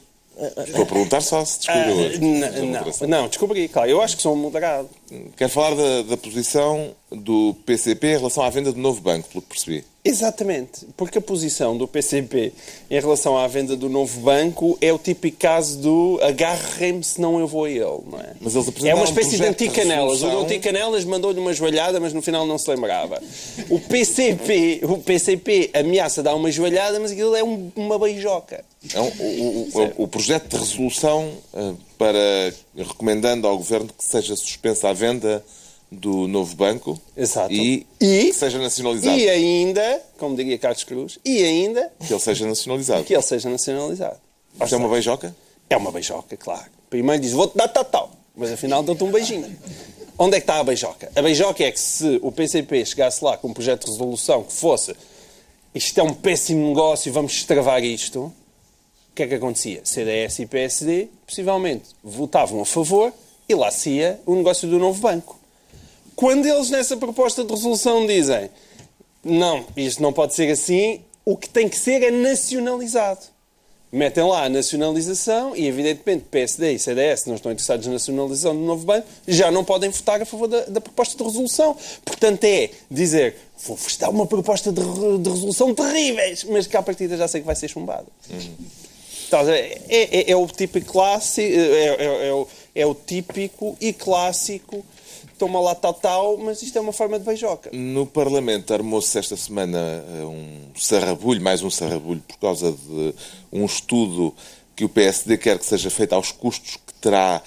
Estou 0.65 0.83
a 0.83 0.85
perguntar 0.85 1.21
só 1.21 1.43
se 1.43 1.59
descobriu 1.59 1.95
hoje. 1.95 2.19
não, 2.19 3.21
não, 3.21 3.27
descobri, 3.27 3.67
claro. 3.67 3.89
Eu 3.89 4.01
acho 4.01 4.15
que 4.15 4.21
sou 4.21 4.33
um 4.33 4.37
moderado. 4.37 4.89
Quero 5.35 5.49
falar 5.51 5.75
da, 5.75 6.03
da 6.03 6.17
posição 6.17 6.91
do 7.11 7.55
PCP 7.65 8.07
em 8.07 8.17
relação 8.17 8.43
à 8.43 8.49
venda 8.49 8.71
do 8.71 8.79
novo 8.79 9.01
banco, 9.01 9.27
pelo 9.29 9.41
que 9.41 9.49
percebi. 9.49 9.83
Exatamente, 10.07 10.87
porque 10.95 11.17
a 11.17 11.21
posição 11.21 11.77
do 11.77 11.87
PCP 11.87 12.53
em 12.89 12.99
relação 12.99 13.37
à 13.37 13.47
venda 13.47 13.75
do 13.75 13.89
novo 13.89 14.19
banco 14.21 14.77
é 14.81 14.91
o 14.93 14.97
típico 14.97 15.37
caso 15.37 15.77
do 15.79 16.19
agarrem-me 16.21 17.03
senão 17.03 17.39
eu 17.39 17.47
vou 17.47 17.65
a 17.65 17.69
ele, 17.69 17.79
não 18.09 18.19
é? 18.19 18.31
Mas 18.39 18.55
eles 18.55 18.67
é 18.83 18.93
uma 18.93 19.01
um 19.01 19.03
espécie 19.05 19.31
de 19.31 19.37
projeto 19.37 19.57
de 19.57 19.65
anticanelas. 19.65 20.23
O 20.23 20.39
anticanelas 20.39 21.03
mandou-lhe 21.05 21.39
uma 21.39 21.53
joelhada, 21.53 21.99
mas 21.99 22.13
no 22.13 22.21
final 22.21 22.45
não 22.45 22.57
se 22.57 22.69
lembrava. 22.69 23.21
O 23.69 23.79
PCP, 23.79 24.81
o 24.83 24.97
PCP 24.99 25.69
ameaça 25.73 26.23
dar 26.23 26.35
uma 26.35 26.51
joelhada, 26.51 26.99
mas 26.99 27.11
aquilo 27.11 27.35
é 27.35 27.43
um- 27.43 27.71
uma 27.75 27.99
beijoca. 27.99 28.63
É 28.93 28.99
um- 29.01 29.11
o, 29.19 29.23
o- 29.23 29.69
o- 29.99 30.03
o 30.03 30.07
projeto 30.07 30.47
de 30.49 30.57
resolução 30.57 31.31
eh, 31.53 31.73
para 31.97 32.53
recomendando 32.77 33.47
ao 33.47 33.57
Governo 33.57 33.89
que 33.97 34.03
seja 34.03 34.35
suspensa 34.35 34.89
a 34.89 34.93
venda 34.93 35.43
do 35.91 36.27
novo 36.27 36.55
banco 36.55 36.99
Exato. 37.15 37.53
e, 37.53 37.87
E- 38.01 38.25
que 38.25 38.33
seja 38.33 38.59
nacionalizado. 38.59 39.17
E 39.17 39.29
ainda, 39.29 40.01
como 40.17 40.35
diria 40.35 40.57
Carlos 40.57 40.83
Cruz, 40.83 41.17
e 41.23 41.41
ainda 41.43 41.91
Que 42.05 42.13
ele 42.13 42.19
seja 42.19 42.45
nacionalizado. 42.45 43.03
que 43.05 43.13
ele 43.13 43.21
seja 43.21 43.49
nacionalizado. 43.49 44.17
Isto 44.61 44.75
é 44.75 44.77
uma 44.77 44.89
beijoca? 44.89 45.35
É 45.69 45.77
uma 45.77 45.91
beijoca, 45.91 46.35
claro. 46.35 46.65
Primeiro 46.89 47.21
diz, 47.21 47.31
vou-te 47.31 47.55
dar 47.57 47.67
tal, 47.69 48.11
mas 48.35 48.51
afinal 48.51 48.83
dão-te 48.83 49.03
um 49.03 49.11
beijinho. 49.11 49.55
Onde 50.19 50.35
é 50.37 50.39
que 50.39 50.43
está 50.43 50.59
a 50.59 50.63
beijoca? 50.63 51.11
A 51.15 51.21
beijoca 51.21 51.63
é 51.63 51.71
que 51.71 51.79
se 51.79 52.19
o 52.23 52.31
PCP 52.31 52.85
chegasse 52.85 53.23
lá 53.23 53.37
com 53.37 53.49
um 53.49 53.53
projeto 53.53 53.85
de 53.85 53.91
resolução 53.91 54.43
que 54.43 54.53
fosse 54.53 54.95
isto 55.75 55.99
é 55.99 56.03
um 56.03 56.13
péssimo 56.13 56.67
negócio, 56.69 57.11
vamos 57.13 57.33
destravar 57.33 57.83
isto, 57.83 58.19
o 58.21 58.33
que 59.13 59.23
é 59.23 59.27
que 59.27 59.35
acontecia? 59.35 59.81
CDS 59.83 60.39
e 60.39 60.45
PSD, 60.47 61.07
possivelmente, 61.25 61.85
votavam 62.03 62.61
a 62.61 62.65
favor 62.65 63.13
e 63.47 63.53
lá 63.53 63.69
se 63.69 63.91
ia 63.91 64.19
o 64.25 64.35
negócio 64.35 64.67
do 64.67 64.79
novo 64.79 64.99
banco. 64.99 65.36
Quando 66.17 66.45
eles 66.47 66.69
nessa 66.71 66.97
proposta 66.97 67.43
de 67.45 67.51
resolução 67.53 68.05
dizem 68.05 68.49
não, 69.23 69.63
isto 69.77 70.01
não 70.01 70.11
pode 70.11 70.33
ser 70.33 70.49
assim, 70.51 70.99
o 71.23 71.37
que 71.37 71.47
tem 71.47 71.69
que 71.69 71.77
ser 71.77 72.01
é 72.01 72.09
nacionalizado. 72.11 73.19
Metem 73.91 74.23
lá 74.23 74.43
a 74.45 74.49
nacionalização 74.49 75.55
e, 75.55 75.65
evidentemente, 75.67 76.25
PSD 76.29 76.73
e 76.73 76.79
CDS 76.79 77.25
não 77.27 77.35
estão 77.35 77.51
interessados 77.51 77.85
na 77.87 77.93
nacionalização 77.93 78.53
do 78.55 78.61
novo 78.61 78.85
banco, 78.85 79.07
já 79.27 79.49
não 79.51 79.63
podem 79.63 79.89
votar 79.89 80.21
a 80.21 80.25
favor 80.25 80.47
da, 80.47 80.61
da 80.65 80.81
proposta 80.81 81.15
de 81.17 81.23
resolução. 81.23 81.75
Portanto, 82.03 82.43
é 82.45 82.69
dizer, 82.89 83.35
vou-vos 83.65 83.95
dar 83.97 84.09
uma 84.09 84.25
proposta 84.25 84.71
de, 84.71 84.81
de 85.19 85.29
resolução 85.29 85.73
terríveis, 85.75 86.43
mas 86.45 86.65
que 86.67 86.75
à 86.75 86.81
partida 86.81 87.15
já 87.15 87.27
sei 87.27 87.41
que 87.41 87.47
vai 87.47 87.55
ser 87.55 87.67
chumbada. 87.67 88.07
Então, 89.27 89.41
é, 89.49 89.77
é- 89.89 90.31
é 90.31 90.35
o 90.35 90.47
típico 90.47 90.91
clássico, 90.91 91.47
é, 91.47 91.85
é- 91.87 92.27
é 92.29 92.33
o, 92.33 92.47
é 92.75 92.85
o 92.85 92.95
típico 92.95 93.77
e 93.79 93.93
clássico, 93.93 94.85
toma 95.37 95.59
lá 95.59 95.75
tal 95.75 95.93
tal, 95.93 96.37
mas 96.37 96.61
isto 96.61 96.77
é 96.77 96.81
uma 96.81 96.93
forma 96.93 97.19
de 97.19 97.25
beijoca. 97.25 97.69
No 97.73 98.05
Parlamento 98.05 98.73
armou-se 98.73 99.17
esta 99.17 99.37
semana 99.37 99.77
eh, 99.79 100.25
um 100.25 100.71
sarrabulho, 100.77 101.41
mais 101.41 101.61
um 101.61 101.69
sarrabulho, 101.69 102.21
por 102.27 102.37
causa 102.37 102.71
de 102.71 103.13
um 103.51 103.65
estudo 103.65 104.33
que 104.75 104.85
o 104.85 104.89
PSD 104.89 105.37
quer 105.37 105.57
que 105.57 105.65
seja 105.65 105.89
feito 105.89 106.13
aos 106.13 106.31
custos 106.31 106.77
que 106.77 106.93
terá 106.95 107.41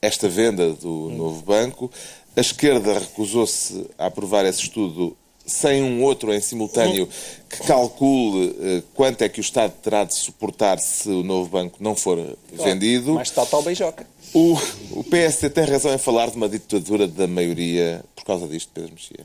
esta 0.00 0.28
venda 0.28 0.72
do 0.72 1.10
novo 1.10 1.42
banco. 1.42 1.90
A 2.36 2.40
esquerda 2.40 2.98
recusou-se 2.98 3.86
a 3.98 4.06
aprovar 4.06 4.44
esse 4.44 4.62
estudo 4.62 5.16
sem 5.46 5.82
um 5.82 6.02
outro 6.02 6.32
em 6.32 6.40
simultâneo 6.40 7.08
que 7.48 7.58
calcule 7.66 8.56
eh, 8.60 8.82
quanto 8.94 9.22
é 9.22 9.28
que 9.28 9.40
o 9.40 9.42
Estado 9.42 9.72
terá 9.82 10.04
de 10.04 10.14
suportar 10.14 10.78
se 10.78 11.08
o 11.08 11.22
novo 11.22 11.50
banco 11.50 11.76
não 11.80 11.94
for 11.94 12.18
vendido. 12.50 13.14
Mais 13.14 13.30
tal 13.30 13.46
tal 13.46 13.62
beijoca. 13.62 14.06
O, 14.34 14.58
o 14.90 15.04
PSD 15.04 15.48
tem 15.50 15.64
razão 15.64 15.94
em 15.94 15.98
falar 15.98 16.28
de 16.30 16.36
uma 16.36 16.48
ditadura 16.48 17.06
da 17.06 17.26
maioria 17.28 18.04
por 18.16 18.24
causa 18.24 18.48
disto, 18.48 18.70
Pedro 18.74 18.92
Mexia. 18.92 19.24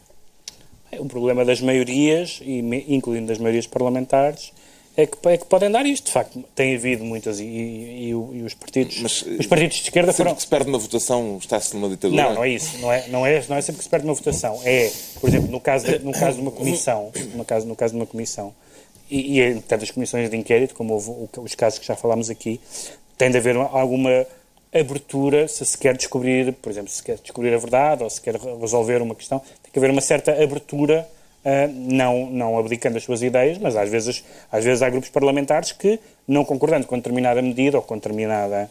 O 0.99 1.05
problema 1.05 1.43
das 1.43 1.61
maiorias, 1.61 2.39
e 2.43 2.59
incluindo 2.87 3.27
das 3.27 3.37
maiorias 3.39 3.65
parlamentares, 3.67 4.51
é 4.97 5.05
que, 5.05 5.17
é 5.29 5.37
que 5.37 5.45
podem 5.45 5.69
dar 5.71 5.85
isto. 5.85 6.05
De 6.07 6.11
facto, 6.11 6.43
tem 6.55 6.75
havido 6.75 7.03
muitas, 7.05 7.39
e, 7.39 7.43
e- 7.43 8.09
e 8.09 8.13
os, 8.43 8.53
partidos, 8.53 8.99
Mas, 8.99 9.21
os 9.21 9.45
partidos 9.47 9.77
de 9.77 9.83
esquerda 9.83 10.11
Sempre 10.11 10.23
foram... 10.25 10.35
que 10.35 10.41
se 10.41 10.47
perde 10.47 10.69
uma 10.69 10.77
votação, 10.79 11.37
está-se 11.39 11.75
numa 11.75 11.89
ditadura. 11.89 12.21
Não, 12.23 12.35
não 12.35 12.43
é 12.43 12.49
isso. 12.49 12.77
Não 12.79 12.91
é, 12.91 13.07
não, 13.07 13.25
é, 13.25 13.43
não 13.47 13.55
é 13.55 13.61
sempre 13.61 13.77
que 13.79 13.83
se 13.83 13.89
perde 13.89 14.05
uma 14.05 14.13
votação. 14.13 14.59
É, 14.63 14.91
por 15.19 15.27
exemplo, 15.29 15.49
no 15.51 15.59
caso 15.59 15.85
de, 15.85 15.99
no 15.99 16.11
caso 16.11 16.35
de 16.37 16.41
uma 16.41 16.51
comissão, 16.51 17.11
no 17.35 17.45
caso, 17.45 17.65
no 17.67 17.75
caso 17.75 17.93
de 17.93 17.99
uma 17.99 18.05
comissão, 18.07 18.53
e, 19.09 19.39
e 19.39 19.61
tantas 19.61 19.89
comissões 19.91 20.29
de 20.29 20.37
inquérito, 20.37 20.75
como 20.75 20.93
houve 20.93 21.11
os 21.37 21.55
casos 21.55 21.79
que 21.79 21.85
já 21.87 21.95
falámos 21.95 22.29
aqui, 22.29 22.59
tem 23.17 23.29
de 23.31 23.37
haver 23.37 23.55
uma- 23.57 23.69
alguma 23.69 24.25
abertura 24.73 25.47
se 25.47 25.65
se 25.65 25.77
quer 25.77 25.95
descobrir, 25.97 26.53
por 26.53 26.69
exemplo, 26.71 26.89
se 26.89 27.01
quer 27.03 27.17
descobrir 27.17 27.53
a 27.53 27.57
verdade 27.57 28.03
ou 28.03 28.09
se 28.09 28.21
quer 28.21 28.35
re- 28.35 28.55
resolver 28.59 29.01
uma 29.01 29.15
questão, 29.15 29.39
tem 29.63 29.71
que 29.71 29.79
haver 29.79 29.89
uma 29.89 30.01
certa 30.01 30.31
abertura, 30.31 31.07
ah, 31.43 31.67
não, 31.73 32.29
não 32.29 32.57
abdicando 32.59 32.97
as 32.97 33.03
suas 33.03 33.21
ideias, 33.23 33.57
mas 33.57 33.75
às 33.75 33.89
vezes, 33.89 34.23
às 34.51 34.63
vezes 34.63 34.81
há 34.83 34.89
grupos 34.89 35.09
parlamentares 35.09 35.71
que, 35.71 35.99
não 36.27 36.45
concordando 36.45 36.85
com 36.85 36.95
determinada 36.97 37.41
medida 37.41 37.77
ou 37.77 37.83
com 37.83 37.95
determinada 37.95 38.69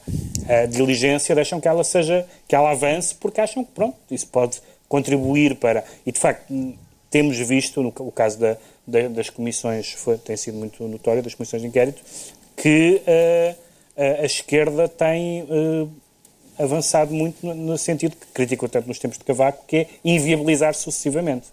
ah, 0.49 0.67
diligência, 0.67 1.35
deixam 1.35 1.61
que 1.61 1.67
ela 1.67 1.83
seja, 1.83 2.25
que 2.47 2.55
ela 2.55 2.71
avance, 2.71 3.15
porque 3.15 3.41
acham 3.41 3.65
que, 3.65 3.73
pronto, 3.73 3.97
isso 4.11 4.27
pode 4.29 4.61
contribuir 4.89 5.57
para... 5.57 5.83
E, 6.07 6.13
de 6.13 6.19
facto, 6.21 6.45
temos 7.11 7.37
visto, 7.39 7.83
no 7.83 7.93
o 7.99 8.13
caso 8.13 8.39
da- 8.39 8.57
da- 8.87 9.09
das 9.09 9.31
comissões, 9.31 9.93
foi, 9.93 10.17
tem 10.17 10.37
sido 10.37 10.57
muito 10.57 10.83
notório, 10.87 11.23
das 11.23 11.35
comissões 11.35 11.61
de 11.63 11.69
inquérito, 11.69 12.01
que 12.57 13.03
ah, 13.07 13.55
a, 13.99 14.23
a 14.23 14.25
esquerda 14.25 14.89
tem 14.89 15.47
ah, 15.51 16.63
avançado 16.63 17.13
muito 17.13 17.45
no, 17.45 17.55
no 17.55 17.77
sentido 17.79 18.17
que 18.17 18.27
criticou 18.33 18.69
tanto 18.69 18.87
nos 18.89 18.99
tempos 18.99 19.19
de 19.19 19.25
Cavaco, 19.25 19.65
que 19.67 19.77
é 19.77 19.87
inviabilizar 20.05 20.75
sucessivamente. 20.75 21.49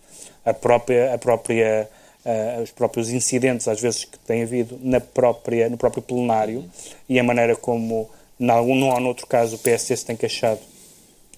A 0.45 0.53
própria, 0.53 1.13
a 1.13 1.17
própria, 1.17 1.89
ah, 2.25 2.61
os 2.61 2.71
próprios 2.71 3.09
incidentes, 3.09 3.67
às 3.67 3.81
vezes, 3.81 4.05
que 4.05 4.19
tem 4.19 4.43
havido 4.43 4.79
na 4.81 5.01
própria, 5.01 5.69
no 5.69 5.77
próprio 5.77 6.03
plenário 6.03 6.63
e 7.09 7.19
a 7.19 7.23
maneira 7.23 7.55
como, 7.55 8.09
num 8.39 8.89
ou 8.89 8.99
noutro 8.99 9.25
caso, 9.27 9.55
o 9.55 9.59
PSD 9.59 9.97
se 9.97 10.05
tem 10.05 10.15
queixado 10.15 10.59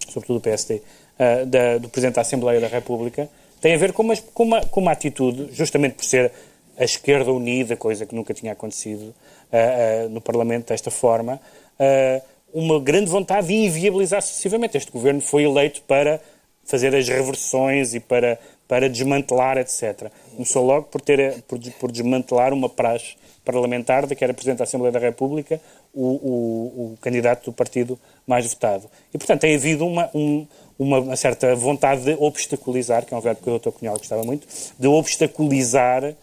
sobretudo 0.10 0.38
o 0.38 0.41
PSD, 0.41 0.82
ah, 1.20 1.43
da- 1.45 1.78
do 1.78 1.89
Presidente 1.89 2.16
da 2.16 2.22
Assembleia 2.22 2.60
da 2.60 2.68
República, 2.68 3.30
tem 3.62 3.74
a 3.74 3.78
ver 3.78 3.91
com 3.93 4.03
uma, 4.03 4.16
com, 4.18 4.43
uma, 4.43 4.62
com 4.66 4.80
uma 4.82 4.91
atitude, 4.91 5.49
justamente 5.53 5.93
por 5.95 6.05
ser 6.05 6.32
a 6.78 6.84
esquerda 6.84 7.32
unida, 7.32 7.76
coisa 7.76 8.05
que 8.05 8.14
nunca 8.16 8.34
tinha 8.34 8.51
acontecido 8.51 9.14
ah, 9.52 10.08
no 10.10 10.22
Parlamento 10.22 10.68
desta 10.70 10.91
forma, 10.91 11.39
ah, 11.80 12.22
uma 12.54 12.80
grande 12.80 13.10
vontade 13.10 13.48
de 13.48 13.54
inviabilizar 13.54 14.22
sucessivamente. 14.22 14.78
Este 14.78 14.91
governo 14.91 15.22
foi 15.22 15.43
eleito 15.43 15.82
para 15.84 16.20
fazer 16.66 16.93
as 16.95 17.08
reversões 17.08 17.93
e 17.93 18.00
para, 18.00 18.38
para 18.68 18.89
desmantelar, 18.89 19.58
etc. 19.58 20.10
Começou 20.34 20.66
logo 20.66 20.88
por, 20.88 21.00
ter, 21.02 21.41
por, 21.43 21.60
por 21.80 21.91
desmantelar 21.91 22.54
uma 22.54 22.68
praxe 22.70 23.16
parlamentar 23.45 24.06
de 24.06 24.14
que 24.16 24.24
era 24.26 24.34
Presidente 24.34 24.58
da 24.58 24.66
Assembleia 24.66 24.91
da 24.91 25.00
República 25.00 25.62
o, 25.93 26.04
o, 26.06 26.91
o 26.93 26.98
candidato 27.00 27.45
do 27.45 27.54
partido 27.54 27.98
mais 28.26 28.45
votado. 28.45 28.89
E, 29.14 29.18
portanto, 29.18 29.39
tem 29.41 29.56
havido 29.56 29.86
uma, 29.86 30.10
um- 30.14 30.45
uma 30.78 31.16
certa 31.16 31.56
vontade 31.56 32.04
de 32.04 32.16
obstaculizar, 32.20 33.06
que 33.06 33.14
é 33.14 33.18
um 33.18 33.22
verbo 33.22 33.41
que 33.41 33.50
o 33.50 33.58
Dr. 33.58 33.70
Cunhal 33.72 33.98
gostava 33.98 34.24
muito, 34.24 34.45
de 34.78 34.88
obstaculizar 34.88 36.14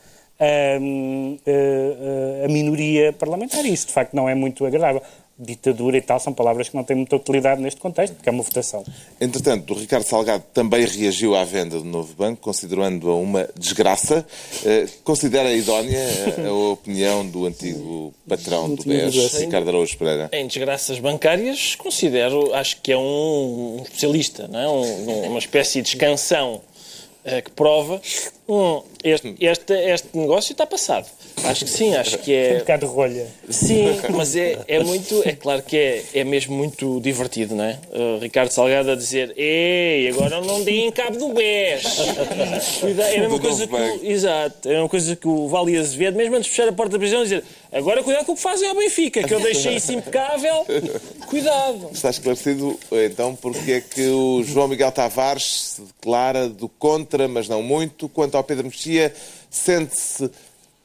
hum, 0.81 1.39
eh, 1.47 2.41
eh, 2.43 2.45
a 2.45 2.49
minoria 2.49 3.13
parlamentar. 3.13 3.65
E 3.65 3.73
isso, 3.73 3.87
de 3.87 3.93
facto, 3.93 4.15
não 4.15 4.29
é 4.29 4.35
muito 4.35 4.65
agradável. 4.65 5.03
ditadura 5.37 5.97
e 5.99 6.01
tal, 6.01 6.21
são 6.21 6.33
palavras 6.33 6.69
que 6.69 6.77
não 6.77 6.85
têm 6.85 6.95
muita 6.95 7.17
utilidade 7.17 7.61
neste 7.61 7.81
contexto, 7.81 8.15
porque 8.15 8.29
é 8.29 8.33
uma 8.33 8.45
votação. 8.45 8.85
Entretanto, 9.21 9.75
o 9.75 9.77
Ricardo 9.77 10.05
Salgado 10.05 10.45
também 10.55 10.87
reagiu 10.87 11.35
à 11.35 11.43
venda 11.43 11.77
do 11.79 11.85
novo 11.85 12.15
banco, 12.15 12.41
considerando-a 12.41 13.17
uma 13.17 13.49
desgraça. 13.59 14.25
Eh, 14.65 14.87
considera 15.03 15.53
idónea 15.53 15.99
a, 16.39 16.49
a 16.49 16.53
opinião 16.73 17.27
do 17.27 17.47
antigo 17.47 18.15
patrão 18.29 18.73
do 18.77 18.85
BES, 18.85 19.35
Ricardo 19.41 19.69
Araújo 19.71 19.99
Pereira? 19.99 20.31
Em 20.33 20.47
desgraças 20.47 21.01
bancárias, 21.01 21.75
considero, 21.75 22.55
acho 22.55 22.81
que 22.81 22.93
é 22.93 22.97
um, 22.97 23.79
um 23.81 23.83
especialista, 23.83 24.47
não 24.47 24.61
é? 24.61 24.69
Um- 24.69 25.31
uma 25.31 25.39
espécie 25.41 25.83
de 25.83 25.89
escansão 25.89 26.61
eh, 27.25 27.41
que 27.43 27.51
prova 27.51 28.01
hum, 28.49 28.83
este, 29.03 29.35
este, 29.39 29.73
este 29.73 30.17
negócio 30.17 30.53
está 30.53 30.67
passado. 30.67 31.07
Acho 31.45 31.65
que 31.65 31.71
sim, 31.71 31.95
acho 31.95 32.17
que 32.19 32.31
Um 32.33 32.35
é. 32.35 32.59
bocado 32.61 32.87
de 32.87 32.93
rolha. 32.93 33.27
Sim, 33.51 33.87
mas 34.17 34.35
é, 34.35 34.59
é 34.67 34.83
muito. 34.83 35.23
É 35.29 35.33
claro 35.33 35.63
que 35.63 35.77
é, 35.77 36.05
é 36.15 36.25
mesmo 36.25 36.57
muito 36.57 37.01
divertido, 37.01 37.55
não 37.55 37.65
é? 37.65 37.79
Uh, 37.93 38.19
Ricardo 38.19 38.51
Salgado 38.51 38.91
a 38.91 38.95
dizer: 38.95 39.35
Ei, 39.37 40.09
agora 40.09 40.41
não 40.41 40.63
deem 40.63 40.91
cabo 40.91 41.19
do 41.19 41.35
BES. 41.35 41.99
Era 43.15 43.29
uma 43.29 43.39
coisa 43.39 43.67
que. 43.67 44.07
Exato, 44.07 44.69
era 44.69 44.81
uma 44.81 44.89
coisa 44.89 45.15
que 45.17 45.29
o 45.29 45.49
Vale 45.49 45.77
Azevedo, 45.77 46.17
mesmo 46.17 46.37
antes 46.37 46.47
de 46.47 46.57
fechar 46.57 46.69
a 46.69 46.73
porta 46.73 46.93
da 46.93 46.99
prisão, 46.99 47.23
dizer: 47.23 47.45
Agora 47.71 48.03
cuidado 48.03 48.25
com 48.25 48.33
o 48.33 48.37
que 48.37 48.41
fazem 48.41 48.69
ao 48.69 48.75
Benfica, 48.77 49.23
que 49.23 49.35
eu 49.35 49.41
deixei 49.41 49.77
isso 49.77 49.93
impecável. 49.93 50.65
Cuidado. 51.27 51.91
Está 51.93 52.09
esclarecido, 52.11 52.79
então, 52.93 53.35
porque 53.35 53.73
é 53.73 53.81
que 53.81 54.07
o 54.09 54.43
João 54.45 54.69
Miguel 54.69 54.93
Tavares 54.93 55.75
se 55.75 55.83
declara 55.83 56.49
do 56.49 56.69
contra, 56.69 57.27
mas 57.27 57.49
não 57.49 57.63
muito. 57.63 58.09
Quanto 58.09 58.34
ao 58.37 58.45
Pedro 58.45 58.65
Mexia, 58.67 59.15
sente-se 59.51 60.31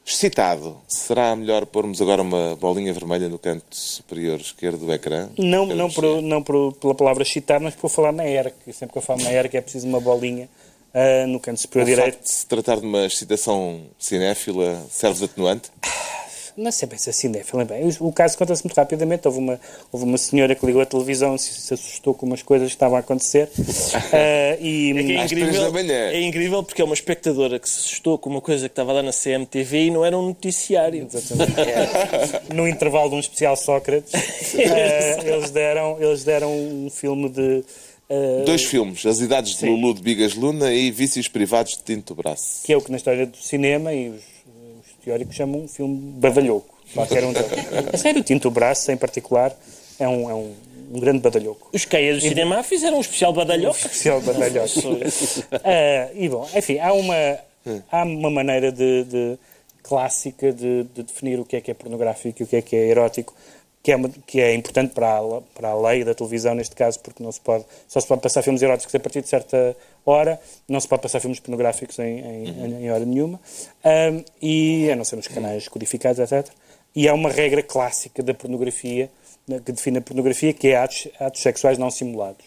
excitado. 0.06 0.76
Será 0.88 1.36
melhor 1.36 1.66
pormos 1.66 2.00
agora 2.02 2.22
uma 2.22 2.56
bolinha 2.56 2.92
vermelha 2.92 3.28
no 3.28 3.38
canto 3.38 3.64
superior 3.76 4.40
esquerdo 4.40 4.86
do 4.86 4.92
ecrã? 4.92 5.28
Não, 5.38 5.66
Pedro 5.68 5.76
não, 5.76 5.84
Mexia? 5.86 6.02
por, 6.02 6.22
não 6.22 6.42
por- 6.42 6.72
pela 6.74 6.94
palavra 6.94 7.24
citar, 7.24 7.60
mas 7.60 7.74
por 7.74 7.88
falar 7.88 8.12
na 8.12 8.26
ERC. 8.26 8.72
Sempre 8.72 8.92
que 8.92 8.98
eu 8.98 9.02
falo 9.02 9.22
na 9.22 9.32
ERC 9.32 9.56
é 9.56 9.60
preciso 9.60 9.86
uma 9.86 10.00
bolinha 10.00 10.48
ah, 10.92 11.26
no 11.28 11.38
canto 11.38 11.58
O 11.58 11.60
superior 11.60 11.86
facto 11.86 11.98
direito. 12.04 12.22
de 12.24 12.30
se 12.30 12.46
tratar 12.46 12.80
de 12.80 12.86
uma 12.86 13.06
excitação 13.06 13.82
cinéfila 13.98 14.82
serve 14.90 15.18
de 15.20 15.24
atenuante? 15.26 15.70
Não 16.56 16.70
sei 16.72 16.88
bem 16.88 16.98
se 16.98 17.10
assim 17.10 17.30
é, 17.36 17.42
falem 17.42 17.66
bem. 17.66 17.90
O 18.00 18.12
caso 18.12 18.36
conta-se 18.36 18.64
muito 18.64 18.76
rapidamente. 18.76 19.26
Houve 19.26 19.38
uma, 19.38 19.60
houve 19.92 20.04
uma 20.04 20.18
senhora 20.18 20.54
que 20.54 20.64
ligou 20.66 20.82
a 20.82 20.86
televisão 20.86 21.34
e 21.34 21.38
se, 21.38 21.52
se 21.52 21.74
assustou 21.74 22.14
com 22.14 22.26
umas 22.26 22.42
coisas 22.42 22.68
que 22.68 22.74
estavam 22.74 22.96
a 22.96 23.00
acontecer. 23.00 23.48
Ah, 24.12 24.56
e, 24.60 24.90
É 24.90 25.20
é 25.20 25.24
incrível, 25.24 25.76
é 25.88 26.20
incrível 26.20 26.62
porque 26.62 26.82
é 26.82 26.84
uma 26.84 26.94
espectadora 26.94 27.58
que 27.58 27.68
se 27.68 27.78
assustou 27.78 28.18
com 28.18 28.30
uma 28.30 28.40
coisa 28.40 28.68
que 28.68 28.72
estava 28.72 28.92
lá 28.92 29.02
na 29.02 29.12
CMTV 29.12 29.86
e 29.86 29.90
não 29.90 30.04
era 30.04 30.16
um 30.16 30.26
noticiário. 30.28 31.06
Exatamente. 31.12 31.50
no 32.54 32.66
intervalo 32.68 33.10
de 33.10 33.16
um 33.16 33.20
especial 33.20 33.56
Sócrates, 33.56 34.12
ah, 34.14 35.24
eles, 35.26 35.50
deram, 35.50 35.96
eles 36.00 36.24
deram 36.24 36.52
um 36.52 36.90
filme 36.90 37.28
de. 37.28 37.64
ah, 38.10 38.42
Dois 38.44 38.64
filmes, 38.64 39.04
As 39.06 39.20
Idades 39.20 39.56
de 39.56 39.66
Lulu 39.66 39.94
de 39.94 40.02
Bigas 40.02 40.34
Luna 40.34 40.72
e 40.72 40.90
Vícios 40.90 41.28
Privados 41.28 41.72
de 41.76 41.82
Tinto 41.84 42.14
Braço. 42.14 42.62
que 42.64 42.72
é 42.72 42.76
o 42.76 42.80
que 42.80 42.90
na 42.90 42.96
história 42.96 43.26
do 43.26 43.36
cinema 43.36 43.92
e 43.92 44.08
os 44.10 44.29
teóricos 45.04 45.34
chamam 45.36 45.62
um 45.62 45.68
filme 45.68 45.96
badalhoco. 46.18 46.78
Qualquer 46.94 47.24
um 47.24 47.32
deles. 47.32 47.50
A 47.92 47.96
sério, 47.96 48.20
o 48.20 48.24
Tinto 48.24 48.50
Braço, 48.50 48.90
em 48.90 48.96
particular, 48.96 49.54
é 49.98 50.08
um, 50.08 50.28
é 50.30 50.34
um, 50.34 50.52
um 50.92 50.98
grande 51.00 51.20
badalhoco. 51.20 51.68
Os 51.72 51.84
Caia 51.84 52.14
do 52.14 52.20
Cinema 52.20 52.62
fizeram 52.62 52.98
um 52.98 53.00
especial 53.00 53.32
badalhoco. 53.32 53.76
Especial 53.76 54.20
badalhoco. 54.20 54.68
Ah, 55.64 56.08
e 56.14 56.28
bom, 56.28 56.48
enfim, 56.54 56.78
há 56.78 56.92
uma, 56.92 57.38
há 57.92 58.02
uma 58.04 58.30
maneira 58.30 58.72
de, 58.72 59.04
de- 59.04 59.38
clássica 59.82 60.52
de, 60.52 60.84
de 60.94 61.02
definir 61.02 61.38
o 61.40 61.44
que 61.44 61.56
é 61.56 61.60
que 61.60 61.70
é 61.70 61.74
pornográfico 61.74 62.42
e 62.42 62.44
o 62.44 62.46
que 62.46 62.56
é 62.56 62.62
que 62.62 62.76
é 62.76 62.88
erótico, 62.88 63.34
que 63.82 63.92
é, 63.92 63.96
uma- 63.96 64.10
que 64.26 64.40
é 64.40 64.54
importante 64.54 64.92
para 64.94 65.18
a, 65.18 65.40
para 65.54 65.68
a 65.70 65.80
lei 65.80 66.04
da 66.04 66.14
televisão, 66.14 66.54
neste 66.54 66.74
caso, 66.76 66.98
porque 67.00 67.22
não 67.22 67.32
se 67.32 67.40
pode, 67.40 67.64
só 67.88 67.98
se 68.00 68.06
pode 68.06 68.20
passar 68.20 68.42
filmes 68.42 68.60
eróticos 68.62 68.94
a 68.94 69.00
partir 69.00 69.22
de 69.22 69.28
certa 69.28 69.76
hora, 70.10 70.40
não 70.68 70.80
se 70.80 70.88
pode 70.88 71.02
passar 71.02 71.20
filmes 71.20 71.40
pornográficos 71.40 71.98
em, 71.98 72.18
em- 72.20 72.84
em 72.84 72.90
hora 72.90 73.04
nenhuma, 73.04 73.40
Ah, 73.84 74.12
e 74.42 74.90
a 74.90 74.96
não 74.96 75.04
ser 75.04 75.16
nos 75.16 75.28
canais 75.28 75.68
codificados, 75.68 76.18
etc. 76.18 76.52
E 76.94 77.08
há 77.08 77.14
uma 77.14 77.30
regra 77.30 77.62
clássica 77.62 78.22
da 78.22 78.34
pornografia, 78.34 79.08
que 79.64 79.72
define 79.72 79.98
a 79.98 80.00
pornografia, 80.02 80.52
que 80.52 80.68
é 80.68 80.76
atos, 80.76 81.08
atos 81.18 81.40
sexuais 81.40 81.78
não 81.78 81.90
simulados. 81.90 82.44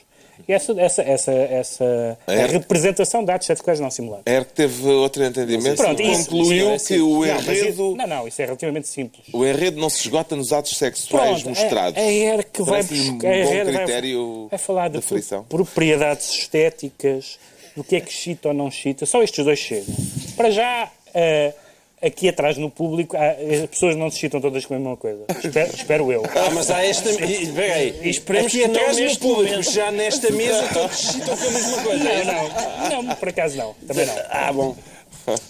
E 0.47 0.51
essa, 0.51 0.73
essa, 0.81 1.01
essa, 1.03 1.31
essa 1.31 2.17
É. 2.27 2.43
a 2.43 2.47
representação 2.47 3.23
de 3.23 3.31
atos 3.31 3.45
sexuais 3.45 3.79
não 3.79 3.91
simulados. 3.91 4.23
A 4.25 4.31
ERC 4.31 4.51
teve 4.53 4.87
outro 4.87 5.23
entendimento 5.23 5.77
Pronto, 5.77 6.01
e 6.01 6.11
isso- 6.11 6.29
concluiu 6.29 6.75
isso 6.75 6.91
é 6.91 6.95
que 6.95 7.01
o 7.01 7.23
enredo, 7.25 7.95
não, 7.95 8.07
não, 8.07 8.27
isso 8.27 8.41
é 8.41 8.45
relativamente 8.45 8.87
simples. 8.87 9.25
o 9.31 9.45
enredo 9.45 9.79
não 9.79 9.89
se 9.91 10.01
esgota 10.01 10.35
nos 10.35 10.51
atos 10.51 10.75
sexuais 10.75 11.43
Pronto, 11.43 11.49
mostrados. 11.49 11.97
É, 11.97 12.01
é 12.01 12.31
a 12.31 12.33
ERC 12.35 12.49
que 12.51 12.63
vai 12.63 12.81
um 12.81 12.85
buscar. 12.87 13.27
a 13.31 13.43
bom 13.45 13.53
ERC 13.53 13.63
vai- 13.63 13.73
critério 13.75 14.47
vai, 14.49 14.59
falar 14.59 14.87
de 14.89 15.01
frição. 15.01 15.43
propriedades 15.43 16.29
estéticas, 16.31 17.37
do 17.75 17.83
que 17.83 17.95
é 17.95 18.01
que 18.01 18.11
chita 18.11 18.49
ou 18.49 18.53
não 18.53 18.69
chita. 18.71 19.05
Só 19.05 19.21
estes 19.23 19.43
dois 19.43 19.59
chegam. 19.59 19.95
Para 20.37 20.49
já, 20.51 20.91
eh, 21.13 21.53
aqui 22.01 22.27
atrás 22.29 22.57
no 22.57 22.69
público, 22.69 23.15
há- 23.17 23.31
as 23.63 23.69
pessoas 23.69 23.95
não 23.95 24.09
se 24.11 24.19
chitam 24.19 24.39
todas 24.41 24.65
com 24.65 24.73
a 24.75 24.77
mesma 24.79 24.97
coisa. 24.97 25.23
Espero, 25.43 25.75
espero 25.75 26.11
eu. 26.11 26.23
Ah, 26.25 26.49
mas 26.53 26.69
há 26.69 26.83
esta. 26.85 27.09
Espera 27.09 27.75
aí. 27.75 27.99
Esperemos 28.09 28.47
Aqui 28.47 28.59
que 28.59 28.65
atrás 28.65 28.97
no 28.97 29.17
público, 29.19 29.51
momento. 29.51 29.71
já 29.71 29.91
nesta 29.91 30.29
mesa 30.31 30.67
todos 30.73 30.97
citam 30.97 31.37
com 31.37 31.47
a 31.47 31.51
mesma 31.51 31.83
coisa. 31.83 32.03
Não, 32.03 32.89
não, 32.89 33.03
não, 33.03 33.15
por 33.15 33.29
acaso 33.29 33.57
não. 33.57 33.73
Também 33.87 34.05
não. 34.05 34.15
Ah, 34.29 34.51
bom. 34.53 34.75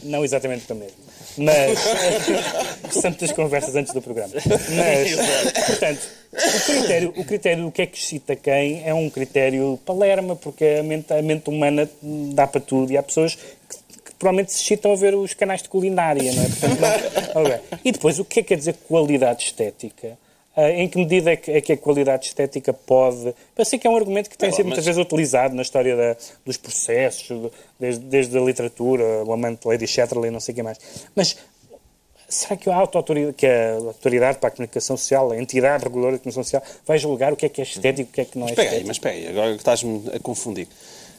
Não 0.03 0.23
exatamente 0.23 0.71
o 0.71 0.75
mesmo. 0.75 0.97
Mas 1.35 1.79
muitas 3.03 3.31
conversas 3.31 3.75
antes 3.75 3.91
do 3.91 4.01
programa. 4.01 4.33
Mas, 4.35 5.65
portanto, 5.65 5.99
o 6.33 6.65
critério, 6.65 7.13
o 7.17 7.25
critério 7.25 7.63
do 7.65 7.71
que 7.71 7.81
é 7.81 7.85
que 7.85 7.97
excita 7.97 8.35
quem 8.35 8.83
é 8.85 8.93
um 8.93 9.09
critério 9.09 9.79
palerma, 9.85 10.35
porque 10.35 10.65
a 10.79 10.83
mente, 10.83 11.13
a 11.13 11.21
mente 11.21 11.49
humana 11.49 11.89
dá 12.33 12.47
para 12.47 12.59
tudo 12.61 12.91
e 12.91 12.97
há 12.97 13.03
pessoas 13.03 13.35
que, 13.35 14.13
provavelmente 14.19 14.51
se 14.53 14.61
excitam 14.61 14.91
a 14.93 14.95
ver 14.95 15.15
os 15.15 15.33
canais 15.33 15.61
de 15.61 15.69
culinária, 15.69 16.31
não 16.33 16.43
é? 16.43 16.47
Portanto, 16.47 16.79
não- 16.79 17.41
Ok. 17.43 17.59
E 17.83 17.91
depois, 17.91 18.19
o 18.19 18.25
que 18.25 18.39
é 18.39 18.43
que 18.43 18.49
quer 18.49 18.57
dizer 18.57 18.73
qualidade 18.87 19.43
estética? 19.43 20.17
Ah, 20.55 20.69
em 20.69 20.87
que 20.87 20.99
medida 20.99 21.31
é 21.31 21.35
que, 21.35 21.49
é 21.51 21.59
que 21.61 21.73
a 21.73 21.77
qualidade 21.77 22.27
estética 22.27 22.71
pode. 22.71 23.33
Eu 23.57 23.65
sei 23.65 23.79
que 23.79 23.87
é 23.87 23.89
um 23.89 23.95
argumento 23.97 24.29
que 24.29 24.37
tem 24.37 24.51
sido 24.51 24.65
muitas 24.67 24.85
vezes 24.85 25.01
utilizado 25.01 25.55
na 25.55 25.63
história 25.63 25.95
da- 25.95 26.15
dos 26.45 26.57
processos, 26.57 27.51
desde, 27.79 28.05
desde 28.05 28.37
a 28.37 28.41
literatura, 28.41 29.23
o 29.25 29.33
amante 29.33 29.61
de 29.63 29.67
Lady 29.67 29.87
Chatterley, 29.87 30.29
não 30.29 30.39
sei 30.39 30.53
o 30.53 30.55
que 30.55 30.61
mais. 30.63 30.77
Mas 31.15 31.35
será 32.35 32.55
que 32.57 32.69
a 32.69 32.75
autoridade, 32.75 33.33
que 33.33 33.45
a 33.45 33.75
autoridade 33.75 34.37
para 34.37 34.49
a 34.49 34.51
comunicação 34.51 34.97
social, 34.97 35.31
a 35.31 35.37
entidade 35.41 35.83
reguladora 35.83 36.13
da 36.13 36.19
comunicação 36.19 36.43
social, 36.43 36.63
vai 36.85 36.97
julgar 36.97 37.31
o 37.33 37.35
que 37.35 37.45
é 37.45 37.49
que 37.49 37.61
é 37.61 37.63
estético 37.63 38.09
e 38.09 38.11
o 38.11 38.13
que 38.13 38.21
é 38.21 38.25
que 38.25 38.37
não 38.37 38.47
é 38.47 38.49
aí, 38.49 38.55
estético? 38.57 38.87
mas 38.87 38.95
espera 38.97 39.15
aí, 39.15 39.27
agora 39.27 39.51
que 39.51 39.57
estás-me 39.57 40.03
a 40.13 40.19
confundir. 40.19 40.67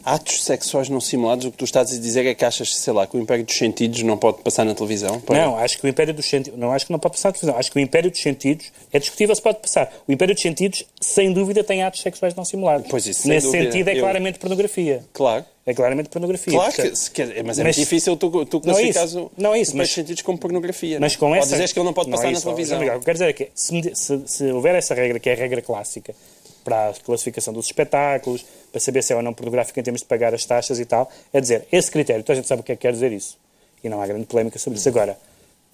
Atos 0.06 0.44
sexuais 0.44 0.90
não 0.90 1.00
simulados, 1.00 1.46
o 1.46 1.50
que 1.50 1.56
tu 1.56 1.64
estás 1.64 1.90
a 1.90 1.98
dizer 1.98 2.26
é 2.26 2.34
que 2.34 2.44
achas, 2.44 2.76
sei 2.76 2.92
lá, 2.92 3.06
que 3.06 3.16
o 3.16 3.20
Império 3.20 3.42
dos 3.42 3.56
Sentidos 3.56 4.02
não 4.02 4.18
pode 4.18 4.42
passar 4.42 4.62
na 4.62 4.74
televisão? 4.74 5.18
Para- 5.18 5.40
Não, 5.46 5.56
acho 5.56 5.78
que 5.78 5.86
o 5.86 5.88
Império 5.88 6.12
dos 6.12 6.26
Sentidos. 6.26 6.58
Não 6.60 6.72
acho 6.72 6.84
que 6.84 6.92
não 6.92 6.98
pode 6.98 7.14
passar 7.14 7.30
na 7.30 7.32
televisão. 7.32 7.58
Acho 7.58 7.72
que 7.72 7.78
o 7.78 7.80
Império 7.80 8.10
dos 8.10 8.20
Sentidos 8.20 8.66
é 8.92 8.98
discutível 8.98 9.34
se 9.34 9.40
pode 9.40 9.60
passar. 9.60 9.90
O 10.06 10.12
Império 10.12 10.34
dos 10.34 10.42
Sentidos, 10.42 10.84
sem 11.00 11.32
dúvida, 11.32 11.64
tem 11.64 11.82
atos 11.82 12.02
sexuais 12.02 12.34
não 12.34 12.44
simulados. 12.44 12.86
Pois 12.90 13.06
isso, 13.06 13.22
sem 13.22 13.30
Nesse 13.30 13.46
dúvida. 13.46 13.64
sentido, 13.72 13.88
é 13.88 13.94
Eu- 13.96 14.00
claramente 14.00 14.38
pornografia. 14.38 15.02
Claro. 15.14 15.46
É 15.66 15.72
claramente 15.72 16.10
pornografia. 16.10 16.52
Claro 16.52 16.70
que, 16.72 16.76
Portanto, 16.82 16.96
se 16.96 17.10
quer- 17.10 17.42
mas 17.42 17.58
é 17.58 17.62
Mas- 17.64 17.74
difícil 17.76 18.16
tu, 18.18 18.28
tu 18.44 18.60
Não 18.64 18.72
é 18.72 18.74
classificares 18.74 19.10
isso. 19.12 19.20
o 19.20 19.30
Não 19.36 19.54
é 19.54 19.60
isso, 19.60 19.76
mas- 19.76 19.88
dos 19.88 19.94
Sentidos 19.94 20.22
como 20.22 20.36
pornografia. 20.38 21.00
Mas 21.00 21.16
com 21.16 21.28
Ou 21.30 21.34
essa... 21.34 21.56
dizes 21.56 21.72
que 21.72 21.78
ele 21.78 21.86
não 21.86 21.94
pode 21.94 22.10
passar 22.10 22.24
é 22.24 22.26
na 22.26 22.32
isso, 22.38 22.46
ó, 22.48 22.52
televisão. 22.52 22.78
Miguel, 22.78 22.96
o 22.96 22.98
que 22.98 23.04
quero 23.06 23.14
dizer 23.14 23.28
é 23.30 23.32
que 23.32 23.48
se, 23.54 23.92
se- 23.94 24.22
se 24.26 24.44
houver 24.52 24.74
essa 24.74 24.94
regra, 24.94 25.18
que 25.18 25.30
é 25.30 25.32
a 25.32 25.36
regra 25.36 25.62
clássica, 25.62 26.14
para 26.62 26.90
a 26.90 26.92
classificação 26.94 27.52
dos 27.54 27.66
espetáculos, 27.66 28.44
para 28.70 28.80
saber 28.80 29.02
se 29.02 29.12
é 29.12 29.16
ou 29.16 29.22
não 29.22 29.32
pornográfico 29.32 29.78
em 29.80 29.82
termos 29.82 30.02
de 30.02 30.06
pagar 30.06 30.34
as 30.34 30.44
taxas 30.44 30.78
e 30.78 30.84
tal, 30.84 31.10
é 31.32 31.40
dizer, 31.40 31.66
esse 31.72 31.90
critério, 31.90 32.22
toda 32.22 32.34
a 32.34 32.36
gente 32.36 32.48
sabe 32.48 32.60
o 32.60 32.64
que 32.64 32.72
é 32.72 32.76
que 32.76 32.82
quer 32.82 32.92
dizer 32.92 33.12
isso. 33.12 33.38
E 33.82 33.88
não 33.88 34.00
há 34.02 34.06
grande 34.06 34.24
polémica 34.26 34.58
sobre 34.58 34.78
isso. 34.78 34.88
Agora, 34.88 35.16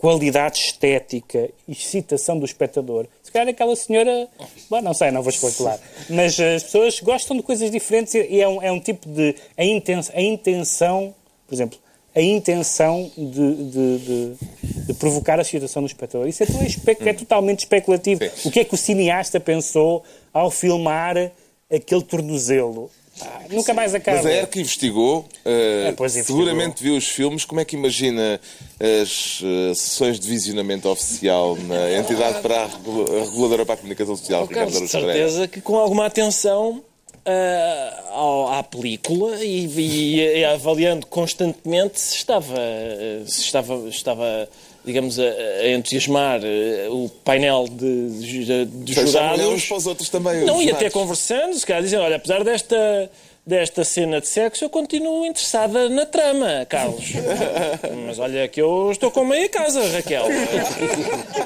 qualidade 0.00 0.58
estética, 0.60 1.50
excitação 1.68 2.38
do 2.38 2.44
espectador. 2.46 3.06
Se 3.22 3.30
calhar 3.30 3.48
aquela 3.48 3.76
senhora, 3.76 4.26
bom, 4.70 4.80
não 4.80 4.94
sei, 4.94 5.10
não 5.10 5.22
vou 5.22 5.30
especular, 5.30 5.78
mas 6.08 6.40
as 6.40 6.62
pessoas 6.62 6.98
gostam 7.00 7.36
de 7.36 7.42
coisas 7.42 7.70
diferentes 7.70 8.14
e 8.14 8.26
e 8.30 8.40
é 8.40 8.48
um, 8.48 8.62
é 8.62 8.72
um 8.72 8.80
tipo 8.80 9.06
de. 9.06 9.34
A 9.58 9.62
intenção, 9.64 10.14
a 10.16 10.22
intenção, 10.22 11.14
por 11.46 11.54
exemplo, 11.54 11.78
a 12.16 12.20
intenção 12.22 13.10
de, 13.16 13.54
de- 13.70 13.98
de- 13.98 14.34
de 14.86 14.94
provocar 14.94 15.38
a 15.38 15.42
excitação 15.42 15.82
do 15.82 15.86
espectador. 15.86 16.26
Isso 16.26 16.42
é, 16.42 16.46
tão 16.46 16.60
é 17.06 17.12
totalmente 17.12 17.60
especulativo. 17.60 18.22
O 18.44 18.50
que 18.50 18.60
é 18.60 18.64
que 18.64 18.74
o 18.74 18.78
cineasta 18.78 19.38
pensou 19.38 20.02
ao 20.32 20.50
filmar 20.50 21.30
aquele 21.70 22.02
tornozelo? 22.02 22.90
Ah, 23.22 23.40
nunca 23.50 23.72
mais 23.74 23.94
acaba. 23.94 24.16
Mas 24.18 24.26
a 24.26 24.32
ERC 24.32 24.60
investigou, 24.60 25.26
investigou. 25.88 26.24
seguramente 26.24 26.82
viu 26.82 26.96
os 26.96 27.06
filmes. 27.08 27.44
Como 27.44 27.60
é 27.60 27.64
que 27.64 27.76
imagina 27.76 28.40
as 28.80 29.40
eh, 29.42 29.74
sessões 29.74 30.18
de 30.20 30.28
visionamento 30.28 30.88
oficial 30.88 31.56
na 31.56 31.92
entidade 31.98 32.40
para 32.40 32.62
a 32.62 32.64
a 32.64 33.24
reguladora 33.24 33.64
para 33.66 33.74
a 33.74 33.78
comunicação 33.78 34.16
social, 34.16 34.46
Pereira? 34.46 34.70
certeza 34.86 35.48
que 35.48 35.60
com 35.60 35.76
alguma 35.76 36.06
atenção 36.06 36.82
ao- 38.10 38.52
à 38.52 38.62
película 38.62 39.36
e, 39.44 39.66
e- 39.66 40.38
e 40.38 40.44
avaliando 40.44 41.06
constantemente 41.06 42.00
se 42.00 42.16
estava, 42.16 42.56
se 43.26 43.42
estava, 43.42 43.88
estava 43.88 44.48
digamos, 44.84 45.18
a, 45.18 45.22
a 45.22 45.70
entusiasmar 45.72 46.40
eh, 46.42 46.88
o 46.90 47.08
painel 47.24 47.66
de, 47.68 48.44
de, 48.44 48.64
de 48.64 48.92
jurados. 48.94 49.64
para 49.66 49.76
os 49.76 49.86
outros 49.86 50.08
também. 50.08 50.44
Não, 50.44 50.60
e 50.62 50.70
até 50.70 50.88
conversando, 50.90 51.54
se 51.54 51.66
calhar 51.66 51.82
dizendo, 51.82 52.02
olha, 52.02 52.16
apesar 52.16 52.42
desta, 52.42 53.10
desta 53.50 53.82
cena 53.82 54.20
de 54.20 54.28
sexo, 54.28 54.64
eu 54.64 54.70
continuo 54.70 55.26
interessada 55.26 55.88
na 55.88 56.06
trama, 56.06 56.64
Carlos. 56.68 57.04
Mas 58.06 58.16
olha 58.20 58.46
que 58.46 58.62
eu 58.62 58.92
estou 58.92 59.10
com 59.10 59.24
meia 59.24 59.48
casa, 59.48 59.84
Raquel. 59.88 60.26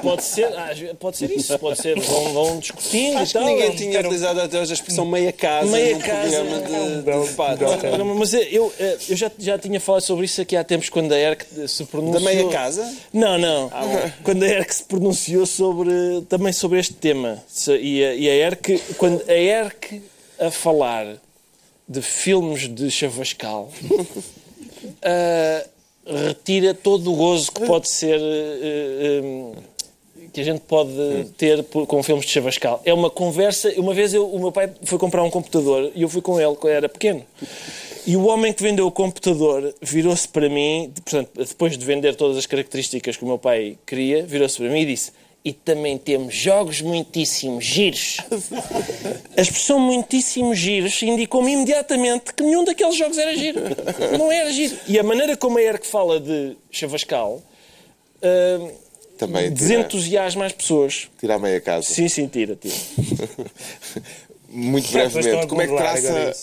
Pode 0.03 0.23
ser, 0.23 0.45
ah, 0.55 0.69
pode 0.99 1.17
ser 1.17 1.31
isso, 1.31 1.57
pode 1.57 1.81
ser, 1.81 1.99
vão, 1.99 2.33
vão 2.33 2.59
discutindo 2.59 3.17
Acho 3.17 3.31
e 3.31 3.33
tal. 3.33 3.45
ninguém 3.45 3.71
tinha 3.71 3.99
utilizado 3.99 4.39
até 4.39 4.59
hoje 4.61 4.71
a 4.71 4.75
expressão 4.75 5.03
meia 5.05 5.31
casa 5.31 5.65
Meia 5.71 5.95
num 5.95 6.01
casa. 6.01 6.43
programa 6.43 6.59
de, 6.61 6.95
de 6.95 7.01
debate. 7.01 7.57
belo- 7.57 7.97
Não, 7.97 8.15
Mas 8.15 8.33
eu, 8.35 8.71
eu 9.09 9.15
já, 9.17 9.31
já 9.39 9.57
tinha 9.57 9.79
falado 9.79 10.01
sobre 10.01 10.25
isso 10.25 10.39
aqui 10.41 10.55
há 10.55 10.63
tempos, 10.63 10.89
quando 10.89 11.11
a 11.11 11.17
ERC 11.17 11.67
se 11.67 11.85
pronunciou... 11.85 12.23
Da 12.23 12.31
meia 12.33 12.47
casa? 12.49 12.93
Não, 13.11 13.37
não. 13.39 13.71
quando 14.23 14.43
a 14.43 14.47
ERC 14.47 14.71
se 14.75 14.83
pronunciou 14.83 15.45
sobre, 15.47 16.21
também 16.29 16.53
sobre 16.53 16.79
este 16.79 16.93
tema. 16.93 17.43
E 17.67 18.05
a, 18.05 18.13
e 18.13 18.29
a 18.29 18.35
ERC, 18.47 18.79
quando 18.97 19.23
a 19.27 19.33
ERC 19.33 20.01
a 20.39 20.51
falar 20.51 21.07
de 21.87 22.01
filmes 22.01 22.67
de 22.67 22.89
Chavascal, 22.89 23.71
ah, 25.03 25.65
retira 26.05 26.73
todo 26.73 27.11
o 27.11 27.15
gozo 27.15 27.51
que 27.51 27.65
pode 27.65 27.89
ser... 27.89 28.19
eh, 28.19 29.21
eh, 29.21 29.75
que 30.35 30.41
a 30.41 30.43
gente 30.43 30.59
pode 30.61 30.91
ter 31.37 31.63
com 31.63 32.03
filmes 32.03 32.25
de 32.25 32.31
Chavascal. 32.31 32.81
É 32.83 32.93
uma 32.93 33.09
conversa. 33.09 33.71
Uma 33.77 33.93
vez 33.93 34.13
eu, 34.13 34.27
o 34.27 34.37
meu 34.37 34.51
pai 34.51 34.69
foi 34.83 34.99
comprar 34.99 35.23
um 35.23 35.29
computador 35.29 35.89
e 35.95 36.01
eu 36.01 36.09
fui 36.09 36.21
com 36.21 36.37
ele 36.37 36.55
quando 36.57 36.73
era 36.73 36.89
pequeno. 36.89 37.25
E 38.05 38.17
o 38.17 38.25
homem 38.25 38.51
que 38.51 38.61
vendeu 38.61 38.85
o 38.85 38.91
computador 38.91 39.73
virou-se 39.81 40.27
para 40.27 40.49
mim, 40.49 40.91
portanto, 40.93 41.29
depois 41.35 41.77
de 41.77 41.85
vender 41.85 42.15
todas 42.15 42.37
as 42.37 42.45
características 42.45 43.15
que 43.15 43.23
o 43.23 43.27
meu 43.27 43.37
pai 43.37 43.77
queria, 43.85 44.23
virou-se 44.23 44.57
para 44.57 44.69
mim 44.69 44.81
e 44.81 44.85
disse: 44.87 45.13
E 45.45 45.53
também 45.53 45.95
temos 45.95 46.33
jogos 46.33 46.81
muitíssimo 46.81 47.61
giros. 47.61 48.17
A 49.37 49.41
expressão 49.41 49.79
muitíssimo 49.79 50.55
giros 50.55 50.99
indicou-me 51.03 51.51
imediatamente 51.53 52.33
que 52.33 52.41
nenhum 52.41 52.63
daqueles 52.63 52.95
jogos 52.97 53.15
era 53.15 53.35
giro. 53.35 53.59
Não 54.17 54.31
era 54.31 54.51
giro. 54.51 54.75
E 54.87 54.97
a 54.97 55.03
maneira 55.03 55.37
como 55.37 55.59
a 55.59 55.61
ERC 55.61 55.85
fala 55.85 56.19
de 56.19 56.57
Chavascal. 56.71 57.43
ah, 58.23 58.71
Também 59.19 59.43
tira, 59.43 59.55
desentusiasma 59.55 60.45
as 60.47 60.53
pessoas. 60.53 61.09
tira 61.19 61.35
a 61.35 61.39
meia 61.39 61.61
casa. 61.61 61.87
Sim, 61.93 62.09
sim, 62.09 62.27
tira, 62.27 62.55
tira. 62.55 62.73
Muito 64.49 64.91
brevemente, 64.91 65.45
como 65.47 65.61
é 65.61 65.67
que 65.67 65.75
traça 65.75 66.35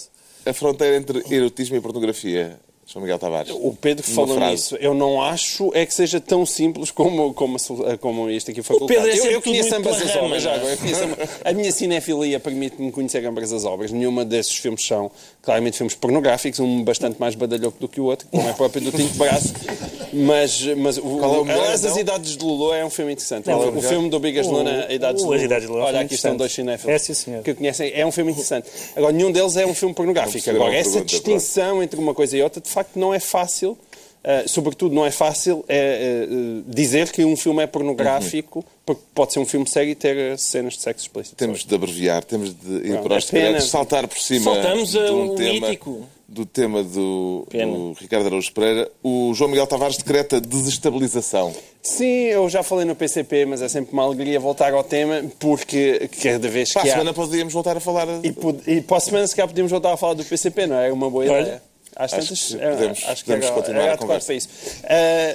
a 0.46 0.52
fronteira 0.52 0.96
entre 0.96 1.24
erotismo 1.34 1.74
e 1.76 1.80
pornografia, 1.80 2.56
João 2.92 3.02
Miguel 3.02 3.18
Tavares? 3.18 3.50
O 3.50 3.74
Pedro 3.80 4.04
falou 4.04 4.36
frase. 4.36 4.52
nisso. 4.52 4.76
Eu 4.76 4.92
não 4.92 5.22
acho 5.22 5.70
é 5.74 5.86
que 5.86 5.94
seja 5.94 6.20
tão 6.20 6.44
simples 6.44 6.90
como, 6.90 7.32
como, 7.32 7.56
como 7.98 8.28
isto 8.30 8.50
aqui 8.50 8.62
foi 8.62 8.76
O 8.76 8.86
Pedro 8.86 9.04
colocado. 9.04 9.18
é 9.24 9.28
eu, 9.28 9.32
eu 9.32 9.42
conheço 9.42 9.70
tudo 9.70 9.74
muito 9.82 9.88
ambas 9.88 10.02
as 10.02 10.10
rama, 10.14 10.26
obras. 10.26 10.42
Já, 10.42 10.50
não 10.50 10.56
é? 10.56 10.72
agora, 10.72 10.76
conheço 10.76 11.02
a 11.44 11.52
minha 11.52 11.72
cinefilia 11.72 12.38
permite-me 12.38 12.92
conhecer 12.92 13.24
ambas 13.24 13.52
as 13.52 13.64
obras. 13.64 13.90
Nenhuma 13.90 14.24
desses 14.24 14.54
filmes 14.56 14.84
são 14.86 15.10
claramente 15.40 15.78
filmes 15.78 15.94
pornográficos, 15.94 16.60
um 16.60 16.84
bastante 16.84 17.18
mais 17.18 17.34
badalhoco 17.34 17.78
do 17.80 17.88
que 17.88 18.00
o 18.00 18.04
outro, 18.04 18.28
como 18.30 18.46
é 18.48 18.52
próprio 18.52 18.82
do 18.82 18.92
Tinto 18.92 19.14
Braço. 19.16 19.54
Mas, 20.12 20.62
mas 20.76 20.98
o, 20.98 21.02
Qual 21.02 21.34
é 21.36 21.38
o 21.38 21.44
melhor, 21.44 21.70
As 21.72 21.84
então? 21.84 21.98
Idades 21.98 22.36
de 22.36 22.44
Lulu 22.44 22.74
é 22.74 22.84
um 22.84 22.90
filme 22.90 23.12
interessante. 23.12 23.48
Não, 23.48 23.58
o, 23.58 23.62
é 23.62 23.66
o 23.68 23.78
o 23.78 23.82
filme 23.82 24.10
do 24.10 24.20
Bigas 24.20 24.46
Luna, 24.46 24.86
A 24.88 24.92
Idades 24.92 25.22
de 25.22 25.28
Lulu. 25.28 25.42
Idades 25.42 25.66
de 25.66 25.72
Lulu 25.72 25.80
é 25.80 25.84
um 25.84 25.86
Olha, 25.88 26.00
aqui 26.00 26.14
estão 26.14 26.36
dois 26.36 26.52
cinéfilos 26.52 26.94
É, 26.94 27.14
sim, 27.14 27.42
que 27.42 27.54
conhecem. 27.54 27.90
É 27.94 28.04
um 28.04 28.12
filme 28.12 28.30
interessante. 28.32 28.68
Agora, 28.94 29.12
nenhum 29.12 29.32
deles 29.32 29.56
é 29.56 29.64
um 29.64 29.74
filme 29.74 29.94
pornográfico. 29.94 30.50
Agora, 30.50 30.74
essa 30.76 31.02
distinção 31.02 31.82
entre 31.82 31.98
uma 31.98 32.12
coisa 32.12 32.36
e 32.36 32.42
outra, 32.42 32.60
de 32.60 32.68
facto, 32.68 32.81
não 32.94 33.12
é 33.14 33.20
fácil. 33.20 33.76
Uh, 34.24 34.48
sobretudo, 34.48 34.94
não 34.94 35.04
é 35.04 35.10
fácil 35.10 35.64
é, 35.68 36.28
uh, 36.30 36.62
dizer 36.68 37.10
que 37.10 37.24
um 37.24 37.36
filme 37.36 37.60
é 37.60 37.66
pornográfico, 37.66 38.64
porque 38.86 39.02
pode 39.12 39.32
ser 39.32 39.40
um 39.40 39.44
filme 39.44 39.68
sério 39.68 39.90
e 39.90 39.94
ter 39.96 40.38
cenas 40.38 40.74
de 40.74 40.80
sexo 40.80 41.06
explícito. 41.06 41.34
Temos 41.34 41.64
de 41.64 41.74
abreviar, 41.74 42.22
temos 42.22 42.54
de 42.54 42.72
ir 42.86 42.90
Não, 42.90 43.02
para 43.02 43.16
os 43.18 43.34
é 43.34 43.58
saltar 43.60 44.06
por 44.06 44.18
cima 44.18 44.54
Saltamos 44.54 44.90
de 44.92 44.98
a 44.98 45.12
um 45.12 45.34
tema, 45.34 45.66
mítico. 45.66 46.06
do 46.28 46.46
tema 46.46 46.84
do, 46.84 47.44
do 47.50 47.92
Ricardo 48.00 48.26
Araújo 48.26 48.52
Pereira. 48.52 48.88
O 49.02 49.34
João 49.34 49.50
Miguel 49.50 49.66
Tavares 49.66 49.96
decreta 49.96 50.40
desestabilização. 50.40 51.52
Sim, 51.82 52.26
eu 52.26 52.48
já 52.48 52.62
falei 52.62 52.84
no 52.84 52.94
PCP, 52.94 53.44
mas 53.46 53.60
é 53.60 53.68
sempre 53.68 53.92
uma 53.92 54.04
alegria 54.04 54.38
voltar 54.38 54.72
ao 54.72 54.84
tema, 54.84 55.24
porque 55.40 56.08
cada 56.22 56.48
vez 56.48 56.72
Para 56.72 56.82
a 56.82 56.84
que 56.84 56.90
há... 56.90 56.92
semana 56.92 57.12
podíamos 57.12 57.52
voltar 57.52 57.76
a 57.76 57.80
falar. 57.80 58.06
E, 58.22 58.30
pod- 58.30 58.62
e 58.68 58.80
para 58.80 58.98
a 58.98 59.00
semana, 59.00 59.26
se 59.26 59.34
calhar, 59.34 59.48
podíamos 59.48 59.72
voltar 59.72 59.92
a 59.92 59.96
falar 59.96 60.14
do 60.14 60.24
PCP, 60.24 60.68
não 60.68 60.76
é? 60.76 60.90
É 60.90 60.92
uma 60.92 61.10
boa 61.10 61.24
Olha, 61.24 61.40
ideia. 61.40 61.62
Às 61.94 62.12
acho 62.14 62.22
tantas, 62.28 62.48
que 62.48 62.54
é, 62.62 62.70
podemos- 62.70 63.04
acho 63.06 63.24
que 63.24 63.30
podemos 63.32 63.50
continuar 63.50 63.82
era 63.82 63.94
a 63.94 63.98
conversa. 63.98 64.34
isso. 64.34 64.48
Ah, 64.84 65.34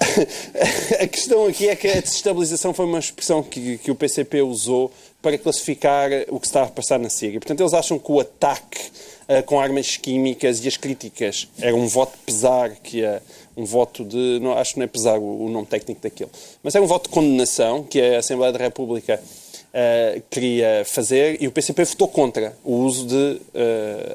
a 1.04 1.06
questão 1.06 1.46
aqui 1.46 1.68
é 1.68 1.76
que 1.76 1.88
a 1.88 2.00
desestabilização 2.00 2.72
foi 2.74 2.86
uma 2.86 2.98
expressão 2.98 3.42
que, 3.42 3.78
que 3.78 3.90
o 3.90 3.94
PCP 3.94 4.42
usou 4.42 4.90
para 5.22 5.36
classificar 5.36 6.10
o 6.28 6.40
que 6.40 6.46
estava 6.46 6.66
a 6.66 6.70
passar 6.70 6.98
na 6.98 7.10
Síria. 7.10 7.38
Portanto, 7.38 7.60
eles 7.60 7.74
acham 7.74 7.98
que 7.98 8.10
o 8.10 8.18
ataque 8.20 8.80
ah, 9.28 9.42
com 9.42 9.60
armas 9.60 9.96
químicas 9.96 10.64
e 10.64 10.68
as 10.68 10.76
críticas 10.76 11.48
era 11.60 11.76
um 11.76 11.86
voto 11.86 12.16
pesar, 12.24 12.70
que 12.82 13.04
é 13.04 13.20
um 13.56 13.64
voto 13.64 14.04
de. 14.04 14.38
Não, 14.40 14.56
acho 14.56 14.72
que 14.74 14.78
não 14.78 14.84
é 14.84 14.88
pesar 14.88 15.18
o, 15.18 15.44
o 15.44 15.48
nome 15.50 15.66
técnico 15.66 16.00
daquilo. 16.00 16.30
Mas 16.62 16.74
é 16.74 16.80
um 16.80 16.86
voto 16.86 17.04
de 17.04 17.10
condenação 17.10 17.82
que 17.82 18.00
a 18.00 18.18
Assembleia 18.18 18.52
da 18.52 18.58
República 18.58 19.22
Uh, 19.72 20.20
queria 20.28 20.82
fazer 20.84 21.40
e 21.40 21.46
o 21.46 21.52
PCP 21.52 21.84
votou 21.84 22.08
contra 22.08 22.56
o 22.64 22.74
uso 22.78 23.06
de 23.06 23.14
uh, 23.14 23.40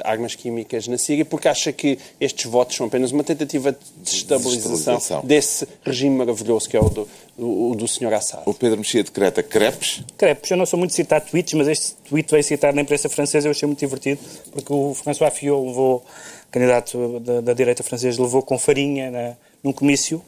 armas 0.03 0.35
químicas 0.35 0.85
na 0.85 0.97
Síria 0.97 1.23
porque 1.23 1.47
acha 1.47 1.71
que 1.71 1.97
estes 2.19 2.45
votos 2.51 2.75
são 2.75 2.87
apenas 2.87 3.13
uma 3.13 3.23
tentativa 3.23 3.71
de 3.71 3.77
desestabilização 4.03 4.71
Desestabilização. 4.71 5.21
desse 5.23 5.65
regime 5.85 6.13
maravilhoso 6.17 6.67
que 6.67 6.75
é 6.75 6.79
o 6.81 6.89
do, 6.89 7.07
o, 7.37 7.71
o 7.71 7.75
do 7.75 7.87
Sr. 7.87 8.13
Assad. 8.13 8.43
O 8.45 8.53
Pedro 8.53 8.79
Mexia 8.79 9.01
decreta 9.01 9.41
crepes. 9.41 10.03
Crepes, 10.17 10.51
eu 10.51 10.57
não 10.57 10.65
sou 10.65 10.77
muito 10.77 10.89
de 10.89 10.97
citar 10.97 11.21
tweets, 11.21 11.53
mas 11.53 11.69
este 11.69 11.93
tweet 12.09 12.29
veio 12.29 12.43
citar 12.43 12.73
na 12.73 12.81
imprensa 12.81 13.07
francesa, 13.07 13.47
eu 13.47 13.51
achei 13.51 13.65
muito 13.65 13.79
divertido, 13.79 14.19
porque 14.51 14.73
o 14.73 14.93
François 14.93 15.31
Fillon 15.33 15.67
levou, 15.67 16.03
candidato 16.51 17.21
da, 17.21 17.39
da 17.39 17.53
direita 17.53 17.81
francesa, 17.81 18.21
levou 18.21 18.41
com 18.41 18.59
farinha 18.59 19.09
na, 19.09 19.33
num 19.63 19.71
comício. 19.71 20.21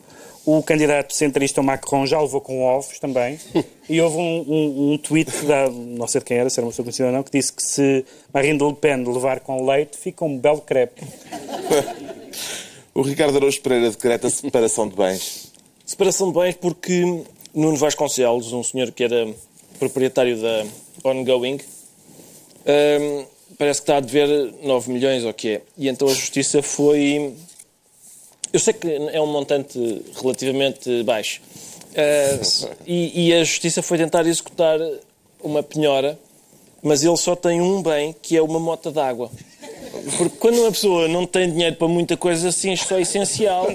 O 0.47 0.63
candidato 0.63 1.13
centrista 1.13 1.59
o 1.59 1.63
Macron 1.63 2.05
já 2.05 2.21
levou 2.21 2.39
com 2.39 2.63
ovos 2.63 2.99
também. 2.99 3.37
E 3.89 3.99
houve 3.99 4.15
um, 4.15 4.45
um, 4.47 4.93
um 4.93 4.97
tweet, 4.97 5.29
da, 5.45 5.69
não 5.69 6.07
sei 6.07 6.19
de 6.19 6.25
quem 6.25 6.37
era, 6.37 6.49
se 6.49 6.57
era 6.57 6.65
uma 6.65 6.71
pessoa 6.71 6.85
conhecida 6.85 7.09
ou 7.09 7.13
não, 7.13 7.21
que 7.21 7.31
disse 7.31 7.51
que 7.51 7.61
se 7.61 8.05
Marine 8.33 8.57
Le 8.57 8.73
Pen 8.73 9.03
levar 9.03 9.41
com 9.41 9.65
leite, 9.65 9.97
fica 9.97 10.23
um 10.23 10.37
belo 10.37 10.61
crepe. 10.61 11.01
O 12.93 13.03
Ricardo 13.03 13.37
Araújo 13.37 13.61
Pereira 13.61 13.91
decreta 13.91 14.27
separação 14.27 14.89
de 14.89 14.95
bens. 14.95 15.53
Separação 15.85 16.31
de 16.31 16.39
bens 16.39 16.55
porque 16.55 17.03
Nuno 17.53 17.77
Vasconcelos, 17.77 18.51
um 18.53 18.63
senhor 18.63 18.91
que 18.91 19.03
era 19.03 19.27
proprietário 19.77 20.41
da 20.41 20.65
Ongoing, 21.03 21.59
hum, 22.65 23.25
parece 23.55 23.81
que 23.81 23.83
está 23.83 23.97
a 23.97 23.99
dever 23.99 24.51
9 24.63 24.91
milhões 24.91 25.23
ou 25.23 25.29
o 25.29 25.33
que 25.33 25.49
é. 25.49 25.61
E 25.77 25.87
então 25.87 26.07
a 26.07 26.13
justiça 26.13 26.63
foi. 26.63 27.35
Eu 28.51 28.59
sei 28.59 28.73
que 28.73 28.87
é 28.87 29.21
um 29.21 29.27
montante 29.27 30.03
relativamente 30.21 31.03
baixo. 31.03 31.41
Uh, 31.91 32.69
e, 32.85 33.27
e 33.27 33.33
a 33.33 33.43
justiça 33.43 33.81
foi 33.81 33.97
tentar 33.97 34.25
executar 34.25 34.79
uma 35.41 35.63
penhora, 35.63 36.17
mas 36.81 37.03
ele 37.03 37.17
só 37.17 37.35
tem 37.35 37.61
um 37.61 37.81
bem, 37.81 38.15
que 38.21 38.37
é 38.37 38.41
uma 38.41 38.59
mota 38.59 38.91
d'água. 38.91 39.31
Porque 40.17 40.37
quando 40.37 40.59
uma 40.59 40.71
pessoa 40.71 41.07
não 41.07 41.25
tem 41.25 41.51
dinheiro 41.51 41.75
para 41.75 41.87
muita 41.87 42.15
coisa 42.15 42.49
assim, 42.49 42.71
isto 42.71 42.93
é 42.93 43.01
essencial. 43.01 43.67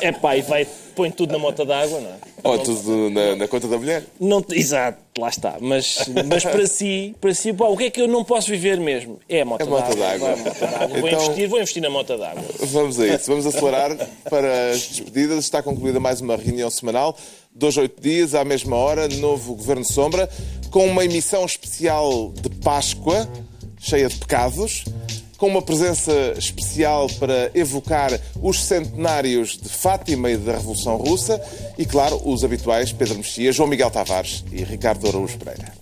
É 0.00 0.12
pá, 0.12 0.36
e 0.36 0.42
vai, 0.42 0.66
põe 0.96 1.10
tudo 1.10 1.30
na 1.32 1.38
mota 1.38 1.64
d'água, 1.64 2.00
não 2.00 2.10
é? 2.10 2.14
Ou 2.42 2.58
tudo 2.58 3.10
na, 3.10 3.36
na 3.36 3.46
conta 3.46 3.68
da 3.68 3.76
mulher. 3.78 4.02
Não, 4.18 4.44
exato, 4.50 4.98
lá 5.18 5.28
está. 5.28 5.56
Mas, 5.60 5.98
mas 6.26 6.42
para 6.42 6.66
si, 6.66 7.14
para 7.20 7.34
si 7.34 7.52
pá, 7.52 7.66
o 7.66 7.76
que 7.76 7.84
é 7.84 7.90
que 7.90 8.00
eu 8.00 8.08
não 8.08 8.24
posso 8.24 8.48
viver 8.50 8.80
mesmo? 8.80 9.20
É 9.28 9.42
a 9.42 9.44
mota 9.44 9.62
É 9.62 9.66
d'água. 9.66 10.28
É. 10.30 10.88
Vou 10.98 11.08
Então- 11.08 11.22
investir, 11.22 11.48
vou 11.48 11.58
investir 11.58 11.82
na 11.82 11.90
mota 11.90 12.16
d'água. 12.16 12.42
Vamos 12.60 12.98
a 12.98 13.06
isso. 13.06 13.26
Vamos 13.30 13.46
acelerar 13.46 13.96
para 14.30 14.70
as 14.70 14.86
despedidas. 14.88 15.44
Está 15.44 15.62
concluída 15.62 16.00
mais 16.00 16.20
uma 16.20 16.36
reunião 16.36 16.70
semanal. 16.70 17.16
Dois, 17.54 17.76
oito 17.76 18.00
dias, 18.00 18.34
à 18.34 18.44
mesma 18.44 18.76
hora, 18.76 19.06
novo 19.08 19.54
Governo 19.54 19.84
Sombra, 19.84 20.28
com 20.70 20.86
uma 20.86 21.04
emissão 21.04 21.44
especial 21.44 22.32
de 22.40 22.48
Páscoa, 22.50 23.28
cheia 23.78 24.08
de 24.08 24.16
pecados, 24.16 24.84
com 25.36 25.46
uma 25.46 25.62
presença 25.62 26.12
especial 26.36 27.08
para 27.18 27.50
evocar 27.54 28.18
os 28.40 28.64
centenários 28.64 29.58
de 29.58 29.68
Fátima 29.68 30.30
e 30.30 30.36
da 30.36 30.52
Revolução 30.52 30.96
Russa 30.96 31.40
e, 31.76 31.84
claro, 31.84 32.20
os 32.24 32.44
habituais 32.44 32.92
Pedro 32.92 33.16
Mexia, 33.16 33.52
João 33.52 33.68
Miguel 33.68 33.90
Tavares 33.90 34.44
e 34.52 34.64
Ricardo 34.64 35.08
Araújo 35.08 35.38
Pereira. 35.38 35.72